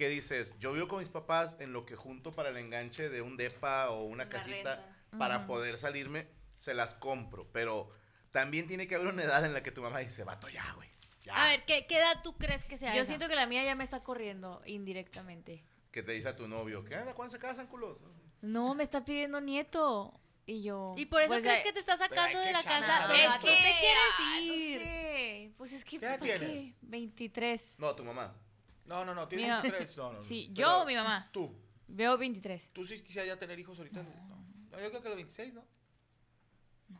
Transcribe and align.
¿Qué 0.00 0.08
dices? 0.08 0.56
Yo 0.58 0.72
vivo 0.72 0.88
con 0.88 1.00
mis 1.00 1.10
papás 1.10 1.58
en 1.60 1.74
lo 1.74 1.84
que 1.84 1.94
junto 1.94 2.32
para 2.32 2.48
el 2.48 2.56
enganche 2.56 3.10
de 3.10 3.20
un 3.20 3.36
depa 3.36 3.90
o 3.90 4.04
una 4.04 4.30
casita 4.30 4.82
para 5.18 5.46
poder 5.46 5.76
salirme, 5.76 6.26
se 6.56 6.72
las 6.72 6.94
compro. 6.94 7.46
Pero 7.52 7.90
también 8.30 8.66
tiene 8.66 8.88
que 8.88 8.94
haber 8.94 9.08
una 9.08 9.24
edad 9.24 9.44
en 9.44 9.52
la 9.52 9.62
que 9.62 9.72
tu 9.72 9.82
mamá 9.82 9.98
dice, 9.98 10.24
vato, 10.24 10.48
ya, 10.48 10.64
güey. 10.76 10.88
Ya. 11.24 11.44
A 11.44 11.48
ver, 11.50 11.66
¿qué, 11.66 11.86
¿qué 11.86 11.98
edad 11.98 12.22
tú 12.24 12.34
crees 12.38 12.64
que 12.64 12.78
sea 12.78 12.94
Yo 12.94 13.02
esa? 13.02 13.08
siento 13.08 13.28
que 13.28 13.34
la 13.34 13.44
mía 13.44 13.62
ya 13.62 13.74
me 13.74 13.84
está 13.84 14.00
corriendo 14.00 14.62
indirectamente. 14.64 15.66
Que 15.92 16.02
te 16.02 16.12
dice 16.12 16.30
a 16.30 16.36
tu 16.36 16.48
novio, 16.48 16.82
¿qué 16.82 16.96
onda? 16.96 17.12
¿Cuándo 17.12 17.32
se 17.32 17.38
casan, 17.38 17.66
culos? 17.66 18.00
No, 18.40 18.74
me 18.74 18.84
está 18.84 19.04
pidiendo 19.04 19.42
nieto. 19.42 20.18
Y 20.46 20.62
yo. 20.62 20.94
¿Y 20.96 21.04
por 21.04 21.20
eso 21.20 21.34
pues, 21.34 21.42
crees 21.42 21.60
que 21.60 21.74
te 21.74 21.78
está 21.78 21.98
sacando 21.98 22.38
de 22.38 22.46
que 22.46 22.52
la 22.52 22.62
casa? 22.62 22.80
ganas. 22.80 23.08
¿De 23.10 23.24
Es 23.26 23.32
que 23.34 23.48
te 23.48 23.78
quieres 23.78 24.14
ay, 24.18 24.48
no 24.48 24.54
ir? 24.54 24.80
sé. 24.80 25.52
Pues 25.58 25.72
es 25.74 25.84
que. 25.84 25.98
¿Qué 25.98 26.06
edad 26.06 26.18
qué? 26.18 26.74
23. 26.80 27.60
No, 27.76 27.94
tu 27.94 28.02
mamá. 28.02 28.34
No, 28.90 29.04
no, 29.04 29.14
no, 29.14 29.28
tiene 29.28 29.44
Mira, 29.44 29.60
23. 29.62 29.96
No, 29.96 30.10
no, 30.10 30.18
no. 30.18 30.22
Sí, 30.24 30.50
Pero 30.54 30.68
yo 30.68 30.82
o 30.82 30.84
mi 30.84 30.96
mamá. 30.96 31.28
Tú. 31.32 31.56
Veo 31.86 32.18
23. 32.18 32.70
Tú 32.72 32.84
sí 32.84 33.00
quisieras 33.02 33.28
ya 33.28 33.38
tener 33.38 33.58
hijos 33.58 33.78
ahorita. 33.78 34.02
No. 34.02 34.10
No, 34.70 34.80
yo 34.80 34.90
creo 34.90 35.02
que 35.02 35.08
los 35.08 35.16
26, 35.16 35.54
¿no? 35.54 35.64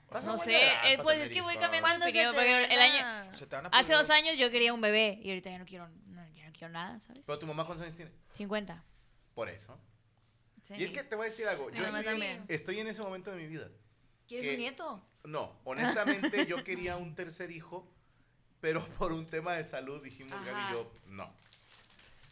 Estás 0.04 0.22
a 0.22 0.26
No 0.28 0.36
buena 0.36 0.44
sé, 0.44 0.56
edad 0.64 0.72
eh, 0.72 0.96
para 0.96 1.02
pues 1.02 1.14
tener 1.16 1.28
es 1.28 1.34
que 1.34 1.42
voy 1.42 1.52
hijos. 1.54 1.62
cambiando 1.62 1.76
de 1.76 1.80
¿Cuándo 1.80 2.04
se 2.06 2.10
opinión. 2.10 2.32
te 2.32 2.38
Porque 2.38 2.74
el 2.74 2.80
año. 2.80 3.38
Se 3.38 3.46
te 3.46 3.56
van 3.56 3.66
a 3.66 3.68
Hace 3.70 3.92
poner- 3.92 3.98
dos 3.98 4.10
años 4.10 4.38
yo 4.38 4.50
quería 4.50 4.72
un 4.72 4.80
bebé 4.80 5.18
y 5.22 5.28
ahorita 5.30 5.50
ya 5.50 5.58
no 5.58 5.64
quiero, 5.66 5.88
no, 6.06 6.28
ya 6.32 6.46
no 6.46 6.52
quiero 6.52 6.68
nada, 6.72 7.00
¿sabes? 7.00 7.22
Pero 7.26 7.38
tu 7.40 7.46
mamá, 7.48 7.64
¿cuántos 7.66 7.84
años 7.84 7.96
tiene? 7.96 8.12
50. 8.34 8.84
Por 9.34 9.48
eso. 9.48 9.78
Sí. 10.62 10.74
Y 10.78 10.84
es 10.84 10.90
que 10.90 11.02
te 11.02 11.16
voy 11.16 11.26
a 11.26 11.30
decir 11.30 11.46
algo. 11.48 11.70
Yo 11.70 11.78
Mi 11.80 11.86
mamá 11.86 11.98
estoy, 12.00 12.12
también. 12.14 12.44
estoy 12.48 12.78
en 12.78 12.86
ese 12.86 13.02
momento 13.02 13.30
de 13.32 13.36
mi 13.38 13.48
vida. 13.48 13.68
¿Quieres 14.28 14.46
¿Qué? 14.46 14.54
un 14.54 14.60
nieto? 14.60 15.04
No, 15.24 15.56
honestamente 15.64 16.46
yo 16.46 16.62
quería 16.62 16.96
un 16.96 17.14
tercer 17.16 17.50
hijo, 17.50 17.88
pero 18.60 18.84
por 18.98 19.12
un 19.12 19.26
tema 19.26 19.54
de 19.54 19.64
salud 19.64 20.02
dijimos 20.02 20.32
Gaby 20.44 20.50
Ajá. 20.60 20.70
y 20.70 20.74
yo, 20.74 20.92
no. 21.06 21.32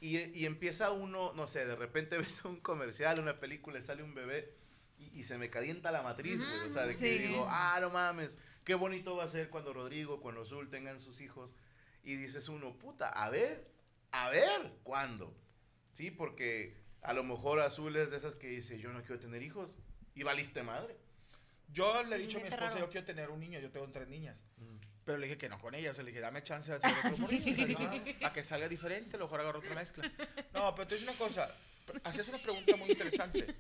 Y, 0.01 0.19
y 0.39 0.47
empieza 0.47 0.93
uno, 0.93 1.33
no 1.33 1.47
sé, 1.47 1.67
de 1.67 1.77
repente 1.77 2.19
ves 2.19 2.45
un 2.45 2.61
comercial, 2.61 3.19
una 3.21 3.41
película, 3.41 3.79
y 3.79 3.83
sale 3.83 4.03
un 4.03 4.15
bebé 4.15 4.55
y, 4.99 5.21
y 5.21 5.23
se 5.25 5.39
me 5.39 5.51
calienta 5.51 5.91
la 5.91 6.03
matriz, 6.03 6.39
güey. 6.39 6.67
O 6.67 6.71
sea, 6.71 6.87
de 6.87 6.97
que 6.97 7.19
digo, 7.19 7.47
ah, 7.49 7.79
no 7.81 7.91
mames, 7.91 8.39
qué 8.65 8.75
bonito 8.75 9.17
va 9.17 9.25
a 9.25 9.29
ser 9.29 9.51
cuando 9.51 9.73
Rodrigo, 9.73 10.21
cuando 10.21 10.43
Azul 10.43 10.69
tengan 10.69 11.01
sus 11.01 11.21
hijos. 11.21 11.55
Y 12.03 12.17
dices 12.17 12.49
uno, 12.49 12.79
puta, 12.79 13.09
a 13.09 13.29
ver, 13.29 13.71
a 14.13 14.31
ver, 14.31 14.73
¿cuándo? 14.83 15.37
Sí, 15.93 16.11
porque 16.11 16.77
a 17.03 17.13
lo 17.13 17.25
mejor 17.25 17.61
Azul 17.61 17.97
es 17.97 18.11
de 18.11 18.17
esas 18.17 18.37
que 18.37 18.49
dice, 18.49 18.79
yo 18.79 18.93
no 18.93 19.03
quiero 19.03 19.21
tener 19.21 19.43
hijos. 19.43 19.77
Y 20.15 20.23
valiste 20.25 20.63
madre. 20.63 20.97
Yo 21.69 22.03
le 22.03 22.17
he 22.17 22.19
dicho 22.19 22.39
a 22.39 22.41
mi 22.41 22.49
esposa, 22.49 22.71
raro. 22.71 22.81
yo 22.81 22.91
quiero 22.91 23.07
tener 23.07 23.31
un 23.31 23.39
niño, 23.41 23.61
yo 23.61 23.71
tengo 23.71 23.89
tres 23.91 24.09
niñas. 24.09 24.37
Mm. 24.57 24.78
Pero 25.09 25.17
le 25.17 25.27
dije 25.27 25.39
que 25.39 25.49
no 25.49 25.59
con 25.59 25.75
ella, 25.75 25.93
o 25.93 25.95
sea, 25.95 26.05
le 26.05 26.11
dije, 26.11 26.21
dame 26.21 26.43
chance 26.43 26.71
de 26.71 26.77
hacer 26.77 26.95
otro 26.99 27.17
morrillo, 27.17 27.79
o 27.79 27.79
sea, 27.79 28.29
a 28.29 28.31
que 28.31 28.43
salga 28.43 28.69
diferente, 28.69 29.17
a 29.17 29.19
lo 29.19 29.25
mejor 29.25 29.41
agarro 29.41 29.61
otra 29.61 29.75
mezcla. 29.75 30.13
No, 30.53 30.75
pero 30.75 30.87
te 30.87 30.99
digo 30.99 31.11
una 31.11 31.19
cosa, 31.19 31.51
hacías 32.05 32.29
una 32.29 32.37
pregunta 32.37 32.77
muy 32.77 32.91
interesante. 32.91 33.57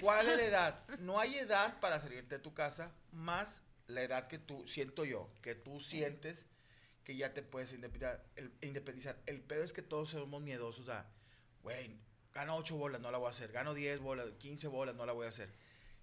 ¿Cuál 0.00 0.28
es 0.28 0.36
la 0.36 0.42
edad? 0.42 0.88
No 0.98 1.20
hay 1.20 1.36
edad 1.36 1.78
para 1.78 2.00
salirte 2.00 2.38
de 2.38 2.42
tu 2.42 2.54
casa 2.54 2.90
más 3.12 3.62
la 3.86 4.02
edad 4.02 4.26
que 4.26 4.40
tú, 4.40 4.66
siento 4.66 5.04
yo, 5.04 5.30
que 5.42 5.54
tú 5.54 5.78
sientes 5.78 6.44
que 7.04 7.14
ya 7.14 7.32
te 7.32 7.44
puedes 7.44 7.72
independizar. 7.72 8.24
El, 8.34 8.52
independizar. 8.60 9.16
el 9.26 9.40
pedo 9.40 9.62
es 9.62 9.72
que 9.72 9.82
todos 9.82 10.10
somos 10.10 10.42
miedosos 10.42 10.88
a, 10.88 11.06
güey, 11.62 12.00
gano 12.34 12.56
8 12.56 12.74
bolas, 12.74 13.00
no 13.00 13.12
la 13.12 13.18
voy 13.18 13.28
a 13.28 13.30
hacer, 13.30 13.52
gano 13.52 13.74
10 13.74 14.00
bolas, 14.00 14.26
15 14.40 14.66
bolas, 14.66 14.96
no 14.96 15.06
la 15.06 15.12
voy 15.12 15.26
a 15.26 15.28
hacer. 15.28 15.52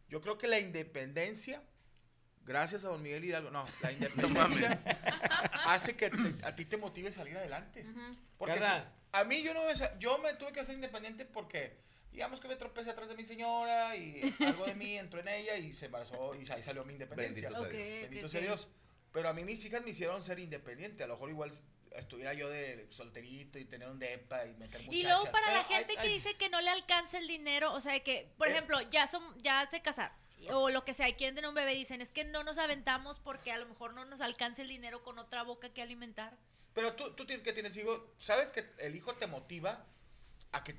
Yo 0.07 0.22
creo 0.22 0.37
que 0.37 0.47
la 0.47 0.61
independencia, 0.61 1.61
gracias 2.45 2.85
a 2.85 2.89
don 2.89 3.01
Miguel 3.01 3.23
Hidalgo, 3.25 3.51
no, 3.51 3.66
la 3.81 3.91
independencia 3.91 4.81
hace 5.66 5.95
que 5.95 6.09
te- 6.09 6.45
a 6.45 6.56
ti 6.56 6.66
te 6.66 6.78
motive 6.78 7.09
a 7.09 7.11
salir 7.11 7.38
adelante. 7.38 7.85
Porque 8.38 8.53
¿Verdad? 8.56 8.83
si- 8.85 9.06
a 9.17 9.23
mí 9.23 9.41
yo 9.41 9.53
no 9.53 9.63
me, 9.66 9.73
yo 10.00 10.17
me 10.19 10.33
tuve 10.33 10.51
que 10.51 10.59
hacer 10.59 10.75
independiente 10.75 11.25
porque 11.25 11.78
digamos 12.11 12.39
que 12.41 12.47
me 12.47 12.55
tropecé 12.55 12.89
atrás 12.89 13.07
de 13.09 13.16
mi 13.16 13.23
señora 13.25 13.95
y 13.95 14.34
algo 14.45 14.66
de 14.66 14.75
mí 14.75 14.97
entró 14.97 15.19
en 15.22 15.28
ella 15.29 15.55
y 15.57 15.73
se 15.73 15.85
embarazó 15.88 16.35
y 16.35 16.50
ahí 16.51 16.61
salió 16.63 16.84
mi 16.85 16.94
independencia. 16.94 17.50
Bendito 17.50 17.61
sea 17.61 17.67
Ok, 17.67 17.73
Dios. 17.73 18.01
Bendito 18.01 18.29
sea 18.29 18.41
Dios. 18.41 18.67
Pero 19.11 19.29
a 19.29 19.34
mí 19.34 19.44
mis 19.45 19.63
hijas 19.66 19.81
me 19.84 19.91
hicieron 19.91 20.22
ser 20.23 20.39
independiente. 20.39 21.03
A 21.03 21.07
lo 21.07 21.13
mejor 21.16 21.29
igual 21.29 21.51
estuviera 21.91 22.34
yo 22.34 22.50
de 22.50 22.85
solterito 22.89 23.57
y 23.57 23.63
tener 23.63 23.88
un 23.88 23.97
depa 24.00 24.45
y 24.45 24.53
meter 24.55 24.81
muchachas. 24.81 24.94
Y 24.94 25.03
luego 25.03 25.23
para 25.31 25.47
la 25.53 25.63
Pero 25.66 25.69
hay- 25.69 25.75
gente 25.75 25.94
que 25.95 26.00
hay- 26.01 26.13
dice 26.13 26.35
que 26.35 26.50
no 26.50 26.59
le 26.59 26.69
alcanza 26.69 27.17
el 27.17 27.28
dinero, 27.28 27.72
o 27.73 27.79
sea, 27.79 27.97
que, 28.01 28.29
por 28.38 28.50
Eh. 28.50 28.51
ejemplo, 28.51 28.81
ya 28.91 29.07
son, 29.07 29.23
ya 29.41 29.66
se 29.72 29.81
casaron 29.81 30.13
o 30.51 30.69
lo 30.69 30.85
que 30.85 30.94
sea, 30.94 31.09
y 31.09 31.13
quieren 31.13 31.35
tener 31.35 31.50
un 31.50 31.56
bebé, 31.56 31.73
dicen, 31.73 32.01
es 32.01 32.09
que 32.11 32.23
no 32.23 32.44
nos 32.44 32.57
aventamos 32.57 33.19
porque 33.19 33.51
a 33.51 33.57
lo 33.57 33.66
mejor 33.66 33.94
no 33.94 34.06
nos 34.06 34.22
alcanza 34.22 34.61
el 34.61 34.67
dinero 34.67 35.03
con 35.03 35.19
otra 35.19 35.44
boca 35.44 35.73
que 35.73 35.81
alimentar. 35.81 36.38
Pero 36.73 36.94
tú, 36.94 37.11
tú 37.11 37.25
que 37.25 37.53
tienes 37.53 37.75
hijos, 37.78 38.01
sabes 38.17 38.51
que 38.51 38.66
el 38.79 38.95
hijo 38.95 39.16
te 39.16 39.28
motiva 39.28 39.85
a 40.51 40.63
que 40.63 40.75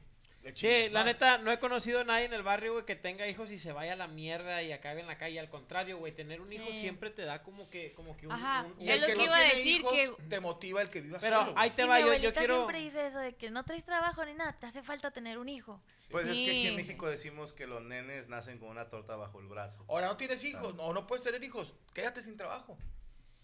chingues 0.52 0.92
la 0.92 1.04
neta, 1.04 1.38
no 1.38 1.50
he 1.52 1.58
conocido 1.58 2.00
a 2.00 2.04
nadie 2.04 2.24
en 2.26 2.32
el 2.32 2.42
barrio, 2.42 2.72
güey, 2.74 2.84
que 2.84 2.96
tenga 2.96 3.26
hijos 3.28 3.50
y 3.50 3.58
se 3.58 3.72
vaya 3.72 3.92
a 3.94 3.96
la 3.96 4.06
mierda 4.06 4.62
y 4.62 4.72
acabe 4.72 5.00
en 5.00 5.06
la 5.06 5.18
calle. 5.18 5.40
Al 5.40 5.48
contrario, 5.48 5.98
güey, 5.98 6.12
tener 6.12 6.40
un 6.40 6.52
hijo 6.52 6.66
siempre 6.72 7.10
te 7.10 7.22
da 7.22 7.42
como 7.42 7.68
que, 7.70 7.92
como 7.94 8.16
que 8.16 8.26
un... 8.26 8.32
Ajá, 8.32 8.64
un- 8.64 8.80
Y 8.80 8.88
Es 8.88 8.94
el 8.96 9.00
lo 9.02 9.06
que 9.06 9.12
que 9.12 9.18
no 9.18 9.24
iba 9.24 9.36
a 9.36 9.40
decir, 9.40 9.80
hijos, 9.80 9.92
que- 9.92 10.12
te 10.28 10.40
motiva 10.40 10.82
el 10.82 10.90
que 10.90 11.00
vivas 11.00 11.20
Pero 11.22 11.44
solo. 11.46 11.58
ahí 11.58 11.70
te 11.70 11.82
y 11.82 11.86
va, 11.86 11.96
mi 11.96 12.02
yo, 12.02 12.14
yo 12.16 12.34
quiero... 12.34 12.54
siempre 12.56 12.78
dice 12.80 13.06
eso 13.06 13.18
de 13.18 13.34
que 13.34 13.50
no 13.50 13.64
traes 13.64 13.84
trabajo 13.84 14.24
ni 14.24 14.34
nada, 14.34 14.52
te 14.58 14.66
hace 14.66 14.82
falta 14.82 15.10
tener 15.10 15.38
un 15.38 15.48
hijo. 15.48 15.80
Pues 16.10 16.28
es 16.28 16.36
que 16.36 16.50
aquí 16.50 16.66
en. 16.68 16.76
México 16.76 17.08
decimos 17.08 17.52
que 17.52 17.66
los 17.66 17.82
nenes 17.82 18.28
nacen 18.28 18.58
con 18.58 18.68
una 18.68 18.88
torta 18.88 19.16
bajo 19.16 19.40
el 19.40 19.48
brazo. 19.48 19.84
Ahora 19.88 20.06
no 20.06 20.16
tienes 20.16 20.44
hijos, 20.44 20.74
no, 20.76 20.92
no 20.92 21.06
puedes 21.06 21.24
tener 21.24 21.42
hijos, 21.42 21.74
quédate 21.94 22.22
sin 22.22 22.36
trabajo. 22.36 22.78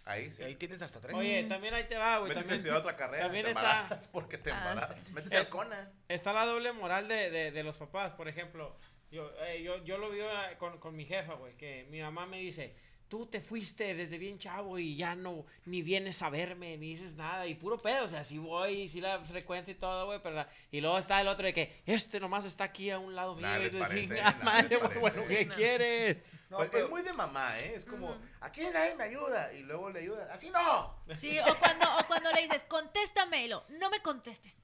Ahí 0.04 0.32
sí. 0.32 0.42
ahí 0.42 0.56
tienes 0.56 0.82
hasta 0.82 1.00
tres. 1.00 1.14
Oye, 1.14 1.44
también 1.44 1.74
ahí 1.74 1.84
te 1.84 1.96
va, 1.96 2.18
güey. 2.18 2.30
Métete 2.30 2.38
a 2.38 2.42
También, 2.42 2.56
estudiar 2.58 2.76
otra 2.78 2.96
carrera, 2.96 3.24
también 3.24 3.44
te 3.44 3.50
está- 3.50 3.60
embarazas 3.62 4.08
porque 4.08 4.36
te 4.38 4.50
Ah, 4.50 4.58
embarazas. 4.58 4.96
sí. 5.06 5.12
Métete 5.12 5.36
al 5.36 5.48
CONA. 5.48 5.92
está 6.08 6.32
la 6.32 6.44
doble 6.44 6.72
moral 6.72 7.06
de, 7.08 7.30
de, 7.30 7.50
de 7.52 7.62
los 7.62 7.76
papás. 7.76 8.12
Por 8.14 8.26
ejemplo, 8.28 8.76
yo, 9.12 9.30
eh, 9.44 9.62
yo, 9.62 9.82
yo 9.84 9.98
lo 9.98 10.10
vivo 10.10 10.26
eh, 10.28 10.56
con, 10.58 10.78
con 10.80 10.96
mi 10.96 11.04
jefa, 11.06 11.34
güey, 11.34 11.56
que 11.56 11.86
mi 11.90 12.00
mamá 12.00 12.26
me 12.26 12.38
dice, 12.38 12.74
tú 13.12 13.26
te 13.26 13.42
fuiste 13.42 13.92
desde 13.94 14.16
bien 14.16 14.38
chavo 14.38 14.78
y 14.78 14.96
ya 14.96 15.14
no, 15.14 15.44
ni 15.66 15.82
vienes 15.82 16.22
a 16.22 16.30
verme, 16.30 16.78
ni 16.78 16.94
dices 16.94 17.12
nada, 17.14 17.46
y 17.46 17.54
puro 17.54 17.76
pedo, 17.76 18.06
o 18.06 18.08
sea, 18.08 18.24
sí 18.24 18.38
voy, 18.38 18.88
sí 18.88 19.02
la 19.02 19.20
frecuencia 19.20 19.70
y 19.72 19.74
todo, 19.74 20.06
güey, 20.06 20.18
pero 20.22 20.36
la- 20.36 20.48
y 20.70 20.80
luego 20.80 20.96
está 20.96 21.20
el 21.20 21.28
otro 21.28 21.44
de 21.44 21.52
que, 21.52 21.82
este 21.84 22.18
nomás 22.20 22.46
está 22.46 22.64
aquí 22.64 22.88
a 22.90 22.98
un 22.98 23.14
lado 23.14 23.34
mío, 23.34 23.46
y 23.60 23.64
dices, 23.64 23.80
parece, 23.80 24.00
"Chinga 24.14 24.30
nada 24.30 24.42
madre, 24.42 24.62
les 24.70 24.78
güey, 24.78 24.80
parece". 24.80 24.98
bueno, 25.00 25.28
¿qué 25.28 25.46
quieres? 25.48 26.16
No, 26.48 26.56
Pues 26.56 26.70
pero- 26.70 26.84
Es 26.84 26.90
muy 26.90 27.02
de 27.02 27.12
mamá, 27.12 27.58
¿eh? 27.58 27.72
Es 27.76 27.84
como, 27.84 28.16
aquí 28.40 28.62
nadie 28.72 28.94
me 28.94 29.04
ayuda. 29.04 29.52
Y 29.52 29.60
luego 29.62 29.90
le 29.90 30.00
ayuda. 30.00 30.28
¡Así 30.32 30.48
no! 30.50 30.96
Sí, 31.18 31.38
o 31.38 31.54
cuando, 31.58 31.86
o 31.98 32.06
cuando 32.06 32.32
le 32.32 32.42
dices, 32.42 32.64
contéstamelo, 32.64 33.64
no 33.78 33.90
me 33.90 34.00
contestes. 34.00 34.54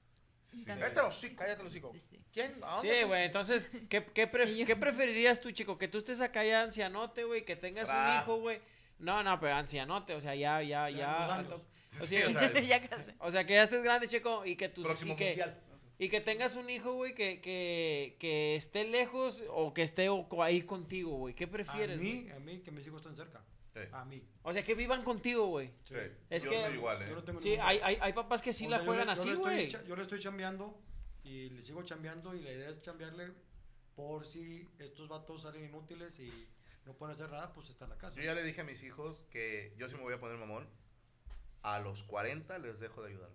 Cállate 0.65 0.95
los 1.01 1.09
hocico, 1.09 1.35
cállate 1.37 1.63
los 1.63 1.71
hocico. 1.71 1.91
¿Quién? 2.33 2.55
¿A 2.63 2.75
dónde 2.75 2.99
Sí, 2.99 3.03
güey, 3.05 3.23
entonces, 3.25 3.69
¿qué, 3.89 4.03
qué, 4.13 4.31
pref- 4.31 4.65
qué 4.65 4.75
preferirías 4.75 5.41
tú, 5.41 5.51
chico? 5.51 5.77
Que 5.77 5.87
tú 5.87 5.97
estés 5.99 6.21
acá 6.21 6.43
ya 6.43 6.61
ancianote, 6.61 7.23
güey, 7.23 7.43
que 7.45 7.55
tengas 7.55 7.87
un 7.89 8.21
hijo, 8.23 8.39
güey. 8.41 8.59
No, 8.99 9.23
no, 9.23 9.39
pero 9.39 9.55
ancianote, 9.55 10.13
o 10.13 10.21
sea, 10.21 10.35
ya, 10.35 10.61
ya, 10.61 10.89
Ya. 10.89 11.45
O 12.01 12.05
Sí, 12.05 12.17
sea, 12.17 12.27
o 12.27 12.31
sea, 12.31 12.61
ya 12.61 12.81
o 13.19 13.31
sea, 13.31 13.45
que 13.47 13.53
ya 13.53 13.63
estés 13.63 13.81
grande, 13.81 14.07
chico, 14.07 14.45
y 14.45 14.55
que 14.55 14.69
tus 14.69 14.85
próximo 14.85 15.13
y 15.13 15.15
que, 15.15 15.25
mundial. 15.29 15.59
y 15.97 16.09
que 16.09 16.21
tengas 16.21 16.55
un 16.55 16.69
hijo, 16.69 16.93
güey, 16.93 17.15
que, 17.15 17.41
que, 17.41 18.15
que 18.19 18.55
esté 18.55 18.83
lejos 18.83 19.43
o 19.49 19.73
que 19.73 19.81
esté 19.81 20.07
ahí 20.43 20.61
contigo, 20.61 21.11
güey. 21.17 21.33
¿Qué 21.33 21.45
A 21.45 21.49
prefieres? 21.49 21.97
güey? 21.99 22.13
mí, 22.25 22.29
a 22.29 22.39
mí, 22.39 22.59
que 22.59 22.69
mis 22.69 22.85
hijos 22.85 22.99
estén 23.01 23.15
cerca. 23.15 23.41
Sí. 23.73 23.79
A 23.91 24.03
mí. 24.05 24.21
O 24.43 24.51
sea, 24.53 24.63
que 24.63 24.73
vivan 24.75 25.03
contigo, 25.03 25.47
güey. 25.47 25.71
Sí. 25.83 25.95
Es 26.29 26.43
Yo 26.43 26.49
que- 26.49 26.57
estoy 26.59 26.73
igual, 26.75 26.99
Yo 27.07 27.13
no 27.13 27.19
¿eh? 27.19 27.23
tengo 27.23 27.41
Sí, 27.41 27.55
hay, 27.61 27.79
hay, 27.83 27.97
hay 28.01 28.13
papás 28.13 28.41
que 28.41 28.51
sí 28.53 28.65
O 28.65 28.69
la 28.69 28.77
sea, 28.77 28.85
juegan 28.85 29.05
yo 29.07 29.11
así, 29.13 29.25
le 29.25 29.31
estoy 29.33 29.45
güey. 29.69 29.87
Yo 29.87 29.95
le 29.95 30.01
estoy 30.03 30.19
chambeando 30.19 30.81
y 31.23 31.49
le 31.49 31.61
sigo 31.61 31.83
chambeando 31.83 32.33
y 32.35 32.41
la 32.41 32.51
idea 32.51 32.69
es 32.69 32.81
chambearle 32.81 33.31
por 33.95 34.25
si 34.25 34.67
estos 34.79 35.07
vatos 35.07 35.41
salen 35.43 35.65
inútiles 35.65 36.19
y 36.19 36.31
no 36.85 36.93
pueden 36.93 37.13
hacer 37.13 37.29
nada, 37.29 37.53
pues 37.53 37.69
está 37.69 37.85
en 37.85 37.91
la 37.91 37.97
casa. 37.97 38.15
Yo 38.17 38.23
ya 38.23 38.33
le 38.33 38.43
dije 38.43 38.61
a 38.61 38.63
mis 38.63 38.81
hijos 38.83 39.25
que 39.29 39.73
yo 39.77 39.87
sí 39.87 39.95
me 39.95 40.01
voy 40.01 40.13
a 40.13 40.19
poner 40.19 40.37
mamón. 40.37 40.67
A 41.61 41.79
los 41.79 42.03
40 42.03 42.57
les 42.59 42.79
dejo 42.79 43.03
de 43.03 43.09
ayudar. 43.09 43.29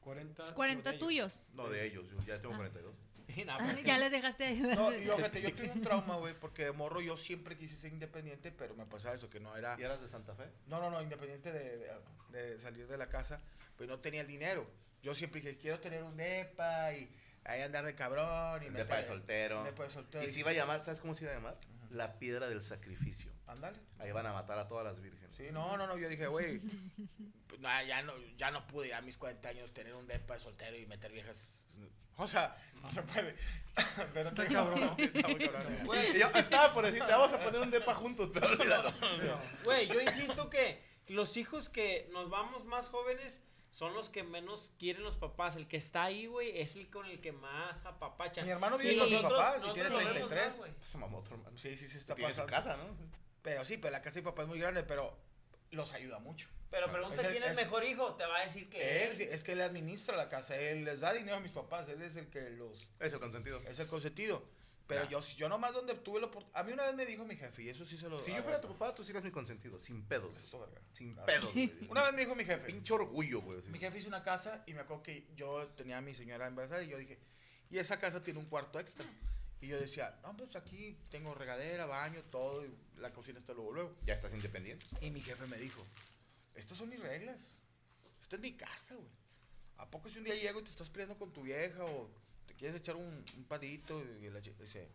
40, 0.00 0.54
40 0.54 0.98
tuyos. 0.98 1.44
No, 1.52 1.68
de 1.68 1.86
ellos. 1.86 2.10
Yo 2.10 2.18
ya 2.26 2.40
tengo 2.40 2.56
42. 2.56 2.94
Sí, 3.34 3.44
Ah, 3.48 3.76
ya 3.84 3.98
les 3.98 4.10
dejaste 4.12 4.44
de 4.44 4.50
ayudar. 4.50 4.76
No, 4.76 4.92
y 4.94 5.04
yo, 5.04 5.16
fíjate, 5.16 5.42
yo 5.42 5.54
tuve 5.54 5.70
un 5.70 5.82
trauma, 5.82 6.16
güey, 6.16 6.34
porque 6.38 6.64
de 6.64 6.72
morro 6.72 7.00
yo 7.00 7.16
siempre 7.16 7.56
quise 7.56 7.76
ser 7.76 7.92
independiente, 7.92 8.52
pero 8.52 8.74
me 8.74 8.86
pasaba 8.86 9.14
eso, 9.14 9.28
que 9.30 9.40
no 9.40 9.56
era... 9.56 9.76
¿Y 9.78 9.82
eras 9.82 10.00
de 10.00 10.06
Santa 10.08 10.34
Fe? 10.34 10.44
No, 10.66 10.80
no, 10.80 10.90
no, 10.90 11.00
independiente 11.02 11.52
de, 11.52 11.76
de- 11.78 11.90
de 12.30 12.58
salir 12.58 12.86
de 12.86 12.96
la 12.96 13.08
casa, 13.08 13.40
pues 13.76 13.88
no 13.88 13.98
tenía 14.00 14.20
el 14.20 14.26
dinero. 14.26 14.70
Yo 15.02 15.14
siempre 15.14 15.40
dije, 15.40 15.56
quiero 15.56 15.80
tener 15.80 16.02
un 16.02 16.16
depa 16.16 16.92
y 16.92 17.10
ahí 17.44 17.62
andar 17.62 17.84
de 17.84 17.94
cabrón. 17.94 18.62
Y 18.62 18.66
meter- 18.70 18.84
depa 18.86 18.96
de 18.98 19.04
soltero. 19.04 19.58
un 19.60 19.64
depa 19.64 19.84
de 19.84 19.90
soltero. 19.90 20.24
Y 20.24 20.28
se 20.28 20.40
iba 20.40 20.50
a 20.50 20.54
llamar, 20.54 20.80
¿sabes 20.80 21.00
cómo 21.00 21.14
se 21.14 21.24
iba 21.24 21.32
a 21.32 21.36
llamar? 21.36 21.58
La 21.90 22.18
piedra 22.20 22.48
del 22.48 22.62
sacrificio. 22.62 23.32
Ándale. 23.48 23.78
Ahí 23.98 24.12
van 24.12 24.26
a 24.26 24.32
matar 24.32 24.58
a 24.58 24.68
todas 24.68 24.84
las 24.84 25.00
vírgenes. 25.00 25.34
Sí, 25.36 25.48
no, 25.50 25.76
no, 25.76 25.86
no, 25.88 25.98
yo 25.98 26.08
dije, 26.08 26.26
güey, 26.28 26.60
pues, 27.48 27.60
ya, 27.60 28.02
no, 28.02 28.12
ya 28.36 28.50
no 28.50 28.66
pude 28.66 28.94
a 28.94 29.00
mis 29.02 29.16
40 29.18 29.48
años 29.48 29.72
tener 29.72 29.94
un 29.94 30.06
depa 30.06 30.34
de 30.34 30.40
soltero 30.40 30.76
y 30.76 30.86
meter 30.86 31.10
viejas. 31.10 31.52
O 32.16 32.26
sea, 32.26 32.56
no 32.82 32.90
se 32.90 33.02
puede. 33.02 33.34
Pero 34.14 34.28
Está 34.28 34.46
cabrón, 34.46 34.80
¿no? 34.80 34.96
Está 34.98 35.28
muy 35.28 35.48
cabrón. 35.48 35.78
Güey, 35.86 36.16
Y 36.16 36.18
yo 36.20 36.26
estaba 36.34 36.72
por 36.72 36.84
decirte, 36.84 37.10
vamos 37.10 37.32
a 37.32 37.38
poner 37.40 37.60
un 37.60 37.70
depa 37.70 37.94
juntos, 37.94 38.30
pero 38.32 38.48
olvídalo. 38.48 38.92
Güey, 39.64 39.88
yo 39.88 40.00
insisto 40.00 40.50
que 40.50 40.82
los 41.06 41.36
hijos 41.36 41.68
que 41.68 42.08
nos 42.12 42.28
vamos 42.30 42.64
más 42.66 42.88
jóvenes 42.88 43.42
son 43.70 43.94
los 43.94 44.08
que 44.10 44.24
menos 44.24 44.72
quieren 44.78 45.02
los 45.04 45.16
papás. 45.16 45.54
El 45.56 45.68
que 45.68 45.76
está 45.76 46.02
ahí, 46.02 46.26
güey, 46.26 46.60
es 46.60 46.74
el 46.76 46.90
con 46.90 47.06
el 47.06 47.20
que 47.20 47.32
más 47.32 47.86
apapachan. 47.86 48.44
Mi 48.44 48.50
hermano 48.50 48.76
Sí, 48.76 48.82
vive 48.88 48.98
con 48.98 49.08
sus 49.08 49.22
papás 49.22 49.62
y 49.68 49.72
tiene 49.72 49.88
lo 49.88 49.96
vemos 49.98 50.12
33. 50.14 50.58
más. 50.58 50.70
Se 50.80 50.98
mamó 50.98 51.18
otro 51.18 51.36
hermano. 51.36 51.56
Sí, 51.56 51.76
sí, 51.76 51.88
sí, 51.88 51.96
está 51.98 52.14
Tiene 52.16 52.32
su 52.34 52.40
pasando. 52.42 52.52
casa, 52.52 52.76
¿no? 52.76 52.84
Sí. 52.96 53.04
Pero 53.42 53.64
sí, 53.64 53.78
pero 53.78 53.92
la 53.92 54.02
casa 54.02 54.16
de 54.16 54.22
mi 54.22 54.24
papá 54.26 54.42
es 54.42 54.48
muy 54.48 54.58
grande, 54.58 54.82
pero 54.82 55.16
los 55.70 55.92
ayuda 55.92 56.18
mucho. 56.18 56.48
Pero 56.70 56.86
Claro. 56.86 56.98
pregunta 57.00 57.22
Es 57.22 57.26
el- 57.28 57.32
quién 57.32 57.42
es 57.44 57.50
es- 57.50 57.56
mejor 57.56 57.84
hijo, 57.84 58.14
te 58.14 58.24
va 58.26 58.38
a 58.38 58.44
decir 58.44 58.68
que 58.70 59.04
Él, 59.10 59.16
sí, 59.16 59.22
es 59.24 59.42
que 59.44 59.52
él 59.52 59.60
administra 59.60 60.16
la 60.16 60.28
casa, 60.28 60.56
él 60.56 60.84
les 60.84 61.00
da 61.00 61.12
dinero 61.12 61.36
a 61.36 61.40
mis 61.40 61.50
papás, 61.52 61.88
él 61.88 62.00
es 62.02 62.16
el 62.16 62.28
que 62.28 62.50
los... 62.50 62.86
Eso, 63.00 63.18
consentido. 63.20 63.60
Es 63.68 63.78
el 63.78 63.86
consentido. 63.88 64.44
Pero 64.86 65.04
Ya. 65.04 65.10
yo, 65.10 65.20
yo 65.36 65.48
nomás 65.48 65.72
donde 65.72 65.94
tuve 65.94 66.20
la 66.20 66.26
oportunidad... 66.26 66.60
A 66.60 66.64
mí 66.64 66.72
una 66.72 66.86
vez 66.86 66.94
me 66.96 67.06
dijo 67.06 67.24
mi 67.24 67.36
jefe, 67.36 67.62
y 67.62 67.68
eso 67.68 67.84
sí 67.86 67.96
se 67.96 68.08
lo... 68.08 68.22
Si 68.22 68.32
yo 68.34 68.42
fuera 68.42 68.60
tu 68.60 68.68
papá, 68.68 68.92
tú 68.94 69.04
serías 69.04 69.22
mi 69.22 69.30
consentido. 69.30 69.78
Sin 69.78 70.02
pedos. 70.04 70.36
Esto, 70.36 70.58
verga. 70.60 70.80
Sin 70.92 71.14
pedos, 71.16 71.52
güey. 71.52 71.72
Una 71.88 72.02
vez 72.04 72.12
me 72.14 72.20
dijo 72.22 72.34
mi 72.34 72.44
jefe, 72.44 72.66
Pinche 72.66 72.92
orgullo, 72.94 73.40
güey. 73.40 73.62
mi 73.68 73.78
jefe 73.78 73.98
hizo 73.98 74.08
una 74.08 74.22
casa 74.22 74.64
y 74.66 74.74
me 74.74 74.80
acuerdo 74.80 75.02
que 75.04 75.28
yo 75.36 75.68
tenía 75.76 75.98
a 75.98 76.00
mi 76.00 76.14
señora 76.14 76.46
embarazada 76.48 76.82
y 76.82 76.88
yo 76.88 76.98
dije, 76.98 77.18
y 77.70 77.78
esa 77.78 77.98
casa 78.00 78.20
tiene 78.22 78.40
un 78.40 78.46
cuarto 78.46 78.80
extra. 78.80 79.06
Y 79.60 79.68
yo 79.68 79.78
decía, 79.78 80.18
no, 80.22 80.36
pues 80.36 80.56
aquí 80.56 80.96
tengo 81.10 81.34
regadera, 81.34 81.84
baño, 81.86 82.22
todo, 82.30 82.64
y 82.64 82.74
la 82.96 83.12
cocina 83.12 83.38
está 83.38 83.52
luego, 83.52 83.72
luego. 83.72 83.96
Ya 84.06 84.14
estás 84.14 84.32
independiente. 84.32 84.86
Y 85.02 85.10
mi 85.10 85.20
jefe 85.20 85.46
me 85.46 85.58
dijo, 85.58 85.84
estas 86.54 86.78
son 86.78 86.88
mis 86.88 87.00
reglas. 87.00 87.38
Esta 88.22 88.36
es 88.36 88.42
mi 88.42 88.54
casa, 88.56 88.94
güey. 88.94 89.08
¿A 89.76 89.90
poco 89.90 90.08
si 90.08 90.18
un 90.18 90.24
día 90.24 90.34
llego 90.34 90.60
y 90.60 90.64
te 90.64 90.70
estás 90.70 90.88
peleando 90.88 91.18
con 91.18 91.32
tu 91.32 91.42
vieja 91.42 91.84
o 91.84 92.10
te 92.46 92.54
quieres 92.54 92.76
echar 92.76 92.96
un, 92.96 93.24
un 93.36 93.44
padito? 93.44 94.02
Y 94.20 94.30
la 94.30 94.40
dice, 94.40 94.88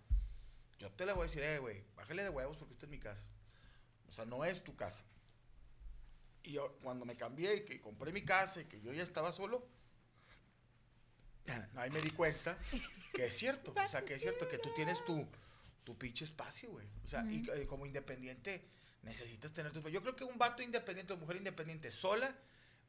yo 0.79 0.91
te 0.91 1.05
la 1.05 1.13
voy 1.13 1.25
a 1.25 1.27
decir, 1.27 1.43
eh, 1.43 1.59
güey, 1.59 1.83
bájale 1.95 2.23
de 2.23 2.29
huevos 2.29 2.57
porque 2.57 2.73
esta 2.73 2.85
es 2.85 2.91
mi 2.91 2.99
casa. 2.99 3.21
O 4.09 4.11
sea, 4.11 4.25
no 4.25 4.45
es 4.45 4.63
tu 4.63 4.75
casa. 4.75 5.03
Y 6.43 6.53
yo, 6.53 6.77
cuando 6.83 7.05
me 7.05 7.15
cambié 7.15 7.57
y 7.57 7.65
que 7.65 7.81
compré 7.81 8.11
mi 8.11 8.23
casa 8.23 8.61
y 8.61 8.65
que 8.65 8.79
yo 8.81 8.93
ya 8.93 9.03
estaba 9.03 9.31
solo, 9.31 9.67
ahí 11.75 11.89
me 11.91 12.01
di 12.01 12.09
cuenta 12.11 12.57
que 13.13 13.25
es 13.27 13.35
cierto. 13.37 13.71
O 13.71 13.89
sea, 13.89 14.03
que 14.05 14.15
es 14.15 14.21
cierto 14.21 14.47
que 14.47 14.57
tú 14.57 14.69
tienes 14.75 15.03
tu, 15.05 15.25
tu 15.83 15.97
pinche 15.97 16.25
espacio, 16.25 16.71
güey. 16.71 16.87
O 17.03 17.07
sea, 17.07 17.23
y 17.29 17.47
eh, 17.51 17.65
como 17.67 17.85
independiente 17.85 18.65
necesitas 19.03 19.53
tener 19.53 19.71
tu 19.71 19.87
Yo 19.89 20.01
creo 20.01 20.15
que 20.15 20.23
un 20.23 20.37
vato 20.37 20.61
independiente 20.63 21.13
o 21.13 21.17
mujer 21.17 21.35
independiente 21.37 21.91
sola 21.91 22.35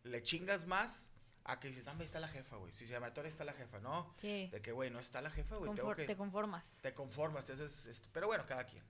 le 0.04 0.22
chingas 0.22 0.66
más 0.66 1.02
a 1.44 1.60
que 1.60 1.68
dices, 1.68 1.86
hombre, 1.86 2.04
está 2.06 2.18
la 2.18 2.28
jefa, 2.28 2.56
güey. 2.56 2.72
Si 2.74 2.86
se 2.86 2.92
llama 2.94 3.08
está 3.08 3.44
la 3.44 3.52
jefa, 3.52 3.78
¿no? 3.78 4.14
Sí. 4.20 4.48
De 4.50 4.60
que, 4.60 4.72
güey, 4.72 4.90
no 4.90 4.98
está 4.98 5.20
la 5.20 5.30
jefa, 5.30 5.56
güey. 5.56 5.70
Confor- 5.70 6.06
Te 6.06 6.16
conformas. 6.16 6.64
te 6.82 6.92
conformas. 6.94 7.48
esto. 7.50 8.08
Pero 8.12 8.26
bueno, 8.26 8.44
cada 8.46 8.64
quien. 8.64 8.82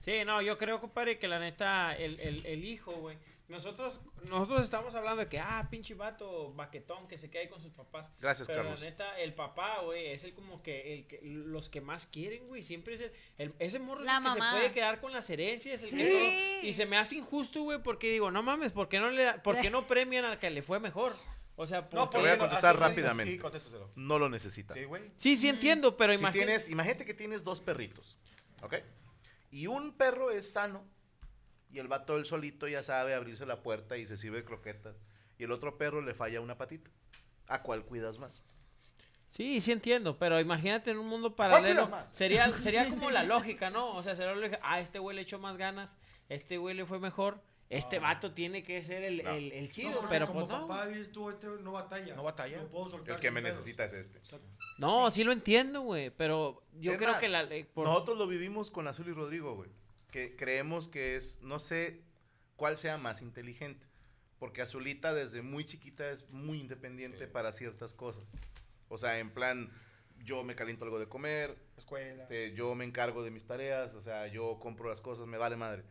Sí, 0.00 0.24
no, 0.24 0.40
yo 0.42 0.56
creo, 0.56 0.80
compadre, 0.80 1.18
que 1.18 1.26
la 1.28 1.38
neta, 1.38 1.96
el, 1.96 2.20
el, 2.20 2.46
el 2.46 2.64
hijo, 2.64 2.92
güey. 2.92 3.18
Nosotros, 3.48 4.00
nosotros 4.24 4.62
estamos 4.64 4.94
hablando 4.96 5.20
de 5.22 5.28
que, 5.28 5.38
ah, 5.38 5.68
pinche 5.70 5.94
vato, 5.94 6.52
baquetón, 6.54 7.06
que 7.06 7.16
se 7.16 7.30
queda 7.30 7.42
ahí 7.42 7.48
con 7.48 7.60
sus 7.60 7.72
papás. 7.72 8.12
Gracias, 8.20 8.48
Pero 8.48 8.62
Carlos. 8.62 8.80
la 8.80 8.90
neta, 8.90 9.20
el 9.20 9.34
papá, 9.34 9.82
güey, 9.82 10.06
es 10.08 10.24
el 10.24 10.34
como 10.34 10.62
que, 10.64 10.94
el 10.94 11.06
que 11.06 11.20
los 11.22 11.68
que 11.68 11.80
más 11.80 12.06
quieren, 12.06 12.48
güey. 12.48 12.64
Siempre 12.64 12.94
es 12.94 13.02
el, 13.02 13.12
el- 13.38 13.54
ese 13.60 13.78
morro 13.78 14.02
es 14.02 14.08
el 14.08 14.22
que 14.24 14.30
se 14.30 14.38
puede 14.50 14.72
quedar 14.72 15.00
con 15.00 15.12
las 15.12 15.30
herencias, 15.30 15.80
el 15.84 15.90
que 15.90 16.04
todo. 16.60 16.68
Y 16.68 16.72
se 16.72 16.86
me 16.86 16.96
hace 16.98 17.16
injusto, 17.16 17.62
güey, 17.62 17.80
porque 17.80 18.10
digo, 18.10 18.32
no 18.32 18.42
mames, 18.42 18.72
¿por 18.72 18.88
qué 18.88 18.98
no 18.98 19.10
le, 19.10 19.22
da- 19.22 19.42
por 19.42 19.60
qué 19.60 19.70
no 19.70 19.86
premian 19.86 20.24
al 20.24 20.40
que 20.40 20.50
le 20.50 20.62
fue 20.62 20.80
mejor? 20.80 21.14
O 21.54 21.66
sea, 21.66 21.82
No, 21.82 21.88
porque- 22.10 22.16
Te 22.16 22.22
voy 22.22 22.30
a 22.30 22.38
contestar 22.38 22.76
rápidamente. 22.78 23.32
Sí, 23.32 23.38
contéstaselo. 23.38 23.88
No 23.96 24.18
lo 24.18 24.28
necesita. 24.28 24.74
Sí, 24.74 24.84
güey. 24.84 25.04
Sí, 25.16 25.36
sí 25.36 25.48
entiendo, 25.48 25.96
pero 25.96 26.12
Si 26.14 26.18
imagínate. 26.18 26.38
tienes, 26.46 26.68
imagínate 26.68 27.04
que 27.06 27.14
tienes 27.14 27.44
dos 27.44 27.60
perritos, 27.60 28.18
¿ok? 28.60 28.74
Y 29.50 29.66
un 29.66 29.92
perro 29.92 30.30
es 30.30 30.52
sano 30.52 30.84
y 31.70 31.78
el 31.78 31.88
vato 31.88 32.16
él 32.16 32.24
solito 32.24 32.68
ya 32.68 32.82
sabe 32.82 33.14
abrirse 33.14 33.46
la 33.46 33.62
puerta 33.62 33.96
y 33.96 34.06
se 34.06 34.16
sirve 34.16 34.44
croquetas. 34.44 34.96
Y 35.38 35.44
el 35.44 35.52
otro 35.52 35.76
perro 35.76 36.00
le 36.00 36.14
falla 36.14 36.40
una 36.40 36.56
patita. 36.56 36.90
¿A 37.48 37.62
cuál 37.62 37.84
cuidas 37.84 38.18
más? 38.18 38.42
Sí, 39.30 39.60
sí 39.60 39.72
entiendo, 39.72 40.18
pero 40.18 40.40
imagínate 40.40 40.90
en 40.90 40.98
un 40.98 41.08
mundo 41.08 41.36
¿Cuál 41.36 41.50
paralelo. 41.50 41.90
Sería, 42.12 42.50
sería 42.52 42.88
como 42.88 43.10
la 43.10 43.22
lógica, 43.24 43.68
¿no? 43.68 43.94
O 43.94 44.02
sea, 44.02 44.16
sería 44.16 44.34
la 44.34 44.40
lógica, 44.40 44.60
ah, 44.62 44.80
este 44.80 44.98
güey 44.98 45.14
le 45.14 45.22
echó 45.22 45.38
más 45.38 45.58
ganas, 45.58 45.94
este 46.30 46.56
güey 46.56 46.74
le 46.74 46.86
fue 46.86 46.98
mejor, 46.98 47.42
este 47.68 47.98
vato 47.98 48.32
tiene 48.32 48.62
que 48.62 48.82
ser 48.84 49.02
el, 49.04 49.22
No. 49.24 49.30
el, 49.30 49.52
el 49.52 49.68
chido, 49.70 50.02
No, 50.02 50.08
pero 50.08 50.26
como 50.28 50.46
pues 50.46 50.60
no. 50.60 50.66
papá 50.68 50.86
dices 50.88 51.10
tú, 51.10 51.28
este 51.30 51.46
no 51.60 51.72
batalla. 51.72 52.14
No 52.14 52.22
batalla. 52.22 52.58
Lo 52.62 52.68
puedo 52.68 52.90
soltar 52.90 53.14
El 53.16 53.20
que 53.20 53.30
me 53.30 53.40
pedos. 53.42 53.56
necesita 53.56 53.84
es 53.84 53.92
este. 53.92 54.18
Exacto. 54.18 54.46
No, 54.78 55.10
sí 55.10 55.24
lo 55.24 55.32
entiendo, 55.32 55.80
güey, 55.82 56.10
pero 56.10 56.62
yo 56.78 56.92
Es 56.92 56.98
creo 56.98 57.10
más, 57.10 57.20
que 57.20 57.28
la... 57.28 57.42
eh, 57.42 57.64
por- 57.74 57.86
Nosotros 57.86 58.18
lo 58.18 58.26
vivimos 58.28 58.70
con 58.70 58.86
Azul 58.88 59.08
y 59.08 59.12
Rodrigo, 59.12 59.54
güey. 59.56 59.70
Que 60.10 60.36
creemos 60.36 60.86
que 60.88 61.16
es, 61.16 61.40
no 61.42 61.58
sé 61.58 62.00
cuál 62.56 62.78
sea 62.78 62.98
más 62.98 63.20
inteligente. 63.22 63.86
Porque 64.38 64.60
Azulita 64.62 65.14
desde 65.14 65.40
muy 65.42 65.64
chiquita 65.64 66.10
es 66.10 66.28
muy 66.30 66.60
independiente 66.60 67.26
para 67.26 67.52
ciertas 67.52 67.94
cosas. 67.94 68.30
O 68.88 68.98
sea, 68.98 69.18
en 69.18 69.30
plan, 69.30 69.72
yo 70.22 70.44
me 70.44 70.54
caliento 70.54 70.84
algo 70.84 70.98
de 70.98 71.08
comer, 71.08 71.56
Escuela. 71.76 72.22
este, 72.22 72.52
yo 72.54 72.74
me 72.74 72.84
encargo 72.84 73.22
de 73.24 73.30
mis 73.30 73.44
tareas, 73.44 73.94
o 73.94 74.00
sea, 74.02 74.26
yo 74.28 74.58
compro 74.60 74.88
las 74.88 75.00
cosas, 75.00 75.26
me 75.26 75.38
vale 75.38 75.56
madre. 75.56 75.84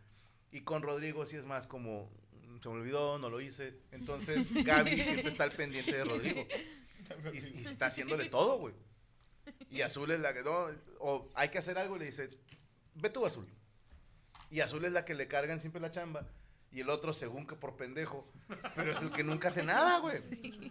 Y 0.55 0.61
con 0.61 0.81
Rodrigo 0.81 1.25
sí 1.25 1.35
es 1.35 1.45
más 1.45 1.67
como, 1.67 2.09
mm, 2.31 2.61
se 2.61 2.69
me 2.69 2.75
olvidó, 2.75 3.19
no 3.19 3.29
lo 3.29 3.41
hice. 3.41 3.77
Entonces, 3.91 4.53
Gaby 4.63 5.03
siempre 5.03 5.27
está 5.27 5.43
al 5.43 5.51
pendiente 5.51 5.91
de 5.91 6.05
Rodrigo. 6.05 6.47
Y, 7.33 7.59
y 7.59 7.65
está 7.65 7.87
haciéndole 7.87 8.29
todo, 8.29 8.57
güey. 8.57 8.73
Y 9.69 9.81
Azul 9.81 10.09
es 10.11 10.21
la 10.21 10.33
que, 10.33 10.43
no, 10.43 10.67
o 10.99 11.29
hay 11.35 11.49
que 11.49 11.57
hacer 11.57 11.77
algo 11.77 11.97
y 11.97 11.99
le 11.99 12.05
dice, 12.05 12.29
ve 12.93 13.09
tú, 13.09 13.25
Azul. 13.25 13.45
Y 14.49 14.61
Azul 14.61 14.85
es 14.85 14.93
la 14.93 15.03
que 15.03 15.13
le 15.13 15.27
cargan 15.27 15.59
siempre 15.59 15.81
la 15.81 15.89
chamba. 15.89 16.25
Y 16.75 16.81
el 16.81 16.89
otro, 16.89 17.13
según 17.13 17.47
que 17.47 17.55
por 17.55 17.77
pendejo, 17.77 18.27
pero 18.75 18.91
es 18.91 19.01
el 19.01 19.09
que 19.09 19.23
nunca 19.23 19.47
hace 19.47 19.63
nada, 19.63 19.99
güey. 19.99 20.19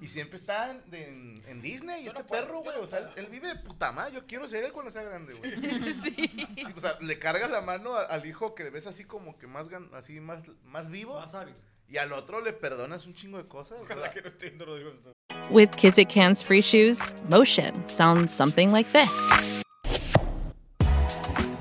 Y 0.03 0.07
siempre 0.07 0.37
está 0.37 0.71
en, 0.71 0.91
de- 0.91 1.09
en- 1.09 1.43
en 1.49 1.63
Disney, 1.63 2.05
Yo 2.05 2.11
este 2.11 2.23
no 2.23 2.27
puedo, 2.29 2.45
perro, 2.45 2.59
güey. 2.61 2.77
no 2.77 2.83
O 2.83 2.87
sea, 2.87 3.11
él 3.17 3.27
vive 3.29 3.49
de 3.49 3.57
puta 3.57 3.91
madre. 3.91 4.13
Yo 4.15 4.27
quiero 4.27 4.47
ser 4.47 4.65
él 4.65 4.73
cuando 4.73 4.91
sea 4.91 5.03
grande, 5.03 5.33
güey. 5.33 5.53
Sí, 6.57 6.73
o 6.77 6.81
sea, 6.81 6.99
le 7.01 7.19
cargas 7.19 7.51
la 7.51 7.63
mano 7.63 7.95
a- 7.95 8.03
al 8.03 8.27
hijo 8.27 8.55
que 8.55 8.65
le 8.65 8.71
ves 8.71 8.87
así 8.87 9.05
como 9.05 9.39
que 9.39 9.47
más, 9.47 9.69
así 9.95 10.21
más, 10.21 10.43
más 10.65 10.91
vivo. 10.91 11.15
Más 11.19 11.33
hábil. 11.35 11.55
Y 11.89 11.97
al 11.97 12.13
otro 12.13 12.43
le 12.43 12.53
perdonas 12.53 13.07
un 13.07 13.15
chingo 13.15 13.39
de 13.39 13.49
cosas. 13.49 13.79
o 13.81 13.87
sea, 13.87 14.11
que 14.11 14.21
no 14.21 14.29
esté. 14.29 14.53
With 15.51 15.71
Kizik 15.71 16.15
Hands 16.17 16.45
Free 16.45 16.61
Shoes, 16.61 17.15
motion 17.31 17.83
sounds 17.89 18.31
something 18.31 18.69
like 18.73 18.91
this. 18.93 19.64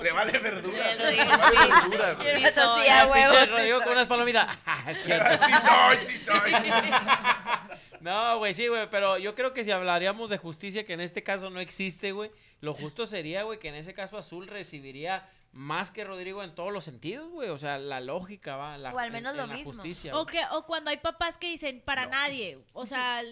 Le 0.00 0.12
vale 0.12 0.38
verdura. 0.38 0.94
Le 0.94 1.04
Rodrigo, 1.04 1.24
vale 1.38 1.68
verdura, 1.74 2.12
güey. 2.14 2.36
Sí, 2.46 2.52
soy, 2.54 2.82
Sí, 2.82 2.88
a 2.88 3.02
el 3.02 3.10
huevo. 3.10 3.30
Pinche 3.32 3.46
Rodrigo 3.46 3.78
con 3.82 3.92
unas 3.92 4.06
palomitas. 4.06 4.58
Ah. 4.66 4.84
Sí 4.94 5.52
soy, 5.56 5.96
sí 6.02 6.16
soy. 6.16 6.52
No, 8.00 8.38
güey, 8.38 8.52
sí, 8.52 8.66
güey, 8.66 8.90
pero 8.90 9.16
yo 9.18 9.34
creo 9.36 9.52
que 9.54 9.64
si 9.64 9.70
hablaríamos 9.70 10.28
de 10.28 10.36
justicia, 10.38 10.84
que 10.84 10.94
en 10.94 11.00
este 11.00 11.22
caso 11.22 11.50
no 11.50 11.60
existe, 11.60 12.10
güey, 12.10 12.32
lo 12.60 12.74
justo 12.74 13.06
sería, 13.06 13.44
güey, 13.44 13.60
que 13.60 13.68
en 13.68 13.76
ese 13.76 13.94
caso 13.94 14.18
Azul 14.18 14.48
recibiría 14.48 15.28
más 15.52 15.92
que 15.92 16.02
Rodrigo 16.02 16.42
en 16.42 16.52
todos 16.54 16.72
los 16.72 16.82
sentidos, 16.82 17.30
güey. 17.30 17.50
O 17.50 17.58
sea, 17.58 17.78
la 17.78 18.00
lógica 18.00 18.56
va. 18.56 18.76
La, 18.78 18.92
O 18.92 18.98
al 18.98 19.12
menos 19.12 19.32
en- 19.32 19.36
lo 19.36 19.42
en 19.44 19.48
la 19.50 19.54
mismo. 19.54 19.72
justicia, 19.72 20.16
O, 20.16 20.26
que, 20.26 20.40
o 20.50 20.64
cuando 20.66 20.90
hay 20.90 20.96
papás 20.96 21.38
que 21.38 21.48
dicen, 21.50 21.80
para 21.84 22.06
nadie. 22.06 22.58
O 22.72 22.86
sea, 22.86 23.22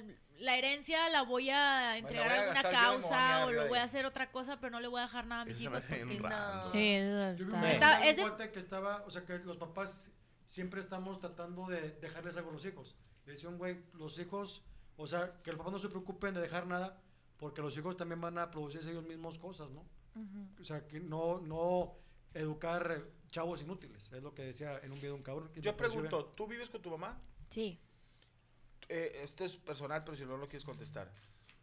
la 0.40 0.56
herencia 0.56 1.08
la 1.10 1.22
voy 1.22 1.50
a 1.50 1.96
entregar 1.98 2.28
voy 2.28 2.36
a 2.38 2.42
alguna 2.50 2.70
causa 2.70 3.46
o 3.46 3.52
lo 3.52 3.68
voy 3.68 3.78
a 3.78 3.84
hacer 3.84 4.06
otra 4.06 4.30
cosa, 4.30 4.58
pero 4.58 4.70
no 4.70 4.80
le 4.80 4.88
voy 4.88 5.00
a 5.00 5.04
dejar 5.04 5.26
nada 5.26 5.42
a 5.42 5.44
mis 5.44 5.60
Eso 5.60 5.64
se 5.64 5.70
me 5.70 5.98
hijos. 6.14 6.16
porque- 6.20 6.28
raro. 6.28 6.72
Sí, 6.72 6.78
eso 6.92 7.34
Yo 7.36 7.44
está. 7.54 7.72
Está- 7.72 8.06
es 8.06 8.16
de- 8.16 8.22
cuenta 8.22 8.50
que 8.52 8.58
estaba, 8.58 9.04
o 9.06 9.10
sea, 9.10 9.24
que 9.24 9.38
los 9.38 9.56
papás 9.56 10.10
siempre 10.44 10.80
estamos 10.80 11.18
tratando 11.20 11.66
de 11.66 11.92
dejarles 12.00 12.36
algo 12.36 12.50
a 12.50 12.52
los 12.54 12.64
hijos. 12.64 12.96
Decían, 13.26 13.58
güey, 13.58 13.80
los 13.92 14.18
hijos, 14.18 14.64
o 14.96 15.06
sea, 15.06 15.34
que 15.42 15.50
los 15.52 15.58
papás 15.58 15.72
no 15.72 15.78
se 15.78 15.88
preocupen 15.88 16.34
de 16.34 16.40
dejar 16.40 16.66
nada, 16.66 17.00
porque 17.38 17.62
los 17.62 17.76
hijos 17.76 17.96
también 17.96 18.20
van 18.20 18.38
a 18.38 18.50
producirse 18.50 18.90
ellos 18.90 19.04
mismos 19.04 19.38
cosas, 19.38 19.70
¿no? 19.70 19.84
O 20.60 20.64
sea, 20.64 20.86
que 20.88 21.00
no, 21.00 21.38
no 21.40 21.94
educar 22.34 23.04
chavos 23.28 23.62
inútiles, 23.62 24.12
es 24.12 24.22
lo 24.22 24.34
que 24.34 24.42
decía 24.42 24.78
en 24.82 24.92
un 24.92 25.00
video 25.00 25.14
un 25.14 25.22
cabrón. 25.22 25.50
Yo 25.56 25.76
pregunto, 25.76 26.18
bien. 26.24 26.34
¿tú 26.36 26.46
vives 26.48 26.68
con 26.70 26.82
tu 26.82 26.90
mamá? 26.90 27.18
Sí. 27.48 27.80
Eh, 28.92 29.20
esto 29.22 29.44
es 29.44 29.56
personal, 29.56 30.02
pero 30.04 30.16
si 30.16 30.24
no 30.24 30.36
lo 30.36 30.48
quieres 30.48 30.64
contestar. 30.64 31.10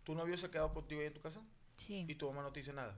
¿Tu 0.04 0.16
novio 0.16 0.38
se 0.38 0.46
ha 0.46 0.52
quedado 0.52 0.74
contigo 0.74 1.02
ahí 1.02 1.08
en 1.08 1.14
tu 1.14 1.22
casa? 1.22 1.42
Sí. 1.76 2.06
¿Y 2.08 2.16
tu 2.16 2.28
mamá 2.30 2.42
no 2.42 2.54
te 2.54 2.62
dice 2.62 2.72
nada? 2.72 2.98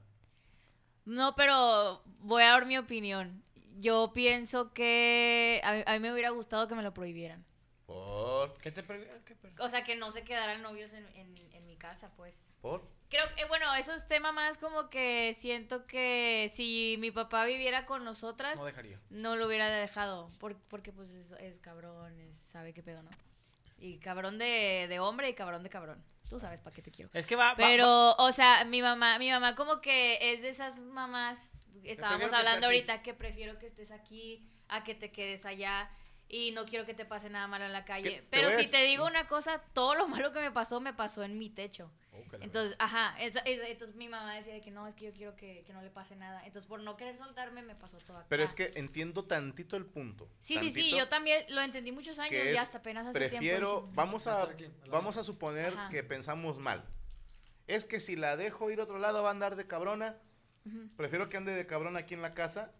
No, 1.05 1.35
pero 1.35 2.03
voy 2.19 2.43
a 2.43 2.51
dar 2.51 2.65
mi 2.67 2.77
opinión. 2.77 3.43
Yo 3.79 4.11
pienso 4.13 4.71
que 4.73 5.61
a 5.63 5.73
mí, 5.73 5.83
a 5.85 5.93
mí 5.93 5.99
me 5.99 6.13
hubiera 6.13 6.29
gustado 6.29 6.67
que 6.67 6.75
me 6.75 6.83
lo 6.83 6.93
prohibieran. 6.93 7.43
¿Por? 7.87 8.55
¿Qué 8.59 8.71
te 8.71 8.83
prohibieron? 8.83 9.23
¿Qué 9.23 9.35
per- 9.35 9.53
O 9.59 9.67
sea, 9.69 9.83
que 9.83 9.95
no 9.95 10.11
se 10.11 10.23
quedaran 10.23 10.61
novios 10.61 10.93
en, 10.93 11.07
en- 11.15 11.35
en 11.53 11.65
mi 11.65 11.75
casa, 11.77 12.11
pues. 12.15 12.35
¿Por? 12.61 12.83
Creo 13.09 13.25
que, 13.35 13.45
bueno, 13.45 13.73
eso 13.73 13.93
es 13.93 14.07
tema 14.07 14.31
más 14.31 14.59
como 14.59 14.91
que 14.91 15.35
siento 15.39 15.87
que 15.87 16.51
si 16.53 16.97
mi 16.99 17.09
papá 17.09 17.45
viviera 17.45 17.87
con 17.87 18.03
nosotras, 18.03 18.57
No 18.57 18.65
dejaría. 18.65 18.99
no 19.09 19.35
lo 19.35 19.47
hubiera 19.47 19.67
dejado. 19.69 20.29
por- 20.39 20.57
porque, 20.67 20.91
pues, 20.91 21.09
es, 21.09 21.31
es 21.39 21.57
cabrón, 21.59 22.19
es- 22.19 22.37
sabe 22.37 22.73
qué 22.73 22.83
pedo, 22.83 23.01
¿no? 23.01 23.09
Y 23.81 23.99
cabrón 23.99 24.37
de, 24.37 24.87
de 24.89 24.99
hombre 24.99 25.29
y 25.29 25.33
cabrón 25.33 25.63
de 25.63 25.69
cabrón. 25.69 26.03
Tú 26.29 26.39
sabes 26.39 26.59
para 26.59 26.75
qué 26.75 26.81
te 26.81 26.91
quiero. 26.91 27.09
Es 27.13 27.25
que 27.25 27.35
va. 27.35 27.53
Pero, 27.57 27.85
va- 27.87 28.15
o 28.17 28.31
sea, 28.31 28.63
mi 28.65 28.81
mamá, 28.81 29.17
mi 29.19 29.29
mamá 29.31 29.55
como 29.55 29.81
que 29.81 30.31
es 30.33 30.41
de 30.41 30.49
esas 30.49 30.77
mamás, 30.79 31.39
estábamos 31.83 32.31
hablando 32.33 32.67
ahorita, 32.67 33.01
que 33.01 33.13
prefiero 33.13 33.57
que 33.57 33.67
estés 33.67 33.89
aquí 33.91 34.47
a 34.67 34.83
que 34.83 34.93
te 34.93 35.11
quedes 35.11 35.45
allá 35.45 35.89
y 36.31 36.51
no 36.51 36.65
quiero 36.65 36.85
que 36.85 36.93
te 36.93 37.05
pase 37.05 37.27
nada 37.29 37.47
malo 37.47 37.65
en 37.65 37.73
la 37.73 37.83
calle. 37.85 38.23
Pero 38.29 38.51
si 38.51 38.69
te 38.69 38.83
digo 38.85 39.05
una 39.05 39.27
cosa, 39.27 39.61
todo 39.73 39.95
lo 39.95 40.07
malo 40.07 40.31
que 40.31 40.39
me 40.39 40.51
pasó, 40.51 40.79
me 40.79 40.93
pasó 40.93 41.23
en 41.23 41.39
mi 41.39 41.49
techo. 41.49 41.91
Oh, 42.13 42.21
que 42.29 42.37
la 42.37 42.45
Entonces, 42.45 42.75
ajá, 42.77 43.15
eso- 43.19 43.39
eso- 43.45 43.63
entonces 43.63 43.95
mi 43.95 44.07
mamá 44.07 44.35
decía 44.35 44.53
de 44.53 44.61
que 44.61 44.69
no, 44.69 44.85
es 44.87 44.93
que 44.93 45.05
yo 45.05 45.11
quiero 45.13 45.35
que, 45.35 45.63
que 45.65 45.73
no 45.73 45.81
le 45.81 45.89
pase 45.89 46.15
nada. 46.15 46.45
Entonces, 46.45 46.67
por 46.69 46.81
no 46.81 46.95
querer 46.97 47.17
soltarme, 47.17 47.63
me 47.63 47.73
pasó 47.75 47.97
todo 47.97 48.17
acá. 48.17 48.27
Pero 48.29 48.43
es 48.43 48.53
que 48.53 48.71
entiendo 48.75 49.25
tantito 49.25 49.75
el 49.75 49.87
punto. 49.87 50.29
Sí, 50.39 50.57
sí, 50.59 50.69
sí, 50.71 50.91
yo 50.95 51.09
también 51.09 51.43
lo 51.49 51.61
entendí 51.61 51.91
muchos 51.91 52.19
años 52.19 52.45
y 52.53 52.55
hasta 52.57 52.77
apenas 52.77 53.07
hace 53.07 53.17
prefiero, 53.17 53.79
tiempo. 53.81 53.91
vamos 53.95 54.27
Va 54.27 54.41
a 54.41 54.43
aquí, 54.43 54.67
vamos 54.87 55.15
vez. 55.15 55.21
a 55.21 55.23
suponer 55.23 55.73
Ajá. 55.73 55.89
que 55.89 56.03
pensamos 56.03 56.59
mal. 56.59 56.85
Es 57.65 57.85
que 57.87 57.99
si 57.99 58.15
la 58.15 58.37
dejo 58.37 58.69
ir 58.69 58.79
a 58.79 58.83
otro 58.83 58.99
lado 58.99 59.23
va 59.23 59.29
a 59.29 59.31
andar 59.31 59.55
de 59.55 59.65
cabrona. 59.65 60.15
Prefiero 60.95 61.27
que 61.29 61.37
ande 61.37 61.53
de 61.53 61.65
cabrona 61.65 61.99
aquí 61.99 62.13
en 62.13 62.21
la 62.21 62.35
casa. 62.35 62.71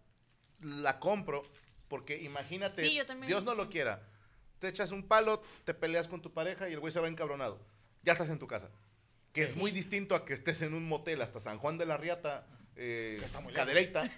La 0.60 1.00
compro 1.00 1.42
porque 1.90 2.22
imagínate, 2.22 2.88
Sí, 2.88 2.98
Dios 3.26 3.44
no 3.44 3.54
lo 3.54 3.68
quiera. 3.68 4.08
Te 4.60 4.68
echas 4.68 4.92
un 4.92 5.02
palo, 5.02 5.42
te 5.64 5.74
peleas 5.74 6.06
con 6.06 6.22
tu 6.22 6.32
pareja 6.32 6.68
y 6.68 6.72
el 6.72 6.80
güey 6.80 6.92
se 6.92 7.00
va 7.00 7.08
encabronado. 7.08 7.60
Ya 8.02 8.12
estás 8.12 8.30
en 8.30 8.38
tu 8.38 8.46
casa. 8.46 8.70
Que 9.32 9.42
es 9.42 9.56
muy 9.56 9.72
distinto 9.72 10.14
a 10.14 10.24
que 10.24 10.32
estés 10.32 10.62
en 10.62 10.72
un 10.74 10.86
motel 10.86 11.20
hasta 11.20 11.40
San 11.40 11.58
Juan 11.58 11.78
de 11.78 11.86
la 11.86 11.96
Riata, 11.96 12.46
eh. 12.76 13.20
Cadereyta, 13.54 14.10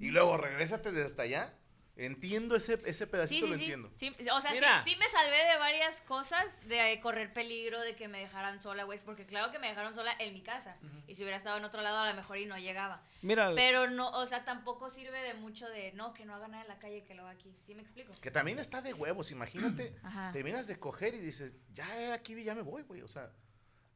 y 0.00 0.10
luego 0.10 0.36
regrésate 0.36 0.90
desde 0.90 1.06
hasta 1.06 1.22
allá. 1.22 1.54
Entiendo 1.98 2.56
ese, 2.56 2.78
ese 2.84 3.06
pedacito, 3.06 3.46
sí, 3.46 3.50
lo 3.50 3.56
sí. 3.56 3.62
entiendo. 3.62 3.90
Sí, 3.96 4.14
o 4.30 4.40
sea, 4.42 4.50
sí- 4.50 4.56
Mira. 4.56 4.84
sí, 4.84 4.96
me 4.96 5.08
salvé 5.08 5.36
de 5.50 5.56
varias 5.56 5.98
cosas, 6.02 6.44
de 6.68 7.00
correr 7.00 7.32
peligro, 7.32 7.80
de 7.80 7.96
que 7.96 8.06
me 8.06 8.18
dejaran 8.20 8.60
sola, 8.60 8.84
güey, 8.84 8.98
porque 9.02 9.24
claro 9.24 9.50
que 9.50 9.58
me 9.58 9.68
dejaron 9.68 9.94
sola 9.94 10.12
en 10.18 10.34
mi 10.34 10.42
casa. 10.42 10.76
Y 11.06 11.14
si 11.14 11.22
hubiera 11.22 11.38
estado 11.38 11.56
en 11.56 11.64
otro 11.64 11.80
lado, 11.80 11.96
a 11.98 12.08
lo 12.10 12.14
mejor 12.14 12.36
y 12.36 12.44
no 12.44 12.58
llegaba. 12.58 13.02
Mira, 13.22 13.50
Pero 13.54 13.88
no, 13.88 14.10
o 14.10 14.26
sea, 14.26 14.44
tampoco 14.44 14.90
sirve 14.90 15.18
de 15.22 15.34
mucho 15.34 15.66
de, 15.70 15.92
no, 15.92 16.12
que 16.12 16.26
no 16.26 16.34
haga 16.34 16.48
nada 16.48 16.62
en 16.64 16.68
la 16.68 16.78
calle, 16.78 17.02
que 17.04 17.14
lo 17.14 17.22
haga 17.22 17.30
aquí. 17.32 17.56
¿Sí 17.66 17.74
me 17.74 17.80
explico? 17.82 18.12
Que 18.20 18.30
también 18.30 18.58
está 18.58 18.82
de 18.82 18.92
huevos, 18.92 19.30
imagínate. 19.30 19.94
Ajá. 20.02 20.32
Terminas 20.32 20.66
de 20.66 20.78
coger 20.78 21.14
y 21.14 21.18
dices, 21.18 21.56
ya 21.72 22.12
aquí 22.12 22.44
ya 22.44 22.54
me 22.54 22.60
voy, 22.62 22.82
güey. 22.82 23.00
O 23.00 23.08
sea, 23.08 23.30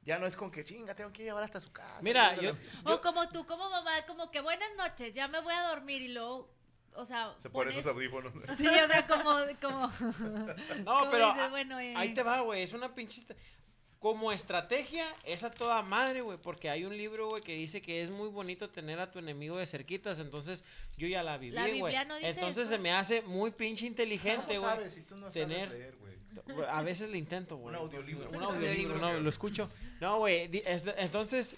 ya 0.03 0.19
no 0.19 0.25
es 0.25 0.37
con 0.37 0.51
que 0.51 0.65
chinga, 0.65 0.95
tengo 0.95 1.13
que 1.13 1.23
llevar 1.25 1.45
hasta 1.45 1.61
su 1.61 1.71
casa. 1.71 1.99
mira, 2.01 2.35
yo, 2.37 2.53
O 2.85 3.01
como 3.03 3.29
tú, 3.29 3.45
como 3.45 3.69
mamá, 3.69 4.07
como 4.07 4.31
que 4.31 4.41
buenas 4.41 4.71
noches, 4.79 5.15
ya 5.15 5.29
me 5.29 5.41
voy 5.41 5.53
a 5.53 5.69
dormir 5.69 6.01
y 6.01 6.09
luego, 6.09 6.51
o 6.95 7.05
sea, 7.05 7.35
Se 7.39 7.51
pone 7.51 7.71
esos 7.71 7.85
pones- 7.85 7.95
audífonos. 7.95 8.33
Sí, 8.59 8.67
o 8.67 8.87
sea, 8.89 9.07
como, 9.07 9.31
como, 9.61 9.87
No, 10.85 10.99
como 10.99 11.11
pero 11.11 11.27
dices, 11.29 11.43
a- 11.43 11.49
bueno, 11.51 11.81
eh, 11.81 11.95
ahí 11.97 12.15
te 12.15 12.23
va, 12.23 12.41
güey. 12.41 12.63
Es 12.63 12.73
una 12.73 12.95
pinche... 12.95 13.23
Como 13.99 14.33
estrategia, 14.33 15.05
es 15.27 15.45
a 15.45 15.51
toda 15.51 15.83
madre, 15.83 16.23
güey. 16.23 16.39
Porque 16.39 16.71
hay 16.71 16.87
un 16.87 16.97
libro, 16.97 17.29
güey, 17.29 17.43
que 17.43 17.55
dice 17.55 17.83
que 17.83 18.03
es 18.03 18.09
muy 18.11 18.29
bonito 18.29 18.71
tener 18.71 18.99
a 18.99 19.11
tu 19.11 19.19
enemigo 19.19 19.59
de 19.59 19.67
cerquitas. 19.67 20.19
Entonces, 20.21 20.65
yo 20.97 21.07
ya 21.07 21.23
la 21.23 21.37
viví, 21.37 21.55
güey. 21.79 21.95
No 22.07 22.17
Entonces, 22.17 22.63
eso. 22.63 22.71
se 22.71 22.79
me 22.79 22.93
hace 22.93 23.21
muy 23.21 23.51
pinche 23.51 23.85
inteligente, 23.85 24.55
¿Cómo 24.55 24.61
güey. 24.61 24.73
sabes 24.75 24.95
si 24.95 25.03
tú 25.03 25.17
no 25.17 25.29
tener- 25.31 25.69
sabes 25.69 25.79
leer, 25.79 25.97
güey? 25.97 26.11
A 26.71 26.81
veces 26.81 27.11
le 27.11 27.19
intento, 27.19 27.59
güey. 27.59 27.75
Un 27.77 27.83
audiolibro. 27.83 28.31
Un 28.31 28.43
audiolibro, 28.43 28.97
no, 28.97 29.21
lo 29.21 29.29
escucho. 29.29 29.69
No, 30.01 30.17
güey, 30.19 30.49
entonces 30.97 31.57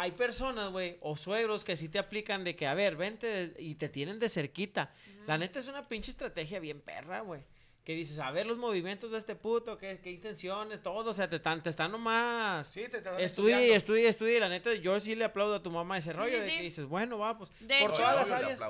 hay 0.00 0.12
personas, 0.12 0.70
güey, 0.70 0.96
o 1.00 1.16
suegros 1.16 1.64
que 1.64 1.76
sí 1.76 1.88
te 1.88 1.98
aplican 1.98 2.42
de 2.44 2.56
que, 2.56 2.66
a 2.66 2.74
ver, 2.74 2.96
vente 2.96 3.52
y 3.58 3.74
te 3.74 3.88
tienen 3.88 4.18
de 4.18 4.28
cerquita. 4.28 4.92
La 5.26 5.36
neta 5.36 5.60
es 5.60 5.68
una 5.68 5.86
pinche 5.88 6.10
estrategia 6.10 6.58
bien 6.58 6.80
perra, 6.80 7.20
güey. 7.20 7.42
Que 7.84 7.94
dices, 7.94 8.18
a 8.18 8.30
ver 8.30 8.46
los 8.46 8.56
movimientos 8.58 9.10
de 9.10 9.18
este 9.18 9.34
puto, 9.34 9.76
qué, 9.78 10.00
qué 10.02 10.10
intenciones, 10.10 10.82
todo, 10.82 11.10
o 11.10 11.14
sea, 11.14 11.28
te 11.28 11.36
están, 11.36 11.62
te 11.62 11.70
están 11.70 11.90
nomás. 11.92 12.68
Sí, 12.68 12.82
te 12.90 12.98
están 12.98 13.18
Estudia, 13.20 13.56
estudiando. 13.56 13.74
estudia, 13.74 14.08
estudia. 14.08 14.36
y 14.36 14.40
La 14.40 14.48
neta, 14.48 14.74
yo 14.74 14.98
sí 15.00 15.14
le 15.14 15.24
aplaudo 15.24 15.54
a 15.56 15.62
tu 15.62 15.70
mamá 15.70 15.98
ese 15.98 16.12
rollo 16.12 16.42
sí. 16.42 16.50
que 16.50 16.62
dices, 16.62 16.84
bueno, 16.86 17.18
va, 17.18 17.36
pues. 17.36 17.50
De 17.60 17.80
por 17.80 17.90
hecho- 17.90 17.96
todas 18.02 18.16
las 18.16 18.28
le 18.28 18.34
áreas. 18.46 18.60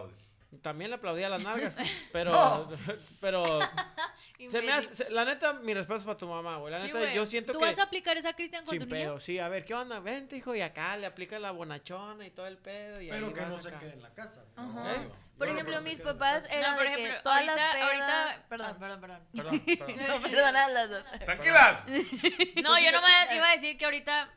También 0.62 0.90
le 0.90 0.96
aplaudí 0.96 1.22
a 1.22 1.28
las 1.28 1.42
nalgas. 1.44 1.76
Pero, 2.12 2.68
pero 3.20 3.44
se 4.48 4.58
me 4.60 4.64
Imbécil. 4.66 4.70
hace, 4.70 4.94
se- 5.04 5.10
la 5.10 5.24
neta, 5.24 5.52
mi 5.54 5.74
respeto 5.74 5.98
es 5.98 6.04
para 6.04 6.16
tu 6.16 6.26
mamá, 6.28 6.56
güey. 6.58 6.72
La 6.72 6.80
Sí, 6.80 6.86
neta, 6.86 6.98
güey. 7.00 7.14
yo 7.14 7.26
siento 7.26 7.52
¿Tú 7.52 7.58
que. 7.58 7.64
vas 7.66 7.78
a 7.78 7.82
aplicar 7.82 8.16
esa 8.16 8.32
Cristian 8.34 8.64
con 8.64 8.70
Sin 8.72 8.80
tu 8.80 8.86
niño? 8.86 8.98
pedo, 9.08 9.20
sí. 9.20 9.38
A 9.38 9.48
ver, 9.48 9.64
¿qué 9.64 9.74
onda? 9.74 10.00
Vente, 10.00 10.36
hijo, 10.36 10.54
y 10.54 10.60
acá 10.60 10.96
le 10.96 11.06
aplica 11.06 11.38
la 11.38 11.50
bonachona 11.50 12.24
y 12.26 12.30
todo 12.30 12.46
el 12.46 12.56
pedo. 12.58 13.00
Y 13.00 13.08
Pero 13.10 13.26
ahí 13.26 13.32
que 13.32 13.40
no 13.42 13.60
se 13.60 13.68
acá. 13.68 13.78
quede 13.80 13.92
en 13.94 14.02
la 14.02 14.14
casa. 14.14 14.44
Ajá. 14.56 14.94
¿Eh? 14.94 15.08
Por 15.36 15.48
ejemplo, 15.48 15.80
mis 15.80 15.98
papás 16.00 16.46
eran 16.50 16.72
No, 16.72 16.76
por 16.76 16.86
de 16.86 16.94
que 16.94 17.02
ejemplo, 17.02 17.22
todas 17.22 17.38
ahorita, 17.38 17.56
las 17.56 17.74
pedas... 17.74 17.86
ahorita, 17.86 18.44
Perdón, 18.48 18.66
ah, 18.68 18.78
perdón, 18.78 19.00
perdón. 19.00 19.20
Perdón, 19.34 19.60
perdón. 19.60 19.96
no, 20.08 20.22
perdona 20.22 20.64
a 20.64 20.68
las 20.68 20.90
dos. 20.90 21.06
¡Tranquilas! 21.24 21.86
No, 22.62 22.78
yo 22.78 22.92
no 22.92 23.00
me 23.00 23.36
iba 23.36 23.48
a 23.48 23.52
decir 23.52 23.76
que 23.78 23.84
ahorita 23.86 24.30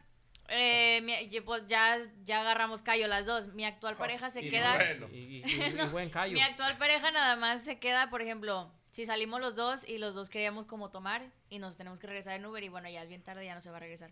eh, 0.49 1.01
mi- 1.03 1.41
pues 1.41 1.67
ya, 1.67 1.97
ya 2.23 2.41
agarramos 2.41 2.81
callo 2.81 3.07
las 3.07 3.25
dos. 3.25 3.47
Mi 3.53 3.65
actual 3.65 3.97
pareja 3.97 4.29
se 4.29 4.43
Y 4.43 4.49
queda. 4.49 4.75
bueno. 4.75 5.07
Y, 5.11 5.17
y- 5.17 5.43
y- 5.45 5.81
y 5.81 5.85
buen 5.91 6.09
callo. 6.09 6.33
Mi 6.33 6.41
actual 6.41 6.77
pareja 6.77 7.11
nada 7.11 7.35
más 7.35 7.63
se 7.63 7.79
queda, 7.79 8.09
por 8.09 8.21
ejemplo, 8.21 8.71
si 8.93 9.07
salimos 9.07 9.41
los 9.41 9.55
dos 9.55 9.83
y 9.89 9.97
los 9.97 10.13
dos 10.13 10.29
queríamos 10.29 10.67
como 10.67 10.91
tomar 10.91 11.23
y 11.49 11.57
nos 11.57 11.75
tenemos 11.77 11.99
que 11.99 12.05
regresar 12.05 12.33
en 12.35 12.45
Uber 12.45 12.63
y 12.63 12.69
bueno, 12.69 12.87
ya 12.89 13.01
es 13.01 13.09
bien 13.09 13.23
tarde, 13.23 13.43
ya 13.43 13.55
no 13.55 13.61
se 13.61 13.71
va 13.71 13.77
a 13.77 13.79
regresar. 13.79 14.11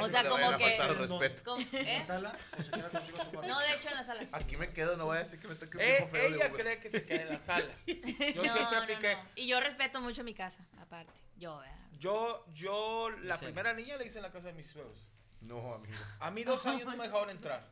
O 0.00 0.08
sea, 0.08 0.24
no 0.24 0.30
como 0.30 0.58
que- 0.58 0.78
respeto. 0.94 1.44
Como- 1.44 1.66
¿En 1.72 1.86
¿eh? 1.86 1.98
la 2.00 2.02
sala 2.04 2.32
o 2.58 2.62
se 2.62 2.70
queda 2.72 2.88
contigo 2.90 3.18
tu 3.18 3.36
mamá? 3.36 3.46
No, 3.46 3.60
de 3.60 3.72
hecho 3.74 3.88
en 3.88 3.94
la 3.94 4.04
sala. 4.04 4.26
Aquí 4.32 4.56
me 4.56 4.72
quedo, 4.72 4.96
no 4.96 5.06
voy 5.06 5.16
a 5.16 5.20
decir 5.20 5.38
que 5.38 5.46
me 5.46 5.54
toque 5.54 5.76
un 5.78 5.82
Eh, 5.84 6.06
feo. 6.10 6.26
ella 6.34 6.50
cree 6.50 6.80
que 6.80 6.90
se 6.90 7.04
queda 7.06 7.22
en 7.22 7.28
la 7.28 7.38
sala. 7.38 7.70
Yo 7.86 7.94
No, 8.42 8.52
siempre 8.52 8.76
no, 8.76 8.82
apliqué. 8.82 9.14
no. 9.14 9.22
Y 9.36 9.46
yo 9.46 9.60
respeto 9.60 10.00
mucho 10.00 10.24
mi 10.24 10.34
casa, 10.34 10.66
aparte. 10.80 11.12
Yo, 11.36 11.58
¿verdad? 11.58 11.76
Yo, 11.98 12.44
yo, 12.52 13.10
la 13.22 13.36
Sí. 13.36 13.44
primera 13.44 13.72
niña 13.74 13.96
la 13.96 14.04
hice 14.04 14.18
en 14.18 14.22
la 14.24 14.32
casa 14.32 14.48
de 14.48 14.54
mis 14.54 14.66
suegros. 14.66 15.06
No, 15.40 15.74
amigo. 15.74 15.96
A 16.18 16.30
mí 16.32 16.42
dos 16.44 16.66
años 16.66 16.84
no 16.84 16.96
me 16.96 17.04
dejaron 17.06 17.30
entrar. 17.30 17.64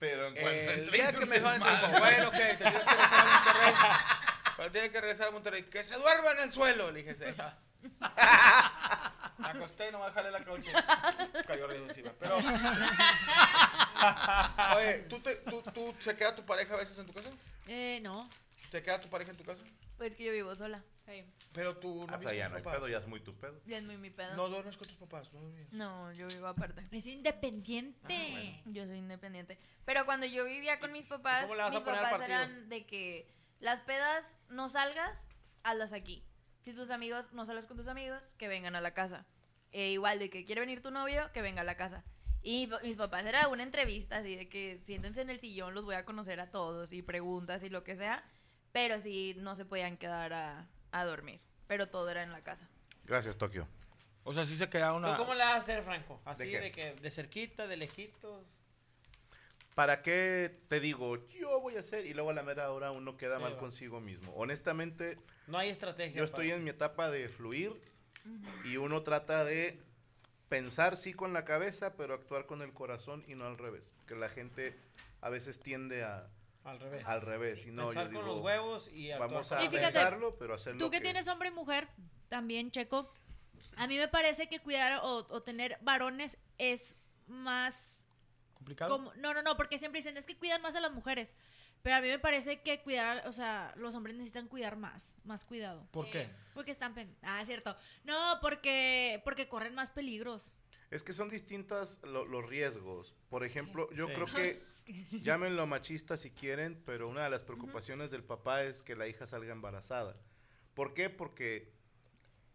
Pero 0.00 0.26
en 0.26 0.34
cuanto 0.34 0.50
El 0.50 0.80
entré, 0.80 0.98
día 0.98 1.10
que 1.12 1.18
un 1.18 1.28
me 1.28 1.36
dejaron 1.38 1.62
entrar, 1.62 2.00
bueno, 2.00 2.28
ok, 2.28 2.34
te 2.34 2.56
tienes 2.56 2.56
que 2.56 2.90
regresar 2.90 3.26
a 3.26 3.44
Monterrey. 3.44 3.63
Tiene 4.74 4.90
que 4.90 5.00
regresar 5.00 5.28
a 5.28 5.30
Monterrey, 5.30 5.62
que 5.62 5.84
se 5.84 5.94
duerma 5.94 6.32
en 6.32 6.40
el 6.40 6.52
suelo. 6.52 6.90
Le 6.90 7.04
dije, 7.04 7.14
sí. 7.14 7.24
Me 9.38 9.48
acosté 9.48 9.88
y 9.88 9.92
no 9.92 10.00
me 10.00 10.06
dejaré 10.06 10.32
la 10.32 10.44
coche. 10.44 10.72
Cayó 11.46 11.66
arriba 11.66 11.86
encima. 11.86 12.12
Pero. 12.18 12.38
Oye, 14.76 15.04
¿tú, 15.08 15.20
te, 15.20 15.36
tú, 15.36 15.62
tú, 15.72 15.94
¿se 16.00 16.16
queda 16.16 16.34
tu 16.34 16.44
pareja 16.44 16.74
a 16.74 16.78
veces 16.78 16.98
en 16.98 17.06
tu 17.06 17.12
casa? 17.12 17.30
Eh, 17.68 18.00
no. 18.02 18.28
¿Se 18.72 18.82
queda 18.82 19.00
tu 19.00 19.08
pareja 19.08 19.30
en 19.30 19.36
tu 19.36 19.44
casa? 19.44 19.62
Pues 19.96 20.16
que 20.16 20.24
yo 20.24 20.32
vivo 20.32 20.56
sola. 20.56 20.82
Sí. 21.06 21.24
Pero 21.52 21.76
tú 21.76 22.04
no 22.08 22.12
Ah, 22.12 22.32
ya 22.32 22.48
no 22.48 22.56
hay 22.56 22.62
pedo, 22.62 22.88
ya 22.88 22.98
es 22.98 23.06
muy 23.06 23.20
tu 23.20 23.32
pedo. 23.38 23.60
Ya 23.66 23.78
es 23.78 23.84
muy 23.84 23.96
mi 23.96 24.10
pedo. 24.10 24.34
No 24.34 24.48
duermes 24.48 24.76
con 24.76 24.88
tus 24.88 24.96
papás, 24.96 25.32
no 25.32 25.40
dormías. 25.40 25.72
No, 25.72 26.12
yo 26.14 26.26
vivo 26.26 26.48
aparte. 26.48 26.84
Es 26.90 27.06
independiente. 27.06 28.56
Ah, 28.56 28.62
Yo 28.64 28.86
soy 28.86 28.98
independiente. 28.98 29.56
Pero 29.84 30.04
cuando 30.04 30.26
yo 30.26 30.44
vivía 30.46 30.80
con 30.80 30.90
mis 30.90 31.06
papás, 31.06 31.42
cómo 31.42 31.54
le 31.54 31.62
vas 31.62 31.72
mis 31.74 31.80
a 31.80 31.84
poner 31.84 32.00
al 32.00 32.10
papás 32.10 32.26
eran 32.26 32.68
de 32.68 32.84
que 32.86 33.32
las 33.60 33.80
pedas 33.80 34.36
no 34.48 34.68
salgas, 34.68 35.24
hazlas 35.62 35.92
aquí. 35.92 36.24
Si 36.60 36.72
tus 36.72 36.90
amigos 36.90 37.32
no 37.32 37.44
sales 37.44 37.66
con 37.66 37.76
tus 37.76 37.88
amigos, 37.88 38.22
que 38.38 38.48
vengan 38.48 38.74
a 38.76 38.80
la 38.80 38.94
casa. 38.94 39.26
E 39.72 39.90
igual 39.90 40.18
de 40.18 40.30
que 40.30 40.44
quiere 40.44 40.60
venir 40.60 40.82
tu 40.82 40.90
novio, 40.90 41.30
que 41.32 41.42
venga 41.42 41.62
a 41.62 41.64
la 41.64 41.76
casa. 41.76 42.04
Y 42.42 42.70
mis 42.82 42.96
papás 42.96 43.24
era 43.24 43.48
una 43.48 43.62
entrevista 43.62 44.18
así 44.18 44.36
de 44.36 44.48
que 44.48 44.78
siéntense 44.84 45.22
en 45.22 45.30
el 45.30 45.40
sillón, 45.40 45.74
los 45.74 45.84
voy 45.84 45.94
a 45.94 46.04
conocer 46.04 46.40
a 46.40 46.50
todos 46.50 46.92
y 46.92 47.02
preguntas 47.02 47.62
y 47.62 47.70
lo 47.70 47.84
que 47.84 47.96
sea. 47.96 48.22
Pero 48.72 49.00
sí 49.00 49.34
no 49.38 49.56
se 49.56 49.64
podían 49.64 49.96
quedar 49.96 50.32
a, 50.32 50.66
a 50.92 51.04
dormir. 51.04 51.40
Pero 51.66 51.88
todo 51.88 52.10
era 52.10 52.22
en 52.22 52.32
la 52.32 52.42
casa. 52.42 52.68
Gracias, 53.04 53.36
Tokio. 53.38 53.66
O 54.24 54.32
sea, 54.32 54.44
sí 54.44 54.56
se 54.56 54.68
queda 54.70 54.90
¿Tú 54.90 54.96
una. 54.96 55.16
cómo 55.16 55.34
le 55.34 55.40
vas 55.44 55.54
a 55.54 55.56
hacer, 55.56 55.82
Franco? 55.82 56.20
Así 56.24 56.46
¿De 56.48 56.70
que 56.72 56.94
de 56.94 57.10
cerquita, 57.10 57.66
de 57.66 57.76
lejitos. 57.76 58.46
¿Para 59.74 60.02
qué 60.02 60.60
te 60.68 60.78
digo, 60.80 61.26
yo 61.28 61.60
voy 61.60 61.76
a 61.76 61.80
hacer? 61.80 62.06
Y 62.06 62.14
luego 62.14 62.30
a 62.30 62.32
la 62.34 62.42
mera 62.42 62.70
hora 62.70 62.92
uno 62.92 63.16
queda 63.16 63.36
Sí, 63.36 63.42
mal 63.42 63.54
va. 63.54 63.58
consigo 63.58 64.00
mismo. 64.00 64.32
Honestamente, 64.34 65.18
No 65.48 65.58
hay 65.58 65.70
estrategia. 65.70 66.16
yo 66.16 66.24
estoy 66.24 66.46
para- 66.48 66.58
en 66.58 66.64
mi 66.64 66.70
etapa 66.70 67.10
de 67.10 67.28
fluir 67.28 67.72
y 68.64 68.76
uno 68.76 69.02
trata 69.02 69.44
de 69.44 69.80
pensar 70.48 70.96
sí 70.96 71.12
con 71.12 71.32
la 71.32 71.44
cabeza, 71.44 71.96
pero 71.96 72.14
actuar 72.14 72.46
con 72.46 72.62
el 72.62 72.72
corazón 72.72 73.24
y 73.26 73.34
no 73.34 73.46
al 73.46 73.58
revés. 73.58 73.92
Que 74.06 74.14
la 74.14 74.28
gente 74.28 74.76
a 75.20 75.28
veces 75.30 75.58
tiende 75.58 76.04
a 76.04 76.28
Al 76.62 76.78
revés. 76.78 77.02
al 77.06 77.20
revés. 77.22 77.66
Y 77.66 77.72
no, 77.72 77.86
Pensar 77.86 78.04
yo 78.06 78.12
con 78.12 78.22
digo, 78.24 78.34
los 78.36 78.44
huevos 78.44 78.88
y 78.92 79.10
actuar 79.10 79.30
vamos 79.30 79.48
con 79.48 79.58
a 79.58 79.64
Y 79.64 79.68
fíjate, 79.68 79.82
pensarlo, 79.86 80.36
pero 80.38 80.54
hacerlo 80.54 80.78
Tú 80.78 80.90
que 80.90 81.00
tienes 81.00 81.26
hombre 81.28 81.48
y 81.48 81.52
mujer, 81.52 81.88
también, 82.28 82.70
Checo, 82.70 83.12
a 83.76 83.86
mí 83.88 83.96
me 83.98 84.06
parece 84.08 84.48
que 84.48 84.60
cuidar 84.60 85.00
o, 85.02 85.26
o 85.28 85.42
tener 85.42 85.78
varones 85.82 86.36
es 86.58 86.94
más 87.26 88.03
¿Complicado? 88.64 88.90
como... 88.90 89.12
No, 89.16 89.34
no, 89.34 89.42
no, 89.42 89.56
porque 89.58 89.78
siempre 89.78 89.98
dicen, 89.98 90.16
es 90.16 90.24
que 90.24 90.36
cuidan 90.38 90.62
más 90.62 90.74
a 90.74 90.80
las 90.80 90.90
mujeres. 90.92 91.32
Pero 91.82 91.96
a 91.96 92.00
mí 92.00 92.08
me 92.08 92.18
parece 92.18 92.62
que 92.62 92.80
cuidar, 92.82 93.28
o 93.28 93.32
sea, 93.32 93.74
los 93.76 93.94
hombres 93.94 94.16
necesitan 94.16 94.48
cuidar 94.48 94.76
más, 94.76 95.14
más 95.24 95.44
cuidado. 95.44 95.86
¿Por 95.90 96.10
qué? 96.10 96.30
Porque 96.54 96.70
están... 96.70 96.94
pen- 96.94 97.14
Ah, 97.22 97.42
cierto. 97.44 97.76
No, 98.04 98.38
porque, 98.40 99.20
porque 99.22 99.48
corren 99.48 99.74
más 99.74 99.90
peligros. 99.90 100.54
Es 100.90 101.04
que 101.04 101.12
son 101.12 101.28
distintas 101.28 102.00
lo- 102.04 102.24
los 102.24 102.48
riesgos. 102.48 103.14
Por 103.28 103.44
ejemplo, 103.44 103.90
yo 103.92 104.06
Sí. 104.06 104.12
creo 104.14 104.26
que 104.26 104.64
llámenlo 105.22 105.66
machista 105.66 106.16
si 106.16 106.30
quieren, 106.30 106.82
pero 106.86 107.06
una 107.08 107.24
de 107.24 107.30
las 107.30 107.42
preocupaciones 107.42 108.10
del 108.10 108.24
papá 108.24 108.62
es 108.62 108.82
que 108.82 108.96
la 108.96 109.06
hija 109.06 109.26
salga 109.26 109.52
embarazada. 109.52 110.16
¿Por 110.72 110.94
qué? 110.94 111.10
Porque 111.10 111.70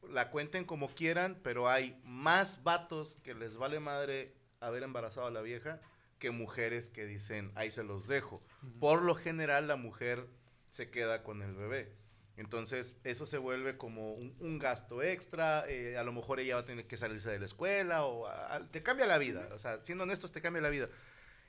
la 0.10 0.32
cuenten 0.32 0.65
como 0.65 0.89
quieran, 0.95 1.39
pero 1.43 1.69
hay 1.69 2.00
más 2.04 2.63
vatos 2.63 3.17
que 3.24 3.36
les 3.36 3.58
vale 3.58 3.80
madre 3.80 4.34
haber 4.60 4.82
embarazado 4.84 5.28
a 5.28 5.32
la 5.32 5.41
vieja 5.41 5.80
que 6.19 6.32
mujeres 6.32 6.89
que 6.89 7.05
dicen, 7.05 7.51
ahí 7.55 7.71
se 7.71 7.84
los 7.84 8.08
dejo. 8.08 8.41
Por 8.79 9.01
lo 9.01 9.15
general, 9.15 9.67
la 9.67 9.75
mujer 9.77 10.27
se 10.69 10.89
queda 10.91 11.23
con 11.23 11.41
el 11.41 11.55
bebé. 11.55 11.91
Entonces, 12.38 12.95
eso 13.03 13.25
se 13.25 13.38
vuelve 13.38 13.75
como 13.77 14.13
un, 14.13 14.36
un 14.39 14.60
gasto 14.60 15.01
extra. 15.03 15.65
eh, 15.67 15.97
a 15.97 16.03
lo 16.03 16.13
mejor 16.13 16.39
ella 16.39 16.55
va 16.55 16.62
a 16.62 16.65
tener 16.65 16.88
que 16.88 16.95
salirse 16.95 17.29
de 17.32 17.39
la 17.39 17.45
escuela 17.45 18.05
o 18.05 18.27
a- 18.27 18.55
a- 18.55 18.67
te 18.71 18.82
cambia 18.84 19.08
la 19.08 19.17
vida. 19.17 19.49
O 19.53 19.60
sea, 19.60 19.79
siendo 19.84 20.03
honestos, 20.05 20.32
te 20.32 20.41
cambia 20.41 20.62
la 20.62 20.69
vida. 20.69 20.88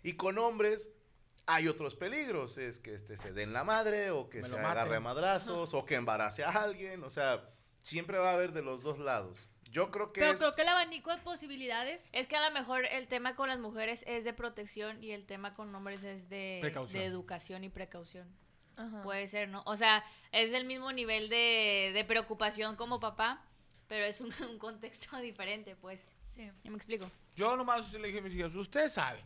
Y 0.03 0.15
con 0.15 0.39
hombres 0.39 0.89
hay 1.47 1.69
otros 1.69 1.95
peligros. 1.95 2.59
Es 2.59 2.79
que 2.81 2.95
este, 2.95 3.17
se 3.17 3.33
den 3.33 3.53
la 3.53 3.63
madre 3.65 4.11
o 4.11 4.29
que 4.31 4.43
Me 4.43 4.49
se 4.49 4.55
agarre 4.71 4.97
a 4.97 5.01
madrazos 5.01 5.75
o 5.75 5.85
que 5.85 5.95
embarace 5.95 6.43
a 6.43 6.51
alguien. 6.51 7.05
O 7.05 7.11
sea, 7.11 7.49
siempre 7.83 8.19
va 8.19 8.31
a 8.31 8.35
haber 8.35 8.53
de 8.53 8.63
los 8.63 8.83
dos 8.83 8.99
lados. 8.99 9.49
Yo 9.71 9.91
creo 9.91 10.13
que 10.13 10.21
Pero 10.21 10.33
es... 10.33 10.39
creo 10.39 10.55
que 10.55 10.63
el 10.63 10.69
abanico 10.69 11.15
de 11.15 11.23
posibilidades... 11.23 12.11
Es 12.13 12.27
que 12.27 12.37
a 12.37 12.49
lo 12.49 12.53
mejor 12.53 12.85
el 12.87 13.07
tema 13.07 13.37
con 13.37 13.49
las 13.49 13.59
mujeres 13.61 14.03
es 14.07 14.25
de 14.25 14.33
protección 14.33 15.03
y 15.03 15.13
el 15.13 15.27
tema 15.27 15.55
con 15.55 15.73
hombres 15.75 16.03
es 16.05 16.29
de, 16.29 16.59
Precaución. 16.61 17.01
de 17.01 17.07
educación 17.07 17.65
y 17.65 17.69
precaución. 17.69 18.29
Ajá. 18.77 19.03
Puede 19.03 19.27
ser, 19.29 19.49
¿no? 19.49 19.63
O 19.67 19.77
sea, 19.77 20.05
es 20.33 20.53
el 20.53 20.65
mismo 20.65 20.93
nivel 20.93 21.29
de, 21.29 21.93
de 21.95 22.05
preocupación 22.05 22.75
como 22.77 22.99
papá, 22.99 23.45
pero 23.87 24.05
es 24.05 24.21
un, 24.21 24.33
un 24.51 24.59
contexto 24.59 25.19
diferente, 25.19 25.77
pues. 25.77 26.01
Sí. 26.31 26.51
¿Ya 26.65 26.71
me 26.71 26.77
explico? 26.77 27.11
Yo 27.37 27.57
nomás 27.57 27.93
le 27.93 28.07
dije 28.09 28.19
a 28.19 28.23
mis 28.23 28.35
hijos, 28.35 28.55
ustedes 28.57 28.93
saben. 28.93 29.25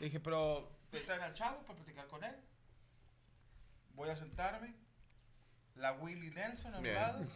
Le 0.00 0.06
dije, 0.06 0.20
pero 0.20 0.70
me 0.92 1.00
traen 1.00 1.22
al 1.22 1.34
chavo 1.34 1.58
para 1.62 1.74
platicar 1.74 2.06
con 2.06 2.24
él. 2.24 2.34
Voy 3.94 4.08
a 4.08 4.16
sentarme. 4.16 4.74
La 5.74 5.92
Willie 5.92 6.30
Nelson 6.30 6.74
a 6.74 6.78
un 6.78 6.94
lado 6.94 7.26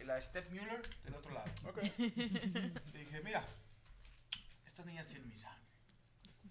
y 0.00 0.04
la 0.04 0.20
Steph 0.20 0.50
Mueller 0.50 0.82
del 1.04 1.14
otro 1.14 1.32
lado. 1.32 1.50
Le 1.76 1.90
dije, 2.98 3.20
mira, 3.22 3.46
estas 4.64 4.86
niñas 4.86 5.06
tienen 5.06 5.28
mi 5.28 5.36
sangre. 5.36 5.60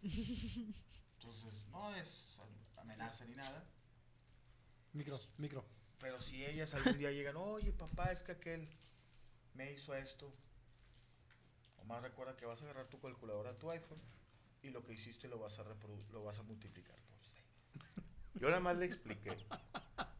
Entonces, 0.01 1.67
no 1.71 1.95
es 1.95 2.37
amenaza 2.77 3.25
ni 3.25 3.35
nada. 3.35 3.63
Micro, 4.93 5.19
micro. 5.37 5.65
Pero 5.99 6.21
si 6.21 6.45
ellas 6.45 6.73
algún 6.73 6.97
día 6.97 7.11
llegan, 7.11 7.35
oye 7.35 7.71
papá, 7.73 8.11
es 8.11 8.21
que 8.21 8.31
aquel 8.31 8.69
me 9.53 9.71
hizo 9.71 9.93
esto. 9.93 10.33
Omar 11.77 12.01
recuerda 12.01 12.37
que 12.37 12.45
vas 12.45 12.61
a 12.61 12.65
agarrar 12.65 12.87
tu 12.87 12.99
calculadora 12.99 13.51
a 13.51 13.57
tu 13.57 13.69
iPhone 13.69 13.99
y 14.61 14.69
lo 14.69 14.83
que 14.83 14.93
hiciste 14.93 15.27
lo 15.27 15.39
vas 15.39 15.59
a 15.59 15.63
lo 16.11 16.23
vas 16.23 16.39
a 16.39 16.43
multiplicar 16.43 16.95
por 17.03 17.19
6. 17.21 17.43
Yo 18.35 18.47
nada 18.49 18.61
más 18.61 18.77
le 18.77 18.85
expliqué. 18.85 19.35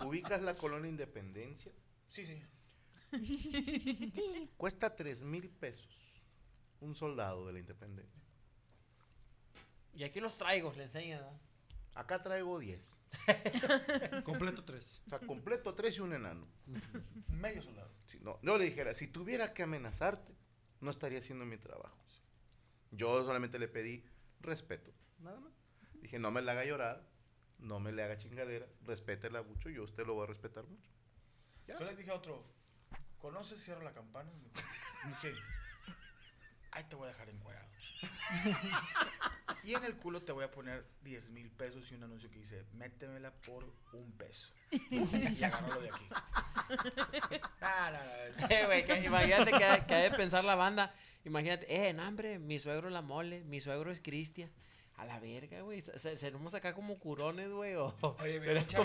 ¿Ubicas 0.06 0.42
la 0.42 0.56
colonia 0.56 0.90
Independencia? 0.90 1.72
Sí, 2.10 2.26
señor. 2.26 2.50
Cuesta 4.58 4.96
tres 4.96 5.24
mil 5.24 5.50
pesos 5.50 6.10
un 6.82 6.96
soldado 6.96 7.46
de 7.46 7.54
la 7.54 7.60
Independencia. 7.60 8.24
Y 9.94 10.04
aquí 10.04 10.20
los 10.20 10.38
traigo, 10.38 10.74
le 10.76 10.84
enseña. 10.84 11.20
¿no? 11.22 11.40
Acá 11.96 12.22
traigo 12.22 12.60
10. 12.60 12.96
Completo 14.24 14.64
tres. 14.64 15.02
O 15.06 15.10
sea, 15.10 15.20
completo 15.20 15.74
tres 15.76 15.98
y 15.98 16.02
un 16.02 16.14
enano. 16.14 16.48
Medio 17.28 17.62
soldado. 17.62 17.92
Si 18.06 18.20
no, 18.20 18.40
yo 18.42 18.58
le 18.58 18.66
dijera, 18.66 18.94
si 18.94 19.08
tuviera 19.08 19.54
que 19.54 19.64
amenazarte, 19.64 20.34
no 20.80 20.92
estaría 20.92 21.20
haciendo 21.20 21.46
mi 21.46 21.58
trabajo. 21.58 21.98
Yo 22.92 23.24
solamente 23.24 23.60
le 23.60 23.68
pedí 23.68 24.04
respeto, 24.40 24.92
nada 25.20 25.40
más. 25.40 25.54
Dije, 26.02 26.18
no 26.18 26.32
me 26.32 26.42
la 26.42 26.54
haga 26.54 26.66
llorar, 26.66 27.08
no 27.60 27.80
me 27.80 27.92
le 27.92 28.02
haga 28.02 28.18
chingaderas, 28.18 28.70
respétela 28.86 29.44
mucho, 29.44 29.70
yo 29.70 29.82
a 29.82 29.86
usted 29.86 30.08
lo 30.08 30.16
voy 30.16 30.24
a 30.24 30.28
respetar 30.28 30.66
mucho. 30.66 30.90
Ya. 31.68 31.78
Yo 31.78 31.86
le 31.86 31.96
dije 31.96 32.10
a 32.10 32.16
otro, 32.16 32.44
¿conoces 33.20 33.64
Cierro 33.64 33.82
la 33.84 33.92
Campana? 33.94 34.30
Sí. 35.22 35.30
Ahí 36.72 36.84
te 36.86 36.96
voy 36.96 37.06
a 37.06 37.08
dejar 37.12 37.30
encuadrado. 37.30 37.68
y 39.64 39.74
en 39.74 39.84
el 39.84 39.96
culo 39.98 40.22
te 40.22 40.32
voy 40.32 40.44
a 40.46 40.52
poner 40.52 40.86
10 41.04 41.32
mil 41.32 41.50
pesos 41.52 41.92
y 41.92 41.96
un 41.96 42.04
anuncio 42.04 42.30
que 42.30 42.38
dice, 42.40 42.64
métemela 42.74 43.32
por 43.32 43.66
un 43.94 44.12
peso. 44.14 44.54
y 44.72 45.44
agárralo 45.44 45.82
de 45.82 45.90
aquí. 45.90 46.08
Ah, 47.62 47.92
no, 47.92 47.98
no, 47.98 48.48
no. 48.48 48.56
Eh, 48.56 48.66
güey, 48.66 48.86
que- 48.86 49.04
imagínate 49.06 49.52
que, 49.52 49.66
ha- 49.66 49.86
que 49.86 49.94
ha 49.96 50.00
de 50.00 50.12
pensar 50.12 50.44
la 50.44 50.56
banda. 50.56 50.94
Imagínate, 51.26 51.66
eh, 51.74 51.90
en 51.90 52.00
hambre, 52.00 52.40
mi 52.40 52.60
suegro 52.60 52.90
la 52.90 53.02
mole, 53.02 53.44
mi 53.46 53.60
suegro 53.62 53.92
es 53.92 54.00
Cristian. 54.02 54.50
A 54.98 55.06
la 55.06 55.18
verga, 55.20 55.62
güey. 55.62 55.84
Se- 55.96 56.18
Seremos 56.18 56.54
acá 56.54 56.74
como 56.74 57.00
curones, 57.00 57.50
güey. 57.50 57.76
Oye, 57.76 58.40
dio 58.42 58.54
mucha 58.62 58.78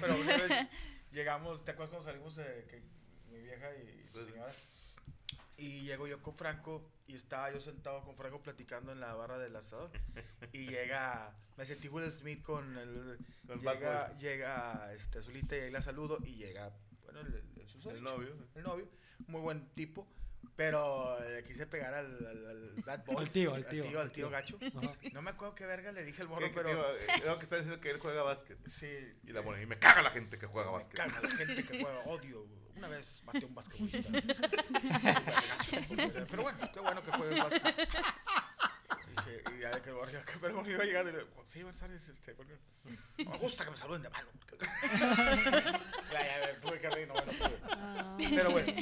pero 0.00 0.14
llegamos, 1.16 1.64
¿te 1.64 1.70
acuerdas 1.70 1.90
cuando 1.90 2.10
salimos 2.10 2.36
eh, 2.38 2.66
que 2.68 2.82
mi 3.32 3.40
vieja 3.40 3.74
y 3.74 4.06
su 4.12 4.24
señora? 4.24 4.52
Y 5.56 5.80
llego 5.80 6.06
yo 6.06 6.20
con 6.20 6.34
Franco 6.34 6.90
y 7.06 7.14
estaba 7.14 7.50
yo 7.50 7.60
sentado 7.60 8.04
con 8.04 8.14
Franco 8.14 8.42
platicando 8.42 8.92
en 8.92 9.00
la 9.00 9.14
barra 9.14 9.38
del 9.38 9.56
asador. 9.56 9.90
Y 10.52 10.66
llega, 10.66 11.34
me 11.56 11.64
sentí 11.64 11.88
Will 11.88 12.12
Smith 12.12 12.42
con 12.42 12.76
el. 12.76 13.18
Bad 13.44 13.60
llega, 13.60 14.18
llega 14.18 14.92
este, 14.92 15.20
Azulita 15.20 15.56
y 15.56 15.60
ahí 15.60 15.70
la 15.70 15.80
saludo. 15.80 16.18
Y 16.22 16.36
llega, 16.36 16.70
bueno, 17.04 17.20
el, 17.20 17.34
el, 17.34 17.68
susodicho, 17.68 17.96
El 17.96 18.02
novio. 18.04 18.36
El 18.54 18.62
novio, 18.62 18.88
muy 19.26 19.40
buen 19.40 19.66
tipo. 19.70 20.06
Pero 20.54 21.18
le 21.28 21.42
quise 21.44 21.66
pegar 21.66 21.92
al, 21.94 22.26
al, 22.26 22.46
al 22.46 22.74
bad 22.84 23.04
boy. 23.04 23.16
Al 23.24 23.30
tío, 23.30 23.54
al 23.54 23.66
tío, 23.66 23.84
Al 23.84 23.88
tío, 23.90 24.00
al 24.00 24.12
tío. 24.12 24.30
gacho. 24.30 24.58
Ajá. 24.76 24.94
No 25.12 25.22
me 25.22 25.30
acuerdo 25.30 25.54
qué 25.54 25.66
verga 25.66 25.92
le 25.92 26.04
dije 26.04 26.22
al 26.22 26.28
morro, 26.28 26.40
¿Qué- 26.46 26.52
qué 26.52 26.54
pero... 26.54 26.72
iba- 26.72 26.92
eh, 26.92 27.20
Creo 27.20 27.38
que 27.38 27.44
está 27.44 27.56
diciendo 27.56 27.80
que 27.80 27.90
él 27.90 27.98
juega 28.00 28.22
básquet. 28.22 28.58
Sí. 28.66 29.14
Y 29.24 29.32
la 29.32 29.42
mona, 29.42 29.60
y 29.60 29.66
me 29.66 29.78
caga 29.78 30.02
la 30.02 30.10
gente 30.10 30.38
que 30.38 30.46
juega 30.46 30.68
Me 30.68 30.74
básquet. 30.76 30.96
caga 30.98 31.20
la 31.20 31.30
gente 31.36 31.64
que 31.64 31.80
juega 31.82 32.00
odio. 32.06 32.46
Una 32.76 32.88
vez 32.88 33.22
maté 33.24 33.44
a 33.44 33.46
un 33.46 33.54
basquetbolista. 33.54 34.10
Pero 36.30 36.42
bueno, 36.42 36.70
qué 36.72 36.80
bueno 36.80 37.02
que 37.02 37.10
juegues 37.12 37.38
básquet. 37.42 37.88
Ya 39.70 39.74
de 39.76 39.82
que 39.82 39.90
el 39.90 40.40
pero 40.40 40.54
morro 40.54 40.70
iba 40.70 40.82
a 40.82 40.86
llegar 40.86 41.06
y 41.08 41.12
le 41.12 41.24
sí, 41.48 41.62
buenas 41.62 41.80
tardes, 41.80 42.08
este, 42.08 42.34
porque 42.34 42.54
no 43.24 43.30
me 43.30 43.38
gusta 43.38 43.64
que 43.64 43.70
me 43.70 43.76
saluden 43.76 44.02
de 44.02 44.08
mano. 44.10 44.28
ya, 46.12 46.20
ya, 46.52 46.60
tuve 46.60 46.80
que 46.80 46.88
reír, 46.90 47.08
no, 47.08 47.14
pude. 47.14 48.30
Pero 48.36 48.50
bueno. 48.50 48.72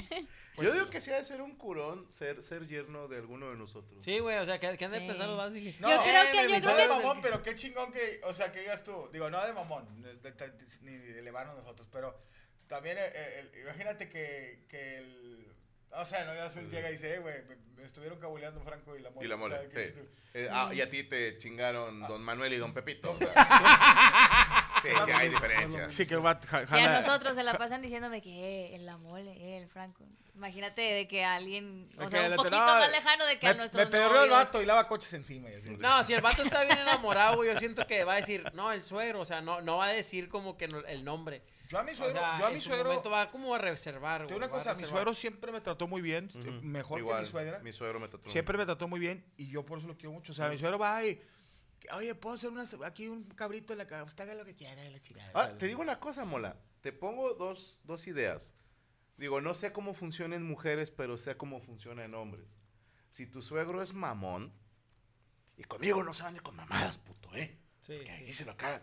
Yo 0.59 0.73
digo 0.73 0.91
que 0.91 1.01
sí 1.01 1.11
ha 1.11 1.17
de 1.17 1.25
ser 1.25 1.41
un 1.41 1.57
curón 1.57 2.07
ser, 2.13 2.43
ser 2.43 2.67
yerno 2.67 3.09
de 3.09 3.17
alguno 3.17 3.51
de 3.51 3.57
nosotros. 3.57 4.05
Sí, 4.05 4.19
güey, 4.19 4.39
o 4.39 4.45
sea, 4.47 4.59
que, 4.61 4.77
que 4.77 4.85
han 4.85 4.93
de 4.93 4.99
Sí. 4.99 5.05
empezar 5.05 5.27
los 5.29 5.37
básicos. 5.39 5.81
No, 5.81 5.91
Yo 5.91 6.03
creo 6.03 6.23
que- 6.33 6.41
eh, 6.41 6.49
yo 6.49 6.57
no 6.59 6.63
creo 6.65 6.77
de 6.77 6.83
que- 6.83 6.89
mamón, 6.89 7.21
pero 7.23 7.43
qué 7.43 7.55
chingón 7.55 7.93
que, 7.93 8.21
o 8.25 8.35
sea, 8.35 8.53
que 8.53 8.61
digas 8.61 8.83
tú, 8.85 9.09
digo, 9.13 9.31
no 9.31 9.45
de 9.45 9.53
mamón, 9.53 10.03
de- 10.03 10.17
de- 10.17 10.33
de- 10.33 10.53
ni 10.83 10.93
de 10.97 11.19
elevarnos 11.19 11.57
nosotros, 11.57 11.89
pero 11.91 12.21
también, 12.69 12.99
eh, 12.99 13.11
eh, 13.15 13.41
el- 13.53 13.61
imagínate 13.63 14.09
que, 14.09 14.65
que 14.69 14.99
el, 14.99 15.54
o 15.97 16.05
sea, 16.05 16.25
no, 16.25 16.33
Azul 16.43 16.69
llega 16.69 16.89
y 16.89 16.93
dice, 16.93 17.15
eh, 17.15 17.19
güey, 17.19 17.37
me, 17.77 17.85
estuvieron 17.85 18.19
cabuleando 18.19 18.61
Franco 18.61 18.97
y 18.97 19.03
la 19.03 19.11
mole. 19.11 19.27
Y 19.27 19.29
la 19.29 19.37
mole, 19.37 19.57
¿sabes 19.57 19.75
qué 19.75 19.87
sí. 19.89 20.09
Eh, 20.35 20.49
ah, 20.51 20.71
y 20.75 20.81
a 20.81 20.89
ti 20.89 21.05
te 21.05 21.39
chingaron 21.39 22.01
Don 22.09 22.23
Manuel 22.23 22.53
y 22.53 22.57
Don 22.57 22.75
Pepito. 22.75 23.17
Ah. 23.37 24.61
Sí, 24.91 24.97
sí, 25.05 25.11
hay 25.11 25.29
diferencia. 25.29 25.93
Sí, 25.93 26.07
que 26.07 26.17
va, 26.17 26.39
ja- 26.47 26.67
Si 26.67 26.79
a 26.79 26.93
nosotros 26.93 27.35
se 27.35 27.43
la 27.43 27.57
pasan 27.59 27.83
diciéndome 27.83 28.21
que 28.23 28.31
eh, 28.31 28.75
en 28.75 28.87
la 28.87 28.97
mole, 28.97 29.33
eh, 29.33 29.59
el 29.59 29.69
Franco. 29.69 30.05
Imagínate 30.35 30.83
de 30.83 31.07
que 31.09 31.25
alguien, 31.25 31.89
de 31.91 31.97
o 32.05 32.07
que 32.07 32.11
sea, 32.11 32.25
un 32.25 32.31
le- 32.31 32.37
poquito 32.37 32.57
no, 32.57 32.65
más 32.67 32.91
lejano 32.91 33.25
de 33.25 33.39
que 33.39 33.47
a 33.47 33.53
me, 33.53 33.59
nuestros 33.59 33.85
me 33.85 33.91
pedorreó 33.91 34.25
el 34.25 34.31
novios. 34.31 34.47
vato 34.47 34.63
y 34.63 34.67
lava 34.67 34.89
coches 34.89 35.13
encima. 35.15 35.49
y 35.51 35.55
así. 35.55 35.77
No, 35.81 36.03
si 36.03 36.13
el 36.13 36.21
vato 36.21 36.43
está 36.43 36.65
bien 36.65 36.79
enamorado, 36.79 37.37
güey, 37.37 37.53
yo 37.53 37.59
siento 37.61 37.87
que 37.87 38.03
va 38.05 38.15
a 38.15 38.17
decir, 38.17 38.45
no, 38.53 38.73
el 38.73 38.83
suegro, 38.85 39.21
o 39.21 39.25
sea, 39.25 39.41
no, 39.41 39.61
no 39.61 39.77
va 39.79 39.87
a 39.87 39.93
decir 39.93 40.29
como 40.29 40.57
que 40.57 40.67
no- 40.69 40.81
el 40.87 41.05
nombre. 41.05 41.43
Yo 41.69 41.79
a 41.79 41.83
mi 41.83 41.93
O 41.93 41.97
suegro, 41.97 42.21
sea, 42.21 42.39
yo 42.39 42.45
a 42.47 42.49
en 42.49 42.55
mi 42.57 42.61
su 42.61 42.69
suegro, 42.69 42.89
momento 42.91 43.11
va 43.11 43.31
como 43.31 43.55
a 43.55 43.59
reservar, 43.59 44.27
te 44.27 44.35
güey. 44.35 44.35
digo 44.35 44.37
una 44.39 44.47
va 44.49 44.53
a 44.55 44.59
cosa, 44.59 44.71
mi 44.71 44.75
reservar. 44.83 44.91
suegro 44.91 45.15
siempre 45.15 45.53
me 45.53 45.61
trató 45.61 45.87
muy 45.87 46.03
bien, 46.03 46.29
Ujú. 46.35 46.51
mejor 46.63 46.99
Igual, 46.99 47.19
que 47.19 47.23
mi 47.23 47.31
suegra. 47.31 47.59
Mi 47.61 47.73
suegro 47.73 48.01
me 48.01 48.09
trató. 48.09 48.29
Siempre 48.29 48.59
me 48.59 48.65
trató 48.67 48.87
muy 48.89 49.01
bien 49.01 49.25
y 49.37 49.49
yo 49.49 49.65
por 49.65 49.79
eso 49.79 49.87
lo 49.87 49.95
quiero 49.97 50.13
mucho. 50.13 50.33
O 50.33 50.35
sea, 50.35 50.49
mi 50.49 50.59
suegro 50.59 50.79
va 50.79 51.03
y, 51.05 51.21
oye, 51.93 52.15
puedo 52.15 52.37
hacer 52.37 52.51
una, 52.51 52.65
aquí 52.87 53.09
un 53.09 53.25
cabrito 53.25 53.73
en 53.73 53.79
la 53.79 53.87
casa, 53.87 54.05
usted 54.05 54.25
haga 54.25 54.35
lo 54.35 54.45
que 54.45 54.55
quiera, 54.55 54.83
la 54.91 55.01
chingada. 55.01 55.31
Ah, 55.35 55.57
te 55.59 55.67
digo 55.67 55.83
una 55.83 56.01
cosa, 56.01 56.25
Mola. 56.25 56.57
Te 56.81 56.93
pongo 56.93 57.35
dos, 57.35 57.81
dos 57.85 58.07
ideas. 58.07 58.55
Digo, 59.17 59.41
no 59.41 59.55
sé 59.55 59.73
cómo 59.73 59.95
funciona 59.95 60.37
en 60.37 60.43
mujeres, 60.45 60.91
pero 60.91 61.17
sé 61.19 61.37
cómo 61.37 61.61
funciona 61.61 62.05
en 62.05 62.15
hombres. 62.15 62.59
Si 63.11 63.27
tu 63.27 63.43
suegro 63.43 63.81
es 63.83 63.95
mamón, 63.95 64.53
y 65.57 65.63
conmigo 65.65 66.03
no 66.03 66.13
se 66.15 66.25
van 66.25 66.37
con 66.39 66.57
mamadas, 66.57 66.99
puto, 66.99 67.35
¿eh? 67.37 67.57
Sí, 67.87 67.99
Que 68.05 68.19
sí. 68.19 68.25
díselo 68.25 68.53
acá. 68.53 68.83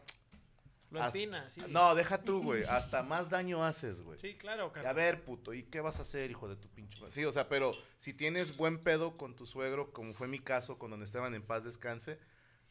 Lo 0.89 1.01
Hasta- 1.01 1.17
empina, 1.17 1.49
sí. 1.49 1.61
No, 1.69 1.95
deja 1.95 2.21
tú, 2.21 2.41
güey. 2.43 2.63
Hasta 2.65 3.01
más 3.03 3.29
daño 3.29 3.63
haces, 3.63 4.01
güey. 4.01 4.19
Sí, 4.19 4.35
claro, 4.35 4.71
Y 4.81 4.85
A 4.85 4.93
ver, 4.93 5.23
puto, 5.23 5.53
¿y 5.53 5.63
qué 5.63 5.79
vas 5.79 5.99
a 5.99 6.01
hacer, 6.01 6.29
hijo 6.31 6.47
de 6.49 6.55
tu 6.57 6.67
pinche 6.69 6.99
madre? 6.99 7.11
Sí, 7.13 7.23
o 7.23 7.31
sea, 7.31 7.47
pero 7.47 7.71
si 7.97 8.13
tienes 8.13 8.57
buen 8.57 8.81
pedo 8.83 9.15
con 9.17 9.35
tu 9.35 9.45
suegro, 9.45 9.91
como 9.93 10.13
fue 10.13 10.27
mi 10.27 10.39
caso 10.39 10.77
con 10.77 10.91
donde 10.91 11.05
estaban 11.05 11.33
en 11.33 11.43
paz 11.43 11.63
descanse, 11.63 12.19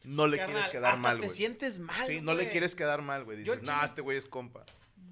no 0.03 0.27
le 0.27 0.37
Carnal, 0.37 0.53
quieres 0.55 0.69
quedar 0.71 0.85
hasta 0.91 1.01
mal, 1.01 1.15
te 1.19 1.25
güey. 1.25 1.35
sientes 1.35 1.79
mal, 1.79 2.05
Sí, 2.05 2.21
no 2.21 2.33
le 2.33 2.49
quieres 2.49 2.75
quedar 2.75 3.01
mal, 3.01 3.23
güey. 3.23 3.37
Dices, 3.37 3.63
no, 3.63 3.83
este 3.83 4.01
güey 4.01 4.17
es 4.17 4.25
compa. 4.25 4.65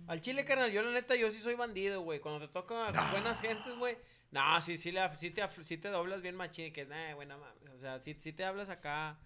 Al 0.08 0.22
chile, 0.22 0.44
carnal, 0.44 0.72
yo 0.72 0.82
la 0.82 0.92
neta, 0.92 1.16
yo 1.16 1.30
sí 1.30 1.40
soy 1.40 1.54
bandido, 1.54 2.02
güey. 2.02 2.20
Cuando 2.20 2.48
te 2.48 2.52
toca 2.52 2.92
buenas 3.12 3.40
gentes, 3.42 3.76
güey. 3.78 3.96
No, 4.32 4.62
sí, 4.62 4.76
sí, 4.78 4.92
le, 4.92 5.02
sí, 5.16 5.30
te, 5.32 5.44
sí 5.64 5.78
te 5.78 5.90
doblas 5.90 6.22
bien 6.22 6.36
machín. 6.36 6.74
Que, 6.74 6.86
nah, 6.86 7.14
no 7.14 7.38
mames. 7.38 7.74
O 7.76 7.80
sea, 7.80 8.00
sí, 8.00 8.16
sí 8.20 8.34
te 8.34 8.44
hablas 8.44 8.70
acá 8.70 9.20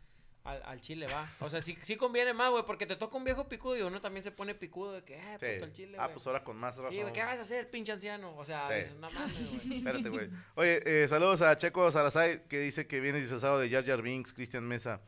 al, 0.43 0.61
al 0.63 0.81
chile, 0.81 1.07
va. 1.07 1.25
O 1.39 1.49
sea, 1.49 1.61
sí, 1.61 1.77
sí 1.81 1.95
conviene 1.95 2.33
más, 2.33 2.51
güey. 2.51 2.65
Porque 2.65 2.85
te 2.85 2.97
toca 2.97 3.15
un 3.15 3.23
viejo 3.23 3.47
picudo 3.47 3.77
y 3.77 3.81
uno 3.81 4.01
también 4.01 4.23
se 4.25 4.31
pone 4.31 4.55
picudo 4.55 4.91
de 4.91 5.03
que, 5.03 5.15
eh, 5.15 5.37
Sí. 5.39 5.45
puto, 5.55 5.65
al 5.65 5.73
chile, 5.73 5.97
ah, 5.99 6.09
pues 6.11 6.27
ahora 6.27 6.43
con 6.43 6.57
más 6.57 6.75
razón. 6.77 6.91
Sí, 6.93 7.01
¿qué 7.13 7.23
vas 7.23 7.39
a 7.39 7.43
hacer, 7.43 7.69
pinche 7.69 7.93
anciano? 7.93 8.35
O 8.35 8.43
sea, 8.43 8.65
Sí. 8.67 8.73
dices, 8.73 8.95
no 8.95 9.09
mames, 9.09 9.63
güey. 9.65 9.77
Espérate, 9.77 10.09
güey. 10.09 10.29
Oye, 10.55 11.03
eh, 11.03 11.07
saludos 11.07 11.41
a 11.41 11.55
Checo 11.57 11.89
Sarasay, 11.91 12.43
que 12.49 12.59
dice 12.59 12.87
que 12.87 12.99
viene 12.99 13.19
disfrazado 13.21 13.59
de 13.59 13.69
Jar 13.69 13.85
Jar 13.85 14.01
Binks, 14.01 14.33
Cristian 14.33 14.65
Mesa. 14.67 14.99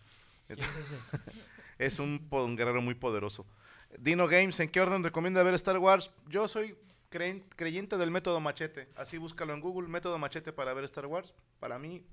es 1.78 2.00
un, 2.00 2.28
un 2.30 2.56
guerrero 2.56 2.82
muy 2.82 2.96
poderoso. 2.96 3.46
Dino 3.98 4.28
Games, 4.28 4.60
¿en 4.60 4.70
qué 4.70 4.82
orden 4.82 5.04
recomienda 5.04 5.44
ver 5.44 5.54
Star 5.54 5.78
Wars? 5.78 6.12
Yo 6.28 6.48
soy 6.48 6.76
creyente 7.10 7.98
del 7.98 8.12
método 8.12 8.40
machete. 8.42 8.90
Así 8.96 9.18
búscalo 9.18 9.54
en 9.54 9.62
Google, 9.62 9.88
método 9.88 10.18
machete 10.20 10.52
para 10.52 10.74
ver 10.74 10.84
Star 10.86 11.06
Wars. 11.06 11.34
Para 11.60 11.80
mí, 11.80 12.04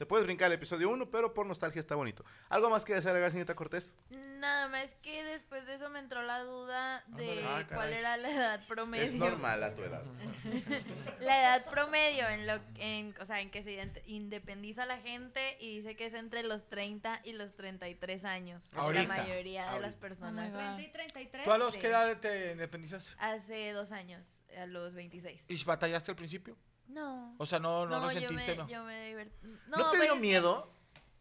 te 0.00 0.06
puedes 0.06 0.24
brincar 0.24 0.46
el 0.46 0.54
episodio 0.54 0.88
1, 0.88 1.10
pero 1.10 1.34
por 1.34 1.44
nostalgia 1.44 1.78
está 1.78 1.94
bonito. 1.94 2.24
¿Algo 2.48 2.70
más 2.70 2.86
que 2.86 2.94
desear 2.94 3.12
agregar, 3.12 3.32
señorita 3.32 3.54
Cortés? 3.54 3.94
Nada 4.08 4.66
más 4.68 4.94
que 5.02 5.22
después 5.24 5.66
de 5.66 5.74
eso 5.74 5.90
me 5.90 5.98
entró 5.98 6.22
la 6.22 6.42
duda 6.42 7.04
de 7.08 7.44
Ah, 7.44 7.66
cuál 7.68 7.92
era 7.92 8.16
la 8.16 8.30
edad 8.30 8.66
promedio. 8.66 9.04
Es 9.04 9.14
normal 9.14 9.62
a 9.62 9.74
tu 9.74 9.82
edad. 9.82 10.02
La 11.20 11.38
edad 11.38 11.70
promedio 11.70 12.26
en 12.30 12.46
lo 12.46 12.54
en, 12.76 13.14
o 13.20 13.26
sea, 13.26 13.42
en 13.42 13.50
que 13.50 13.62
se 13.62 13.92
independiza 14.06 14.86
la 14.86 14.96
gente 14.96 15.58
y 15.60 15.76
dice 15.76 15.94
que 15.96 16.06
es 16.06 16.14
entre 16.14 16.44
los 16.44 16.66
30 16.70 17.20
y 17.24 17.34
los 17.34 17.54
33 17.54 18.24
años. 18.24 18.70
Ahorita, 18.74 19.02
La 19.02 19.08
mayoría 19.22 19.70
de 19.74 19.80
las 19.80 19.96
personas. 19.96 20.50
Oh 20.54 20.56
my 20.56 20.64
God. 20.64 20.76
30 20.76 20.82
y 20.82 20.92
33. 20.92 21.44
¿Tú 21.44 21.52
a 21.52 21.58
los 21.58 21.74
Sí. 21.74 21.80
qué 21.80 21.88
edad 21.88 22.18
te 22.18 22.52
independizaste? 22.52 23.10
Hace 23.18 23.72
dos 23.72 23.92
años, 23.92 24.24
a 24.56 24.64
los 24.64 24.94
26. 24.94 25.44
¿Y 25.48 25.62
batallaste 25.62 26.10
al 26.12 26.16
principio? 26.16 26.56
No. 26.90 27.34
O 27.38 27.46
sea, 27.46 27.58
no, 27.58 27.86
no, 27.86 28.00
yo 28.00 28.20
resentiste, 28.28 28.52
me, 28.52 28.56
¿no? 28.56 28.68
Yo 28.68 28.84
me 28.84 29.06
divertí. 29.06 29.46
¿No, 29.68 29.76
No, 29.76 29.90
te 29.90 29.96
pues 29.98 30.10
dio 30.10 30.16
miedo 30.16 30.72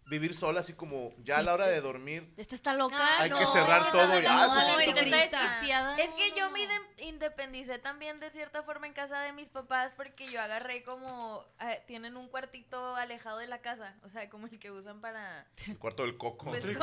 vivir 0.10 0.34
sola, 0.34 0.60
así 0.62 0.74
como 0.74 1.14
ya 1.24 1.38
a 1.38 1.44
la 1.44 1.54
hora 1.54 1.68
de 1.68 1.80
dormir? 1.82 2.34
Esta 2.38 2.56
está 2.56 2.74
loca. 2.74 2.98
Ah, 3.00 3.22
Hay 3.24 3.30
que 3.30 3.40
no, 3.42 3.46
cerrar 3.46 3.82
es 3.82 3.86
que 3.88 3.92
todo 3.92 4.08
no, 4.08 4.20
y- 4.20 4.24
no, 4.24 4.30
ah, 4.32 4.46
no, 4.48 4.54
pues, 4.76 4.88
no, 4.88 4.94
que 4.96 5.00
está 5.16 5.40
desquiciada. 5.40 5.98
Es 5.98 6.12
que 6.14 6.32
yo 6.38 6.50
me 6.52 6.60
inde- 6.62 7.04
independicé 7.04 7.78
también 7.80 8.20
de 8.20 8.30
cierta 8.32 8.64
forma 8.64 8.88
en 8.88 8.94
casa 8.94 9.22
de 9.22 9.34
mis 9.34 9.50
papás 9.50 9.92
porque 9.96 10.32
yo 10.32 10.42
agarré 10.42 10.84
como 10.84 11.46
eh, 11.62 11.84
tienen 11.88 12.18
un 12.18 12.28
cuartito 12.30 12.96
alejado 12.96 13.38
de 13.40 13.48
la 13.48 13.60
casa, 13.62 13.96
o 14.04 14.10
sea, 14.10 14.30
como 14.30 14.48
el 14.48 14.60
que 14.60 14.72
usan 14.72 15.02
para 15.02 15.46
El 15.68 15.78
cuarto 15.78 16.04
del 16.04 16.18
coco. 16.18 16.46
Pues, 16.48 16.64
de 16.64 16.74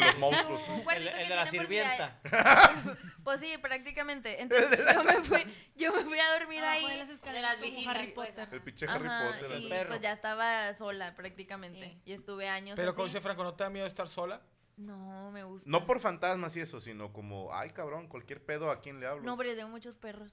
los 0.00 0.18
monstruos. 0.18 0.68
un 0.68 0.74
El, 0.76 0.84
cuartito 0.84 1.10
el 1.10 1.16
que 1.22 1.28
de 1.28 1.36
la 1.36 1.46
sirvienta. 1.46 2.20
Pues 3.24 3.40
sí, 3.40 3.58
prácticamente. 3.58 4.40
Entonces 4.40 4.86
yo 4.94 5.02
me 5.02 5.22
fui 5.22 5.54
yo 5.76 5.92
me 5.92 6.02
fui 6.04 6.18
a 6.18 6.32
dormir 6.38 6.60
de 6.62 6.66
ahí. 6.66 6.98
las 6.98 7.20
De 7.20 7.42
las 7.42 7.60
visitas, 7.60 7.94
Harry 7.94 8.12
pues, 8.12 8.30
Potter. 8.30 8.48
El 8.52 8.62
pinche 8.62 8.86
Harry 8.88 9.06
Ajá, 9.06 9.26
Potter. 9.32 9.50
y 9.60 9.64
el 9.64 9.68
perro. 9.68 9.88
pues 9.90 10.00
ya 10.00 10.12
estaba 10.12 10.74
sola 10.78 11.14
prácticamente 11.14 11.78
Sí. 11.78 12.02
y 12.06 12.12
estuve 12.14 12.48
años 12.48 12.67
Pero 12.76 12.94
como 12.94 13.06
dice 13.06 13.20
Franco, 13.20 13.44
¿no 13.44 13.54
te 13.54 13.64
da 13.64 13.70
miedo 13.70 13.86
estar 13.86 14.08
sola? 14.08 14.40
No, 14.76 15.30
me 15.32 15.42
gusta. 15.44 15.68
No 15.68 15.84
por 15.86 15.98
fantasmas 16.00 16.56
y 16.56 16.60
eso, 16.60 16.78
sino 16.80 17.12
como, 17.12 17.52
ay 17.52 17.70
cabrón, 17.70 18.06
cualquier 18.08 18.44
pedo 18.44 18.70
a 18.70 18.80
quién 18.80 19.00
le 19.00 19.06
hablo. 19.06 19.24
No, 19.24 19.36
pero 19.36 19.50
yo 19.50 19.56
tengo 19.56 19.70
muchos 19.70 19.94
perros. 19.96 20.32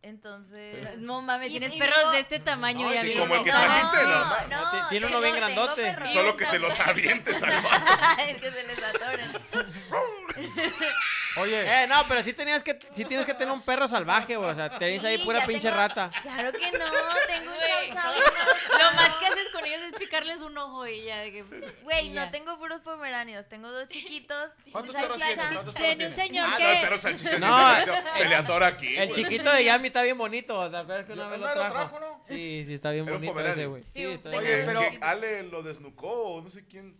Entonces. 0.00 0.96
No 0.98 1.22
mames, 1.22 1.48
Y- 1.48 1.52
tienes 1.58 1.74
y 1.74 1.78
perros 1.78 2.12
de 2.12 2.20
este 2.20 2.38
tamaño 2.38 2.86
No, 2.86 2.94
ya 2.94 3.00
sí, 3.00 3.14
como 3.16 3.34
el 3.34 3.42
que 3.42 3.50
No, 3.50 3.58
trajiste, 3.60 4.02
¿no? 4.04 4.24
no, 4.24 4.46
No, 4.48 4.70
ti- 4.70 4.76
tiene 4.90 5.06
uno 5.06 5.20
bien 5.20 5.34
grandote. 5.34 5.94
Solo 6.12 6.36
que 6.36 6.46
se 6.46 6.58
los 6.60 6.78
avientes 6.80 7.42
al 7.42 7.50
vato. 7.64 8.22
es 8.28 8.40
que 8.40 8.52
se 8.52 8.66
les 8.68 8.78
atoran. 8.82 9.32
Oye, 11.40 11.82
Eh, 11.82 11.86
no, 11.88 12.02
pero 12.08 12.22
sí 12.22 12.32
tenías 12.32 12.62
que, 12.62 12.78
sí 12.92 13.04
tienes 13.04 13.24
que 13.26 13.34
tener 13.34 13.52
un 13.52 13.62
perro 13.62 13.86
salvaje, 13.86 14.36
güey. 14.36 14.50
O 14.50 14.54
sea, 14.54 14.70
tenés 14.78 15.04
ahí 15.04 15.18
Sí, 15.18 15.24
pura 15.24 15.40
ya 15.40 15.46
pinche 15.46 15.68
tengo- 15.68 15.76
rata. 15.76 16.10
Claro 16.22 16.52
que 16.52 16.72
no, 16.72 16.84
tengo 17.26 17.50
un 17.52 17.56
Güey, 17.58 17.90
chau 17.92 18.02
chau. 18.02 18.78
Lo 18.78 18.94
más 18.96 19.14
que 19.18 19.26
haces 19.26 19.47
es 19.88 19.96
picarles 19.96 20.40
un 20.40 20.56
ojo 20.58 20.86
y 20.86 21.04
ya. 21.04 21.18
de 21.18 21.32
que- 21.32 21.42
Güey, 21.82 22.08
no 22.10 22.14
ya. 22.16 22.30
tengo 22.30 22.58
puros 22.58 22.80
pomeranios, 22.82 23.48
tengo 23.48 23.70
dos 23.70 23.88
chiquitos. 23.88 24.50
¿Cuántos 24.72 24.94
perros 24.94 25.16
tienes? 25.16 25.36
salchicha. 25.38 25.54
¿Cuántos 25.54 25.74
perros 25.74 25.74
Tiene 25.74 25.92
un 26.08 26.14
tienes? 26.14 26.14
señor 26.14 26.46
Ah, 26.46 26.50
no, 26.52 26.56
que... 26.58 26.72
el 26.76 26.80
perro 26.82 26.98
salchicha 26.98 27.38
No, 27.38 27.80
se, 27.82 28.14
se 28.14 28.24
le 28.28 28.34
atora 28.34 28.66
aquí. 28.66 28.96
El 28.96 29.08
güey. 29.08 29.22
chiquito 29.24 29.52
de 29.52 29.64
Yami 29.64 29.86
está 29.88 30.02
bien 30.02 30.18
bonito. 30.18 30.70
¿Te 30.70 30.76
acuerdas 30.76 31.06
que 31.06 31.12
una 31.12 31.24
Yo- 31.24 31.30
vez 31.30 31.40
¿no 31.40 31.46
lo 31.46 31.54
lo 31.54 31.60
trajo? 31.60 31.74
trajo, 31.74 32.00
no? 32.00 32.22
Sí, 32.28 32.64
sí, 32.66 32.74
está 32.74 32.90
bien 32.90 33.04
Era 33.04 33.14
un 33.14 33.18
bonito 33.18 33.32
pomerania. 33.32 33.52
ese, 33.62 33.66
güey. 33.66 33.82
Sí, 33.84 33.90
Sí, 33.94 34.02
está 34.04 34.30
tengo- 34.30 34.42
bien 34.42 34.54
Oye, 34.54 34.64
pero- 34.66 34.80
Que 34.80 34.98
Ale 35.02 35.42
lo 35.44 35.62
desnucó, 35.62 36.10
o 36.10 36.40
no 36.42 36.48
sé 36.50 36.64
quién. 36.66 36.96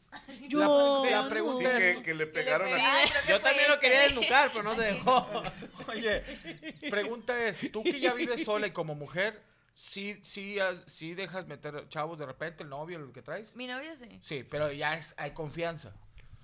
Yo... 0.49 1.05
La, 1.05 1.11
la 1.11 1.23
Sí, 1.25 1.29
pregunta 1.31 1.73
es, 1.79 1.97
que, 1.97 2.03
que 2.03 2.15
le 2.15 2.27
pegaron 2.27 2.69
a... 2.73 2.77
Creo 2.77 3.23
que 3.23 3.29
Yo 3.33 3.41
fue 3.41 3.51
también 3.51 3.69
lo 3.69 3.75
este. 3.75 3.87
quería 3.87 4.03
desnucar, 4.03 4.51
pero 4.53 4.63
no 4.65 4.75
se 4.75 4.81
dejó. 4.83 5.29
oye, 5.89 6.23
pregunta 6.91 7.39
es, 7.45 7.61
tú 7.73 7.83
que 7.83 8.01
ya 8.01 8.13
vives 8.15 8.45
sola 8.45 8.67
y 8.67 8.71
como 8.71 8.95
mujer, 8.95 9.41
¿sí, 9.79 10.21
sí, 10.25 10.59
sí 10.87 11.15
dejas 11.15 11.47
meter 11.47 11.89
chavos 11.89 12.19
de 12.19 12.27
repente, 12.27 12.65
el 12.65 12.69
novio, 12.69 12.99
el 12.99 13.13
que 13.13 13.23
traes? 13.23 13.55
Mi 13.55 13.67
novio 13.67 13.95
sí. 13.97 14.19
Sí, 14.23 14.45
pero 14.49 14.73
ya 14.73 14.95
es, 14.95 15.15
hay 15.17 15.31
confianza. 15.33 15.93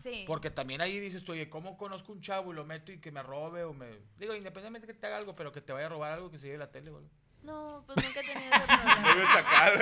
Sí. 0.03 0.25
Porque 0.27 0.51
también 0.51 0.81
ahí 0.81 0.99
dices 1.01 1.25
tú, 1.25 1.33
oye, 1.33 1.49
¿cómo 1.49 1.77
conozco 1.77 2.13
un 2.13 2.21
chavo 2.21 2.53
y 2.53 2.55
lo 2.55 2.65
meto 2.65 2.93
y 2.93 3.01
que 3.01 3.11
me 3.11 3.23
robe 3.23 3.65
o 3.65 3.73
me... 3.73 3.87
Digo, 4.19 4.35
independientemente 4.35 4.87
que 4.87 4.95
te 4.95 5.07
haga 5.07 5.17
algo, 5.17 5.35
pero 5.35 5.51
que 5.51 5.61
te 5.61 5.73
vaya 5.73 5.87
a 5.87 5.89
robar 5.89 6.13
algo 6.13 6.31
que 6.31 6.39
se 6.39 6.47
lleve 6.47 6.59
la 6.59 6.71
tele, 6.71 6.91
güey. 6.91 7.05
No, 7.43 7.83
pues 7.87 7.97
nunca 8.05 8.21
he 8.21 8.25
tenido 8.25 8.53
ese 8.55 8.67
problema. 8.67 9.01
Medio 9.15 9.27
chacal, 9.33 9.73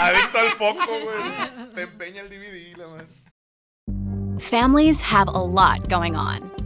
adicto 0.00 0.38
al 0.38 0.52
foco, 0.52 0.86
güey. 0.86 1.74
Te 1.74 1.82
empeña 1.82 2.22
el 2.22 2.30
DVD, 2.30 2.76
la 2.76 2.88
man. 2.88 4.38
Families 4.38 5.02
have 5.02 5.28
a 5.28 5.42
lot 5.42 5.88
going 5.88 6.14
on. 6.14 6.65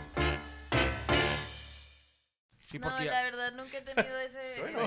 Sí, 2.71 2.79
No, 2.79 2.89
porque 2.89 3.05
la 3.05 3.23
verdad 3.23 3.51
nunca 3.53 3.77
he 3.77 3.81
tenido 3.81 4.17
ese... 4.19 4.55
Bueno, 4.61 4.85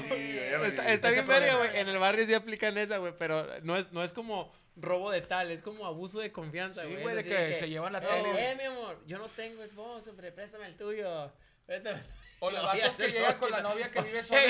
Está, 0.67 0.93
está 0.93 1.09
Ese 1.09 1.23
bien 1.23 1.27
verga, 1.29 1.57
güey. 1.57 1.79
En 1.79 1.89
el 1.89 1.99
barrio 1.99 2.27
sí 2.27 2.35
aplican 2.35 2.77
esa, 2.79 2.97
güey, 2.99 3.13
pero 3.19 3.47
no 3.63 3.77
es, 3.77 3.93
no 3.93 4.03
es 4.03 4.13
como 4.13 4.53
robo 4.77 5.11
de 5.11 5.21
tal, 5.21 5.51
es 5.51 5.63
como 5.63 5.87
abuso 5.87 6.19
de 6.21 6.33
confianza, 6.33 6.83
Sí, 6.83 6.89
güey. 6.89 7.03
güey, 7.03 7.19
Es 7.19 7.25
de 7.25 7.31
que 7.31 7.55
se 7.55 7.69
llevan 7.69 7.93
la 7.93 7.99
"Eh, 8.01 8.07
tele". 8.09 8.51
Eh, 8.51 8.57
mi 8.57 8.65
amor, 8.65 9.01
yo 9.07 9.19
no 9.19 9.27
tengo 9.29 9.63
Xbox, 9.63 10.09
hombre, 10.09 10.33
préstame 10.33 10.67
el 10.67 10.77
tuyo. 10.77 11.31
Préstame. 11.67 12.01
O 12.41 12.51
los 12.51 12.63
vatos 12.65 12.97
que 12.97 13.05
se 13.07 13.13
llegan 13.13 13.39
con 13.39 13.51
la 13.51 13.61
novia 13.61 13.91
que 13.91 14.01
vive 14.03 14.23
sola 14.25 14.41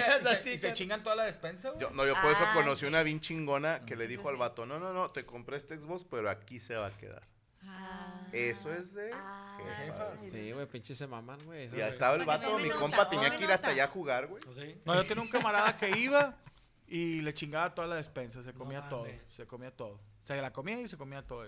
y 0.40 0.42
se, 0.44 0.55
y 0.55 0.59
se 0.59 0.73
chingan 0.73 1.03
toda 1.03 1.16
la 1.16 1.25
despensa, 1.25 1.70
güey. 1.70 1.81
Yo, 1.81 1.90
no, 1.90 2.07
yo 2.07 2.14
por 2.23 2.33
eso 2.33 2.44
Ah, 2.47 2.53
conocí 2.55 2.81
sí. 2.81 2.87
una 2.87 3.03
bien 3.03 3.20
chingona 3.20 3.85
que 3.85 3.97
le 3.97 4.07
dijo 4.07 4.29
al 4.29 4.37
vato, 4.37 4.64
no, 4.64 4.79
no, 4.79 4.92
no, 4.92 5.11
te 5.11 5.25
compré 5.27 5.57
este 5.59 5.77
Xbox, 5.79 6.05
pero 6.05 6.31
aquí 6.31 6.59
se 6.61 6.77
va 6.77 6.87
a 6.87 6.97
quedar. 6.97 7.23
Eso 8.35 8.73
es 8.73 8.94
de 8.94 9.11
Ah. 9.14 9.59
jefa. 9.79 10.12
Sí, 10.31 10.53
güey, 10.53 10.66
pinche 10.66 10.94
se 10.94 11.07
maman, 11.07 11.38
güey. 11.44 11.64
eso, 11.64 11.77
Y 11.77 11.81
ahí 11.81 11.85
güey. 11.87 11.92
estaba 11.92 12.16
el 12.16 12.25
vato, 12.25 12.59
mi 12.59 12.68
nota, 12.68 12.81
compa 12.81 13.09
tenía 13.09 13.35
que 13.37 13.44
ir 13.44 13.51
hasta 13.53 13.68
allá 13.68 13.85
a 13.85 13.88
jugar, 13.88 14.27
güey. 14.27 14.42
¿Sí? 14.53 14.77
No, 14.85 14.94
yo 14.94 15.05
tenía 15.07 15.23
un 15.23 15.29
camarada 15.29 15.77
que 15.77 15.90
iba 15.99 16.37
y 16.87 17.20
le 17.20 17.33
chingaba 17.35 17.75
toda 17.75 17.87
la 17.88 17.97
despensa, 17.97 18.42
se 18.42 18.53
comía 18.53 18.83
todo, 18.88 19.07
se 19.29 19.47
comía 19.47 19.70
todo. 19.70 19.99
Se 20.23 20.35
la 20.40 20.53
comía 20.53 20.81
y 20.81 20.88
se 20.88 20.97
comía 20.97 21.23
todo. 21.23 21.47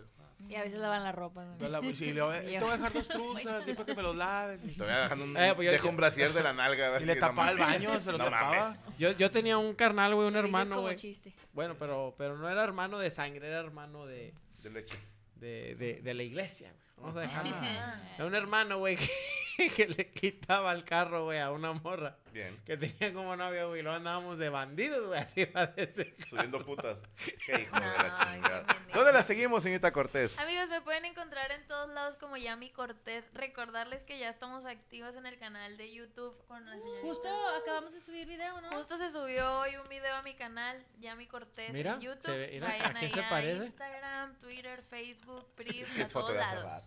Y 0.50 0.54
a 0.54 0.60
veces 0.64 0.78
lavan 0.78 1.02
la 1.02 1.10
ropa. 1.12 1.46
¿no? 1.46 1.56
Yo 1.58 1.68
la- 1.70 1.80
sí, 1.94 2.12
le 2.12 2.20
voy- 2.20 2.38
te 2.44 2.58
voy 2.60 2.68
a 2.68 2.76
dejar 2.76 2.92
dos 2.92 3.08
truzas, 3.08 3.64
sí, 3.64 3.72
para 3.72 3.86
que 3.86 3.94
me 3.94 4.02
los 4.02 4.14
laves. 4.14 4.60
Te 4.76 4.82
voy 4.82 4.92
a 4.92 4.98
dejar 5.00 5.18
un, 5.18 5.34
Eh, 5.38 5.52
pues 5.56 5.82
yo- 5.82 5.88
un 5.88 5.96
brasier 5.96 6.34
de 6.34 6.42
la 6.42 6.52
nalga. 6.52 6.90
Y 7.00 7.06
le 7.06 7.16
tapaba 7.16 7.50
el 7.52 7.58
baño, 7.58 8.02
se 8.02 8.12
lo 8.12 8.18
no 8.18 8.24
tapaba. 8.24 8.50
mames. 8.50 8.90
Yo, 8.98 9.12
yo 9.12 9.30
tenía 9.30 9.56
un 9.56 9.74
carnal, 9.74 10.14
güey, 10.14 10.28
un 10.28 10.36
hermano, 10.36 10.82
güey. 10.82 11.16
Bueno, 11.54 11.74
pero, 11.78 12.14
pero 12.18 12.36
no 12.36 12.50
era 12.50 12.62
hermano 12.64 12.98
de 12.98 13.10
sangre, 13.10 13.48
era 13.48 13.60
hermano 13.60 14.04
de, 14.04 14.34
De 14.62 14.70
leche. 14.70 14.98
De, 15.36 15.74
de, 15.76 16.00
de 16.02 16.14
la 16.14 16.22
iglesia. 16.22 16.72
Vamos 16.96 17.16
a 17.16 17.20
dejarlo. 17.20 17.56
Ah. 17.60 18.00
Un 18.24 18.34
hermano, 18.34 18.78
güey, 18.78 18.96
que, 19.56 19.70
que 19.70 19.86
le 19.88 20.10
quitaba 20.10 20.72
el 20.72 20.84
carro, 20.84 21.24
güey, 21.24 21.38
a 21.38 21.50
una 21.50 21.72
morra 21.72 22.16
Bien. 22.32 22.58
que 22.64 22.76
tenía 22.76 23.12
como 23.12 23.36
novia, 23.36 23.64
güey, 23.66 23.82
luego 23.82 23.96
andábamos 23.96 24.38
de 24.38 24.48
bandidos, 24.48 25.06
güey, 25.06 25.20
arriba 25.20 25.66
de 25.66 25.82
ese 25.84 26.14
carro. 26.14 26.28
Subiendo 26.28 26.64
putas. 26.64 27.02
Qué 27.44 27.60
hijo 27.62 27.74
de 27.78 27.86
la 27.86 28.14
chingada. 28.14 28.66
¿Dónde 28.94 29.12
la 29.12 29.22
seguimos, 29.22 29.62
señorita 29.62 29.92
Cortés? 29.92 30.38
Amigos, 30.40 30.68
me 30.70 30.80
pueden 30.80 31.04
encontrar 31.04 31.52
en 31.52 31.66
todos 31.68 31.90
lados 31.90 32.16
como 32.16 32.36
Yami 32.38 32.70
Cortés. 32.70 33.24
Recordarles 33.34 34.04
que 34.04 34.18
ya 34.18 34.30
estamos 34.30 34.64
activos 34.64 35.16
en 35.16 35.26
el 35.26 35.38
canal 35.38 35.76
de 35.76 35.92
YouTube 35.92 36.34
con 36.48 36.64
la 36.64 36.72
señorita. 36.72 37.02
Justo 37.02 37.28
acabamos 37.62 37.92
de 37.92 38.00
subir 38.00 38.26
video, 38.26 38.58
¿no? 38.62 38.70
Justo 38.72 38.96
se 38.96 39.10
subió 39.10 39.60
hoy 39.60 39.76
un 39.76 39.88
video 39.90 40.14
a 40.16 40.22
mi 40.22 40.34
canal, 40.34 40.82
Yami 40.98 41.26
Cortés 41.26 41.72
Mira, 41.72 41.94
en 41.94 42.00
YouTube. 42.00 42.24
se 42.24 42.36
ve- 42.36 42.50
mira, 42.54 42.68
Vayan 42.68 42.96
¿a 42.96 43.00
quién 43.00 43.12
se 43.12 43.22
parece? 43.24 43.64
Instagram, 43.66 44.38
Twitter, 44.38 44.82
Facebook, 44.88 45.46
Priv, 45.54 45.86
Que 45.94 46.02
a 46.02 46.08
todos 46.08 46.34
lados. 46.34 46.85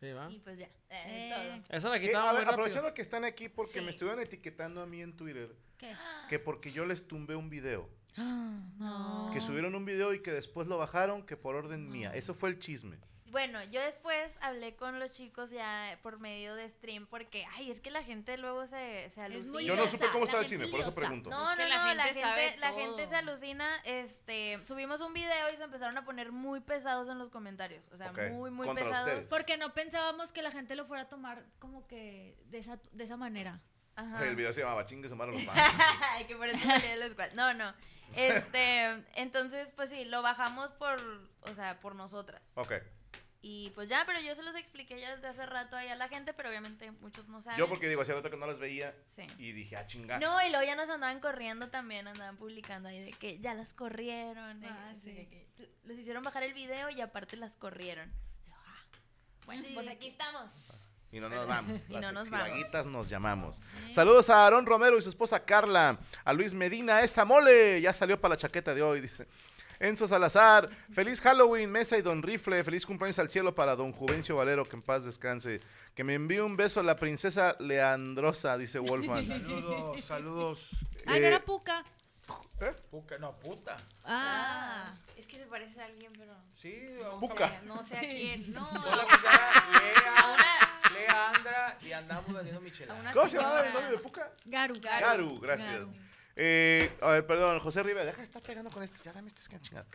Sí, 0.00 0.10
va. 0.12 0.28
Y 0.30 0.38
pues 0.40 0.58
ya, 0.58 0.66
eh, 0.66 0.70
Eh. 0.90 1.30
todo. 1.64 1.76
Esa 1.76 1.88
la 1.90 2.00
quitaba 2.00 2.30
A 2.30 2.32
ver, 2.32 2.48
aprovechando 2.48 2.92
que 2.92 3.02
están 3.02 3.24
aquí 3.24 3.48
porque 3.48 3.78
Sí. 3.78 3.84
me 3.84 3.90
estuvieron 3.92 4.20
etiquetando 4.20 4.82
a 4.82 4.86
mí 4.86 5.00
en 5.00 5.16
Twitter 5.16 5.54
¿Qué? 5.78 5.94
que 6.28 6.38
porque 6.40 6.72
yo 6.72 6.86
les 6.86 7.06
tumbé 7.06 7.36
un 7.36 7.48
video. 7.50 7.88
No. 8.16 9.30
Que 9.32 9.40
subieron 9.40 9.74
un 9.74 9.84
video 9.84 10.12
y 10.12 10.20
que 10.20 10.32
después 10.32 10.66
lo 10.68 10.76
bajaron 10.76 11.24
que 11.24 11.36
por 11.36 11.54
orden 11.54 11.88
mía. 11.88 12.12
Eso 12.14 12.34
fue 12.34 12.50
el 12.50 12.58
chisme. 12.58 12.98
Bueno, 13.32 13.64
yo 13.64 13.80
después 13.80 14.36
hablé 14.42 14.76
con 14.76 14.98
los 14.98 15.12
chicos 15.12 15.50
ya 15.50 15.98
por 16.02 16.20
medio 16.20 16.54
de 16.54 16.68
stream 16.68 17.06
porque, 17.06 17.46
ay, 17.56 17.70
es 17.70 17.80
que 17.80 17.90
la 17.90 18.02
gente 18.04 18.36
luego 18.36 18.66
se, 18.66 19.08
se 19.08 19.22
alucina. 19.22 19.62
Yo 19.62 19.74
no 19.74 19.88
supe 19.88 20.06
cómo 20.08 20.18
la 20.18 20.24
estaba 20.24 20.42
el 20.42 20.48
chisme, 20.48 20.68
por 20.68 20.80
eso 20.80 20.94
pregunto. 20.94 21.30
No, 21.30 21.56
no, 21.56 21.62
no, 21.62 21.66
la 21.66 21.94
la 21.94 22.04
gente 22.04 22.56
la 22.58 22.72
gente 22.74 23.08
se 23.08 23.16
alucina, 23.16 23.80
este, 23.84 24.60
subimos 24.66 25.00
un 25.00 25.14
video 25.14 25.50
y 25.50 25.56
se 25.56 25.64
empezaron 25.64 25.96
a 25.96 26.04
poner 26.04 26.30
muy 26.30 26.60
pesados 26.60 27.08
en 27.08 27.18
los 27.18 27.30
comentarios, 27.30 27.88
o 27.90 27.96
sea, 27.96 28.12
muy, 28.12 28.50
muy 28.50 28.66
contra 28.66 28.84
pesados. 28.84 29.08
ustedes. 29.08 29.28
Porque 29.28 29.56
no 29.56 29.72
pensábamos 29.72 30.30
que 30.30 30.42
la 30.42 30.50
gente 30.50 30.76
lo 30.76 30.84
fuera 30.84 31.04
a 31.04 31.08
tomar 31.08 31.42
como 31.58 31.86
que 31.86 32.36
de 32.50 32.58
esa, 32.58 32.78
de 32.92 33.04
esa 33.04 33.16
manera. 33.16 33.62
Ajá. 33.96 34.26
El 34.26 34.36
video 34.36 34.52
se 34.52 34.60
llamaba 34.60 34.84
Chingue 34.84 35.08
su 35.08 35.16
madre 35.16 35.32
los 35.32 35.44
fans. 35.44 35.58
Ay, 36.10 36.26
que 36.26 36.36
por 36.36 36.48
eso 36.48 36.58
la 36.66 37.06
escuela. 37.06 37.32
No, 37.34 37.54
no. 37.54 37.72
Este, 38.14 39.06
entonces, 39.14 39.72
pues 39.74 39.88
sí, 39.88 40.04
lo 40.04 40.20
bajamos 40.20 40.70
por, 40.72 41.00
o 41.40 41.54
sea, 41.54 41.80
por 41.80 41.94
nosotras. 41.94 42.52
Ok. 42.56 42.74
Y 43.44 43.70
pues 43.70 43.88
ya, 43.88 44.04
pero 44.06 44.20
yo 44.20 44.34
se 44.36 44.42
los 44.44 44.54
expliqué 44.54 45.00
ya 45.00 45.16
desde 45.16 45.26
hace 45.26 45.44
rato 45.46 45.74
ahí 45.74 45.88
a 45.88 45.96
la 45.96 46.08
gente, 46.08 46.32
pero 46.32 46.48
obviamente 46.48 46.92
muchos 47.00 47.26
no 47.28 47.42
saben. 47.42 47.58
Yo 47.58 47.68
porque 47.68 47.88
digo, 47.88 48.00
hacía 48.02 48.14
rato 48.14 48.30
que 48.30 48.36
no 48.36 48.46
las 48.46 48.60
veía 48.60 48.94
Sí. 49.16 49.26
y 49.36 49.50
dije, 49.50 49.76
ah, 49.76 49.84
chinga. 49.84 50.20
No, 50.20 50.40
y 50.46 50.50
luego 50.50 50.64
ya 50.64 50.76
nos 50.76 50.88
andaban 50.88 51.18
corriendo 51.18 51.68
también, 51.68 52.06
andaban 52.06 52.36
publicando 52.36 52.88
ahí 52.88 53.02
de 53.02 53.10
que 53.12 53.40
ya 53.40 53.54
las 53.54 53.74
corrieron. 53.74 54.64
Ah, 54.64 54.92
sí. 55.02 55.12
de 55.12 55.26
que 55.28 55.48
les 55.84 55.98
hicieron 55.98 56.22
bajar 56.22 56.44
el 56.44 56.54
video 56.54 56.88
y 56.90 57.00
aparte 57.00 57.36
las 57.36 57.52
corrieron. 57.54 58.12
Ah, 58.52 58.54
Bueno, 59.44 59.64
Sí. 59.66 59.72
pues 59.74 59.88
aquí 59.88 60.06
estamos. 60.08 60.52
Y 61.10 61.18
no 61.20 61.28
nos 61.28 61.44
vamos. 61.46 61.84
Y 61.90 61.92
Las 61.94 62.02
no 62.04 62.12
nos 62.12 62.30
vamos. 62.30 62.46
exhibaguitas 62.46 62.86
nos 62.86 63.08
llamamos. 63.08 63.60
Saludos 63.90 64.30
a 64.30 64.44
Aarón 64.44 64.66
Romero 64.66 64.96
y 64.96 65.02
su 65.02 65.08
esposa 65.08 65.44
Carla. 65.44 65.98
A 66.24 66.32
Luis 66.32 66.54
Medina, 66.54 67.02
esa 67.02 67.24
mole. 67.24 67.80
Ya 67.80 67.92
salió 67.92 68.20
para 68.20 68.34
la 68.34 68.36
chaqueta 68.38 68.72
de 68.72 68.82
hoy, 68.82 69.00
dice. 69.00 69.26
Enzo 69.82 70.06
Salazar, 70.06 70.68
feliz 70.92 71.20
Halloween, 71.20 71.70
Mesa 71.70 71.98
y 71.98 72.02
Don 72.02 72.22
Rifle, 72.22 72.62
feliz 72.62 72.86
cumpleaños 72.86 73.18
al 73.18 73.28
cielo 73.30 73.52
para 73.54 73.74
Don 73.74 73.92
Juvencio 73.92 74.36
Valero, 74.36 74.68
que 74.68 74.76
en 74.76 74.82
paz 74.82 75.04
descanse. 75.04 75.60
Que 75.96 76.04
me 76.04 76.14
envíe 76.14 76.38
un 76.38 76.56
beso 76.56 76.78
a 76.78 76.82
la 76.84 76.96
princesa 76.96 77.56
Leandrosa, 77.58 78.56
dice 78.56 78.78
Wolfman. 78.78 79.26
Saludos, 79.28 80.04
saludos. 80.04 80.68
Ah, 81.04 81.10
no 81.10 81.14
Eh, 81.16 81.26
era 81.26 81.44
Puca. 81.44 81.84
¿eh? 82.60 82.72
Puca, 82.92 83.18
no, 83.18 83.32
puta. 83.40 83.76
Ah. 84.04 84.94
Es 85.16 85.26
que 85.26 85.36
se 85.38 85.46
parece 85.46 85.80
a 85.82 85.86
alguien, 85.86 86.12
pero 86.16 86.32
Sí, 86.54 86.80
no 87.02 87.18
Puca. 87.18 87.48
sé, 87.48 87.66
no 87.66 87.84
sé 87.84 87.96
a 87.96 88.00
quién. 88.00 88.52
No, 88.52 88.68
Hola, 88.70 89.04
pues 89.04 89.18
ya, 89.22 89.80
Lea, 89.80 90.14
a 90.16 90.32
una, 90.32 90.94
Lea 90.94 91.30
Andra 91.30 91.78
y 91.82 91.92
andamos 91.92 92.32
vendiendo 92.32 92.60
michelada. 92.60 93.12
¿Cómo 93.12 93.28
se 93.28 93.36
llama 93.36 93.60
el 93.66 93.72
novio 93.72 93.90
de 93.90 93.98
Puca? 93.98 94.30
Garu. 94.44 94.74
Garu, 94.80 95.40
gracias. 95.40 95.90
Eh, 96.44 96.90
a 97.00 97.12
ver, 97.12 97.24
perdón, 97.24 97.60
José 97.60 97.84
Rivera, 97.84 98.04
deja 98.04 98.18
de 98.18 98.24
estar 98.24 98.42
pegando 98.42 98.68
con 98.68 98.82
este, 98.82 99.00
ya 99.04 99.12
dame 99.12 99.28
este 99.28 99.48
que 99.48 99.60
chingada. 99.60 99.86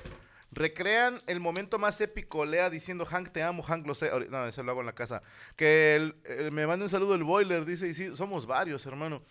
Recrean 0.51 1.19
el 1.27 1.41
momento 1.41 1.77
más 1.77 1.99
épico, 1.99 2.45
Lea 2.45 2.69
diciendo 2.69 3.05
Hank 3.05 3.33
te 3.33 3.43
amo, 3.43 3.63
Hank 3.63 3.85
lo 3.85 3.93
sé. 3.93 4.09
No, 4.29 4.47
eso 4.47 4.63
lo 4.63 4.71
hago 4.71 4.79
en 4.79 4.85
la 4.85 4.95
casa. 4.95 5.21
Que 5.57 5.97
el- 5.97 6.15
el- 6.23 6.53
me 6.53 6.65
mande 6.65 6.85
un 6.85 6.89
saludo 6.89 7.15
el 7.15 7.25
boiler, 7.25 7.65
dice, 7.65 7.89
y 7.89 7.93
sí, 7.93 8.15
somos 8.15 8.45
varios, 8.45 8.85
hermano. 8.85 9.21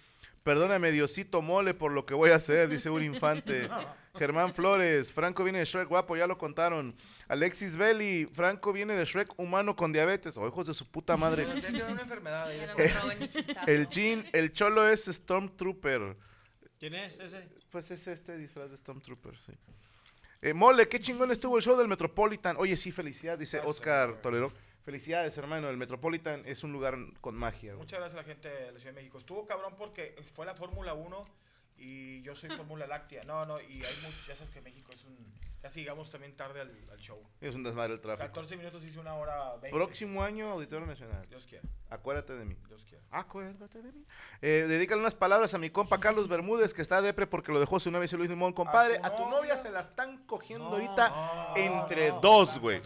Perdóname, 0.43 0.93
Diosito 0.93 1.41
Mole, 1.41 1.73
por 1.73 1.91
lo 1.91 2.05
que 2.05 2.13
voy 2.13 2.31
a 2.33 2.37
hacer, 2.37 2.69
dice 2.69 2.91
un 2.91 3.03
infante. 3.03 3.67
Germán 4.19 4.53
Flores, 4.55 5.11
Franco 5.11 5.43
viene 5.43 5.59
de 5.61 5.65
Shrek, 5.65 5.89
guapo, 5.89 6.17
ya 6.19 6.27
lo 6.27 6.37
contaron. 6.37 6.95
Alexis 7.29 7.79
Belli, 7.79 8.27
Franco 8.31 8.75
viene 8.75 8.95
de 8.95 9.07
Shrek 9.07 9.39
humano 9.39 9.75
con 9.75 9.91
diabetes. 9.91 10.37
O 10.37 10.47
hijos 10.47 10.67
de 10.67 10.75
su 10.75 10.87
puta 10.91 11.17
madre. 11.17 11.47
El 13.67 13.89
Jean, 13.89 14.27
el 14.35 14.53
Cholo 14.53 14.87
es 14.87 15.07
Stormtrooper. 15.07 16.15
¿Quién 16.79 16.95
es 16.95 17.19
ese? 17.19 17.49
Pues 17.71 17.91
es 17.91 18.07
este 18.07 18.37
disfraz 18.37 18.71
de 18.71 18.77
Stormtrooper, 18.77 19.35
sí. 19.47 19.53
Eh, 20.43 20.53
Mole, 20.53 20.89
qué 20.89 21.01
chingón 21.01 21.31
estuvo 21.31 21.57
el 21.57 21.63
show 21.63 21.77
del 21.77 21.89
Metropolitan. 21.89 22.57
Oye, 22.59 22.77
sí, 22.77 22.93
felicidades, 22.93 23.41
dice 23.41 23.57
Gracias, 23.57 23.77
Oscar. 23.77 24.21
Toledo. 24.21 24.53
Felicidades, 24.85 25.37
hermano. 25.39 25.69
El 25.71 25.79
Metropolitan 25.79 26.43
es 26.45 26.63
un 26.63 26.73
lugar 26.73 26.97
con 27.21 27.35
magia. 27.35 27.73
güey. 27.73 27.79
Muchas 27.85 27.99
gracias 27.99 28.19
a 28.19 28.23
la 28.23 28.29
gente 28.29 28.49
de 28.49 28.73
la 28.73 28.79
Ciudad 28.79 28.95
de 28.95 29.01
México. 29.01 29.19
Estuvo 29.19 29.47
cabrón 29.47 29.75
porque 29.77 30.15
fue 30.35 30.45
la 30.47 30.55
Fórmula 30.55 30.95
1 30.95 31.25
Y 31.79 32.23
yo 32.23 32.35
soy 32.35 32.51
Fórmula 32.51 32.87
Láctea. 32.87 33.25
No, 33.25 33.45
no, 33.45 33.61
y 33.61 33.85
hay 33.85 33.97
mucho, 34.03 34.17
ya 34.27 34.35
sabes 34.35 34.51
que 34.51 34.61
México 34.61 34.93
es 34.93 35.05
un... 35.05 35.17
Casi 35.61 35.81
llegamos 35.81 36.11
también 36.11 36.37
tarde 36.37 36.61
al, 36.61 36.71
al 36.93 36.99
show. 36.99 37.21
Es 37.41 37.55
un 37.55 37.65
desmadre 37.65 37.95
el 37.95 38.01
tráfico. 38.01 38.27
14 38.27 38.57
minutos 38.57 38.85
hice 38.85 39.01
una 39.01 39.15
hora 39.15 39.57
20. 39.57 39.71
Próximo 39.71 40.23
año, 40.23 40.51
Auditorio 40.53 40.87
Nacional. 40.87 41.27
Dios 41.29 41.47
quiera. 41.47 41.67
Acuérdate 41.91 42.35
de 42.35 42.45
mí. 42.45 42.57
Dios 42.69 42.85
quiera. 42.89 43.03
Acuérdate 43.11 43.81
de 43.83 43.93
mí. 43.93 44.05
Eh, 44.43 44.67
dedícale 44.69 45.01
unas 45.01 45.15
palabras 45.15 45.55
a 45.55 45.59
mi 45.59 45.71
compa 45.71 45.99
Carlos 45.99 46.29
Bermúdez, 46.29 46.75
que 46.75 46.83
está 46.83 47.01
depre 47.01 47.27
porque 47.27 47.53
lo 47.53 47.59
dejó 47.59 47.81
su 47.81 47.91
novia 47.91 48.09
y 48.11 48.17
Luis 48.17 48.29
Limón. 48.29 48.53
Compadre, 48.53 49.01
a 49.03 49.17
tu 49.17 49.29
novia 49.29 49.57
se 49.57 49.71
la 49.71 49.81
están 49.81 50.19
cogiendo 50.27 50.67
ahorita 50.67 51.53
entre 51.57 52.11
dos, 52.21 52.59
güey. 52.59 52.81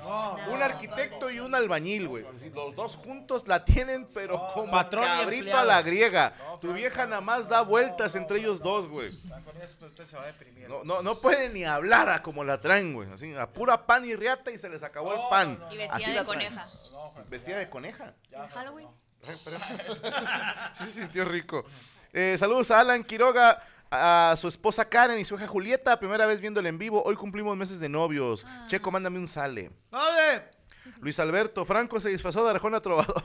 Un 0.50 0.62
arquitecto 0.62 1.30
y 1.30 1.40
un 1.40 1.54
albañil, 1.54 2.08
güey. 2.08 2.24
Los 2.54 2.74
dos 2.74 2.96
juntos 2.96 3.48
la 3.48 3.64
tienen, 3.64 4.06
pero 4.14 4.46
como 4.54 4.72
cabrito 4.88 5.56
a 5.56 5.64
la 5.64 5.82
griega. 5.82 6.32
Tu 6.60 6.72
vieja 6.72 7.06
nada 7.06 7.20
más 7.20 7.48
da 7.48 7.62
vueltas 7.62 8.14
entre 8.14 8.38
ellos 8.38 8.62
dos, 8.62 8.79
güey. 8.88 9.10
Ah, 9.32 9.38
Con 9.44 9.56
eso 9.60 9.74
usted 9.86 10.06
se 10.06 10.16
va 10.16 10.22
a 10.24 10.26
deprimir. 10.26 10.68
No, 10.68 10.84
no, 10.84 11.02
no 11.02 11.20
puede 11.20 11.48
ni 11.50 11.64
hablar 11.64 12.08
a 12.08 12.22
como 12.22 12.44
la 12.44 12.60
traen, 12.60 12.94
güey. 12.94 13.10
Así, 13.12 13.34
a 13.34 13.50
pura 13.52 13.86
pan 13.86 14.04
y 14.04 14.14
riata 14.14 14.50
y 14.50 14.58
se 14.58 14.68
les 14.68 14.82
acabó 14.82 15.12
el 15.14 15.20
pan. 15.30 15.58
Y 15.70 15.76
vestida 15.76 15.94
Así 15.96 16.10
de 16.10 16.16
la 16.16 16.24
coneja. 16.24 16.66
Vestida 17.28 17.58
de 17.58 17.70
coneja. 17.70 18.14
¿Es 18.30 18.52
Halloween? 18.52 18.88
Ay, 19.26 19.36
pero- 19.44 19.58
sí 20.72 20.84
se 20.84 21.00
sintió 21.00 21.24
rico. 21.24 21.64
Eh, 22.12 22.36
saludos 22.38 22.70
a 22.70 22.80
Alan 22.80 23.04
Quiroga, 23.04 23.62
a 23.90 24.34
su 24.36 24.48
esposa 24.48 24.88
Karen 24.88 25.18
y 25.18 25.24
su 25.24 25.34
hija 25.36 25.46
Julieta, 25.46 25.98
primera 25.98 26.26
vez 26.26 26.40
viéndole 26.40 26.68
en 26.68 26.78
vivo. 26.78 27.02
Hoy 27.04 27.16
cumplimos 27.16 27.56
meses 27.56 27.80
de 27.80 27.88
novios. 27.88 28.46
Checo, 28.66 28.90
mándame 28.90 29.18
un 29.18 29.28
sale. 29.28 29.70
¡Vale! 29.90 30.50
Luis 31.00 31.18
Alberto, 31.20 31.64
Franco 31.64 32.00
se 32.00 32.08
disfrazó 32.10 32.44
de 32.44 32.50
Arjona 32.50 32.80
Trovador. 32.80 33.22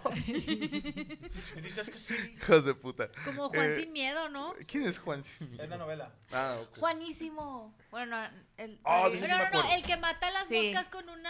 Dices 1.61 1.89
que 1.89 1.97
sí. 1.97 2.15
Hijos 2.37 2.65
de 2.65 2.73
puta. 2.75 3.09
Como 3.25 3.49
Juan 3.49 3.71
Eh, 3.71 3.75
sin 3.81 3.91
miedo, 3.93 4.29
¿no? 4.29 4.53
¿Quién 4.67 4.83
es 4.83 4.99
Juan? 4.99 5.23
sin 5.23 5.49
miedo? 5.49 5.63
Es 5.63 5.69
la 5.69 5.77
novela. 5.77 6.11
Ah, 6.31 6.57
ok. 6.61 6.77
Juanísimo. 6.79 7.75
Bueno, 7.91 8.17
no, 8.21 8.29
el... 8.57 8.79
Oh, 8.83 9.09
sí 9.13 9.21
No, 9.27 9.37
no, 9.37 9.49
no, 9.63 9.73
el 9.73 9.83
que 9.83 9.97
mata 9.97 10.29
las 10.31 10.47
Sí. 10.47 10.55
moscas 10.71 10.89
con 10.89 11.09
una... 11.09 11.24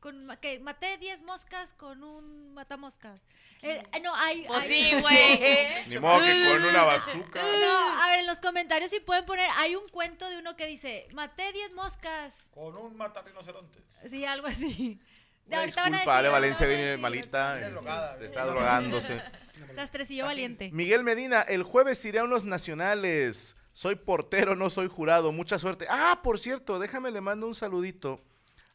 Con, 0.00 0.36
que 0.40 0.58
maté 0.60 0.96
10 0.98 1.22
moscas 1.22 1.74
con 1.74 2.02
un 2.02 2.54
matamoscas. 2.54 3.20
Eh, 3.62 3.82
no, 4.02 4.14
hay... 4.16 4.44
Pues 4.46 4.64
hay- 4.64 4.90
sí, 4.90 4.94
güey. 5.00 5.86
Ni 5.88 5.98
modo 5.98 6.20
que 6.24 6.48
con 6.50 6.64
una 6.64 6.82
bazooka. 6.84 7.42
No, 7.42 8.02
a 8.02 8.08
ver, 8.08 8.20
en 8.20 8.26
los 8.26 8.40
comentarios 8.40 8.90
si 8.90 9.00
pueden 9.00 9.26
poner, 9.26 9.48
hay 9.56 9.76
un 9.76 9.86
cuento 9.90 10.28
de 10.30 10.38
uno 10.38 10.56
que 10.56 10.66
dice, 10.66 11.06
maté 11.12 11.52
10 11.52 11.74
moscas. 11.74 12.34
Con 12.52 12.76
un 12.76 12.96
mata 12.96 13.20
rinoceronte. 13.22 13.78
Sí, 14.08 14.24
algo 14.24 14.46
así. 14.46 14.98
Una 15.46 15.62
disculpa, 15.62 16.18
Ale 16.18 16.28
Valencia 16.28 16.66
viene 16.66 16.96
malita. 16.96 17.58
Este, 17.58 17.70
drogada, 17.72 18.16
Está 18.24 18.46
drogándose. 18.46 19.20
Sastrecillo 19.74 20.24
valiente. 20.24 20.70
Miguel 20.72 21.02
Medina, 21.02 21.42
el 21.42 21.64
jueves 21.64 22.04
iré 22.04 22.20
a 22.20 22.24
unos 22.24 22.44
nacionales. 22.44 23.56
Soy 23.72 23.96
portero, 23.96 24.54
no 24.56 24.70
soy 24.70 24.88
jurado. 24.88 25.32
Mucha 25.32 25.58
suerte. 25.58 25.86
Ah, 25.90 26.20
por 26.22 26.38
cierto, 26.38 26.78
déjame 26.78 27.10
le 27.10 27.20
mando 27.20 27.46
un 27.46 27.54
saludito 27.54 28.22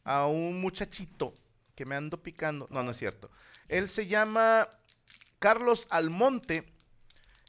a 0.06 0.26
un 0.28 0.60
muchachito 0.60 1.34
que 1.74 1.84
me 1.84 1.96
ando 1.96 2.22
picando. 2.22 2.68
No, 2.70 2.82
no 2.82 2.92
es 2.92 2.96
cierto. 2.96 3.28
Él 3.68 3.88
se 3.88 4.06
llama 4.06 4.68
Carlos 5.40 5.88
Almonte 5.90 6.64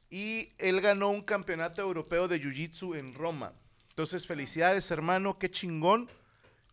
y 0.10 0.54
él 0.58 0.82
ganó 0.82 1.10
un 1.10 1.22
campeonato 1.22 1.84
europeo 1.84 2.28
de 2.28 2.41
Jiu-Jitsu 2.41 2.98
en 2.98 3.13
Roma. 3.13 3.54
Entonces, 3.89 4.26
felicidades, 4.26 4.89
hermano, 4.89 5.38
qué 5.38 5.50
chingón. 5.50 6.10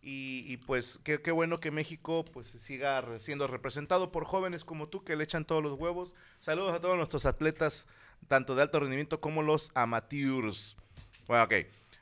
Y, 0.07 0.57
pues 0.67 0.99
qué, 1.03 1.19
qué 1.19 1.31
bueno 1.31 1.57
que 1.57 1.71
México 1.71 2.23
pues 2.25 2.45
siga 2.45 3.03
siendo 3.17 3.47
representado 3.47 4.11
por 4.11 4.23
jóvenes 4.23 4.63
como 4.63 4.87
tú 4.87 5.03
que 5.03 5.15
le 5.15 5.23
echan 5.23 5.45
todos 5.45 5.63
los 5.63 5.79
huevos. 5.79 6.13
Saludos 6.37 6.75
a 6.75 6.79
todos 6.79 6.95
nuestros 6.95 7.25
atletas, 7.25 7.87
tanto 8.27 8.53
de 8.55 8.61
alto 8.61 8.79
rendimiento 8.79 9.19
como 9.19 9.41
los 9.41 9.71
amateurs. 9.73 10.77
Bueno, 11.25 11.45
ok. 11.45 11.53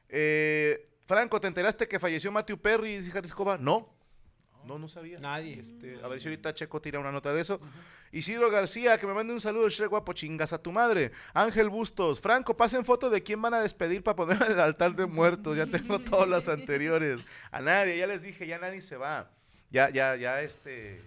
Eh, 0.09 0.92
Franco, 1.05 1.39
¿te 1.39 1.47
enteraste 1.47 1.87
que 1.87 1.99
falleció 1.99 2.31
Matthew 2.31 2.57
Perry 2.57 2.95
y 2.95 3.09
Jalisco 3.09 3.57
No. 3.57 3.89
No, 4.65 4.79
no 4.79 4.87
sabía. 4.87 5.19
Nadie. 5.19 5.59
Este, 5.59 5.99
a 6.01 6.07
ver 6.07 6.21
si 6.21 6.29
ahorita 6.29 6.53
Checo 6.53 6.81
tira 6.81 6.99
una 6.99 7.11
nota 7.11 7.33
de 7.33 7.41
eso. 7.41 7.59
Isidro 8.13 8.49
García, 8.49 8.97
que 8.97 9.05
me 9.05 9.13
mande 9.13 9.33
un 9.33 9.41
saludo, 9.41 9.67
Shrek 9.67 9.89
guapo, 9.89 10.13
chingas 10.13 10.53
a 10.53 10.61
tu 10.61 10.71
madre. 10.71 11.11
Ángel 11.33 11.69
Bustos, 11.69 12.21
Franco, 12.21 12.55
pasen 12.55 12.85
foto 12.85 13.09
de 13.09 13.21
quién 13.23 13.41
van 13.41 13.53
a 13.53 13.59
despedir 13.59 14.03
para 14.03 14.15
poner 14.15 14.41
en 14.41 14.53
el 14.53 14.59
altar 14.59 14.95
de 14.95 15.05
muertos. 15.05 15.57
Ya 15.57 15.65
tengo 15.65 15.99
todas 15.99 16.29
las 16.29 16.47
anteriores. 16.47 17.19
A 17.51 17.59
nadie, 17.59 17.97
ya 17.97 18.07
les 18.07 18.23
dije, 18.23 18.47
ya 18.47 18.57
nadie 18.57 18.81
se 18.81 18.95
va. 18.95 19.29
Ya, 19.69 19.89
ya, 19.89 20.15
ya, 20.15 20.41
este, 20.41 21.01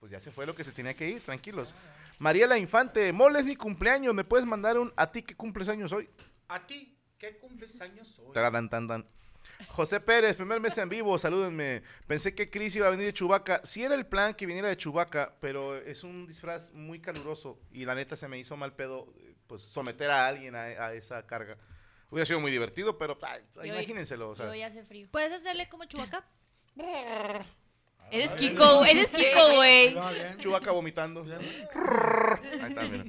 pues 0.00 0.12
ya 0.12 0.20
se 0.20 0.30
fue 0.30 0.44
lo 0.44 0.54
que 0.54 0.64
se 0.64 0.72
tenía 0.72 0.92
que 0.94 1.08
ir, 1.08 1.20
tranquilos. 1.20 1.74
Mariela 2.18 2.58
Infante, 2.58 3.12
mole 3.12 3.38
es 3.38 3.46
mi 3.46 3.54
cumpleaños, 3.54 4.12
¿me 4.12 4.24
puedes 4.24 4.44
mandar 4.44 4.76
un 4.76 4.92
a 4.96 5.12
ti 5.12 5.22
que 5.22 5.36
cumples 5.36 5.68
años 5.68 5.92
hoy? 5.92 6.10
A 6.48 6.66
ti, 6.66 6.98
¿qué 7.16 7.38
cumples 7.38 7.80
años 7.80 8.18
hoy? 8.18 8.32
Tararán, 8.34 8.68
tan, 8.68 8.88
tan. 8.88 9.06
José 9.68 10.00
Pérez, 10.00 10.36
primer 10.36 10.60
mes 10.60 10.78
en 10.78 10.88
vivo, 10.88 11.18
salúdenme. 11.18 11.82
Pensé 12.06 12.34
que 12.34 12.48
Chris 12.50 12.76
iba 12.76 12.86
a 12.86 12.90
venir 12.90 13.06
de 13.06 13.12
Chubaca. 13.12 13.60
Sí 13.64 13.82
era 13.82 13.94
el 13.94 14.06
plan 14.06 14.34
que 14.34 14.46
viniera 14.46 14.68
de 14.68 14.76
Chubaca, 14.76 15.34
pero 15.40 15.76
es 15.76 16.04
un 16.04 16.26
disfraz 16.26 16.72
muy 16.74 17.00
caluroso 17.00 17.58
y 17.72 17.84
la 17.84 17.94
neta 17.94 18.16
se 18.16 18.28
me 18.28 18.38
hizo 18.38 18.56
mal 18.56 18.74
pedo 18.74 19.12
pues 19.46 19.62
someter 19.62 20.10
a 20.10 20.26
alguien 20.28 20.54
a, 20.54 20.62
a 20.62 20.92
esa 20.94 21.26
carga. 21.26 21.56
Hubiera 22.10 22.26
sido 22.26 22.40
muy 22.40 22.50
divertido, 22.50 22.96
pero 22.96 23.18
ay, 23.22 23.68
imagínenselo. 23.68 24.30
O 24.30 24.34
sea. 24.36 24.50
Hace 24.66 24.84
frío. 24.84 25.08
¿Puedes 25.10 25.32
hacerle 25.32 25.68
como 25.68 25.84
chubaca? 25.84 26.24
Eres 28.10 28.30
Kiko, 28.32 28.84
eres 28.84 29.10
Kiko, 29.10 29.54
güey. 29.56 29.94
Chubaca 30.38 30.70
vomitando. 30.72 31.22
Ahí 31.22 32.70
está, 32.70 32.82
mira. 32.84 33.04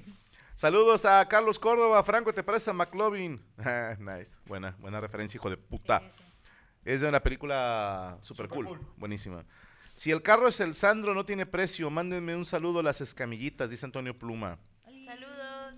Saludos 0.55 1.05
a 1.05 1.25
Carlos 1.29 1.57
Córdoba. 1.57 2.03
Franco, 2.03 2.33
¿te 2.33 2.43
parece 2.43 2.69
a 2.71 2.73
McLovin? 2.73 3.41
Ah, 3.59 3.95
nice. 3.97 4.39
Buena, 4.45 4.75
buena 4.79 4.99
referencia, 4.99 5.37
hijo 5.37 5.49
de 5.49 5.55
puta. 5.55 6.01
Es 6.85 7.01
de 7.01 7.09
una 7.09 7.19
película 7.21 8.17
super, 8.21 8.47
Super 8.47 8.49
cool. 8.49 8.65
cool. 8.77 8.93
Buenísima. 8.97 9.45
Si 9.95 10.11
el 10.11 10.21
carro 10.21 10.47
es 10.47 10.59
el 10.61 10.73
Sandro, 10.75 11.13
no 11.13 11.25
tiene 11.25 11.45
precio. 11.45 11.89
Mándenme 11.89 12.35
un 12.35 12.45
saludo 12.45 12.79
a 12.79 12.83
las 12.83 13.01
escamillitas, 13.01 13.69
dice 13.69 13.85
Antonio 13.85 14.17
Pluma. 14.17 14.57
Saludos. 15.05 15.75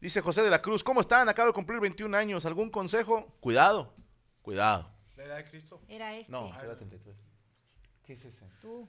Dice 0.00 0.20
José 0.20 0.42
de 0.42 0.50
la 0.50 0.60
Cruz, 0.60 0.84
¿cómo 0.84 1.00
están? 1.00 1.28
Acabo 1.30 1.48
de 1.48 1.54
cumplir 1.54 1.80
21 1.80 2.14
años. 2.14 2.44
¿Algún 2.44 2.68
consejo? 2.70 3.34
Cuidado, 3.40 3.94
cuidado. 4.42 4.92
La 5.16 5.24
edad 5.24 5.36
de 5.38 5.44
Cristo. 5.44 5.80
Era 5.88 6.14
este. 6.14 6.30
No, 6.30 6.48
era 6.60 6.76
33. 6.76 7.16
¿Qué 8.04 8.12
es 8.12 8.24
ese? 8.26 8.44
Tú. 8.60 8.86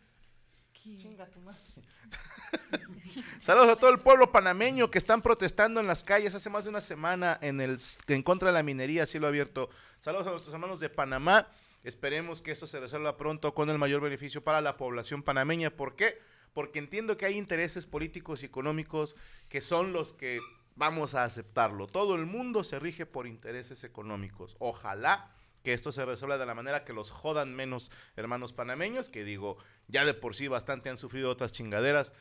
Chinga 0.93 1.25
tu 1.25 1.39
madre. 1.39 1.59
Saludos 3.41 3.69
a 3.69 3.75
todo 3.75 3.89
el 3.89 3.99
pueblo 3.99 4.31
panameño 4.31 4.91
que 4.91 4.99
están 4.99 5.23
protestando 5.23 5.79
en 5.79 5.87
las 5.87 6.03
calles 6.03 6.35
hace 6.35 6.51
más 6.51 6.65
de 6.65 6.69
una 6.69 6.81
semana 6.81 7.39
en, 7.41 7.59
el, 7.59 7.79
en 8.07 8.21
contra 8.21 8.49
de 8.49 8.53
la 8.53 8.61
minería 8.61 9.03
a 9.03 9.05
cielo 9.07 9.25
abierto. 9.25 9.71
Saludos 9.99 10.27
a 10.27 10.29
nuestros 10.29 10.53
hermanos 10.53 10.79
de 10.79 10.89
Panamá. 10.89 11.47
Esperemos 11.83 12.43
que 12.43 12.51
esto 12.51 12.67
se 12.67 12.79
resuelva 12.79 13.17
pronto 13.17 13.55
con 13.55 13.71
el 13.71 13.79
mayor 13.79 13.99
beneficio 13.99 14.43
para 14.43 14.61
la 14.61 14.77
población 14.77 15.23
panameña. 15.23 15.71
¿Por 15.71 15.95
qué? 15.95 16.19
Porque 16.53 16.77
entiendo 16.77 17.17
que 17.17 17.25
hay 17.25 17.35
intereses 17.35 17.87
políticos 17.87 18.43
y 18.43 18.45
económicos 18.45 19.15
que 19.49 19.61
son 19.61 19.91
los 19.91 20.13
que 20.13 20.39
vamos 20.75 21.15
a 21.15 21.23
aceptarlo. 21.23 21.87
Todo 21.87 22.13
el 22.13 22.27
mundo 22.27 22.63
se 22.63 22.77
rige 22.77 23.07
por 23.07 23.25
intereses 23.25 23.83
económicos. 23.83 24.55
Ojalá 24.59 25.31
que 25.65 25.73
esto 25.73 25.91
se 25.91 26.05
resuelva 26.05 26.37
de 26.37 26.45
la 26.45 26.53
manera 26.53 26.85
que 26.85 26.93
los 26.93 27.11
jodan 27.11 27.53
menos 27.53 27.91
hermanos 28.15 28.53
panameños, 28.53 29.09
que 29.09 29.25
digo, 29.25 29.57
ya 29.87 30.05
de 30.05 30.13
por 30.13 30.35
sí 30.35 30.47
bastante 30.47 30.89
han 30.89 30.97
sufrido 30.97 31.29
otras 31.29 31.51
chingaderas. 31.51 32.13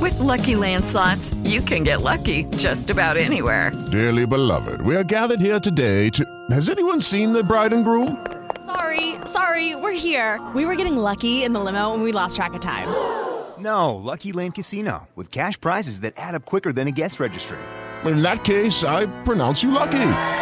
With 0.00 0.16
Lucky 0.20 0.54
Land 0.54 0.84
slots, 0.84 1.34
you 1.42 1.60
can 1.62 1.82
get 1.82 2.02
lucky 2.02 2.44
just 2.56 2.90
about 2.90 3.16
anywhere. 3.16 3.72
Dearly 3.90 4.26
beloved, 4.26 4.80
we 4.82 4.94
are 4.94 5.02
gathered 5.02 5.40
here 5.40 5.58
today 5.58 6.08
to. 6.10 6.24
Has 6.50 6.68
anyone 6.68 7.00
seen 7.00 7.32
the 7.32 7.42
bride 7.42 7.72
and 7.72 7.84
groom? 7.84 8.24
Sorry, 8.64 9.16
sorry, 9.24 9.74
we're 9.74 9.92
here. 9.92 10.40
We 10.54 10.66
were 10.66 10.76
getting 10.76 10.96
lucky 10.96 11.42
in 11.42 11.52
the 11.52 11.60
limo 11.60 11.94
and 11.94 12.02
we 12.02 12.12
lost 12.12 12.36
track 12.36 12.54
of 12.54 12.60
time. 12.60 12.86
No, 13.58 13.96
Lucky 13.96 14.32
Land 14.32 14.54
Casino, 14.54 15.08
with 15.16 15.32
cash 15.32 15.58
prizes 15.60 16.00
that 16.00 16.14
add 16.16 16.34
up 16.34 16.44
quicker 16.44 16.72
than 16.72 16.88
a 16.88 16.92
guest 16.92 17.18
registry. 17.18 17.58
In 18.04 18.22
that 18.22 18.44
case, 18.44 18.84
I 18.84 19.06
pronounce 19.24 19.62
you 19.62 19.70
lucky. 19.70 20.41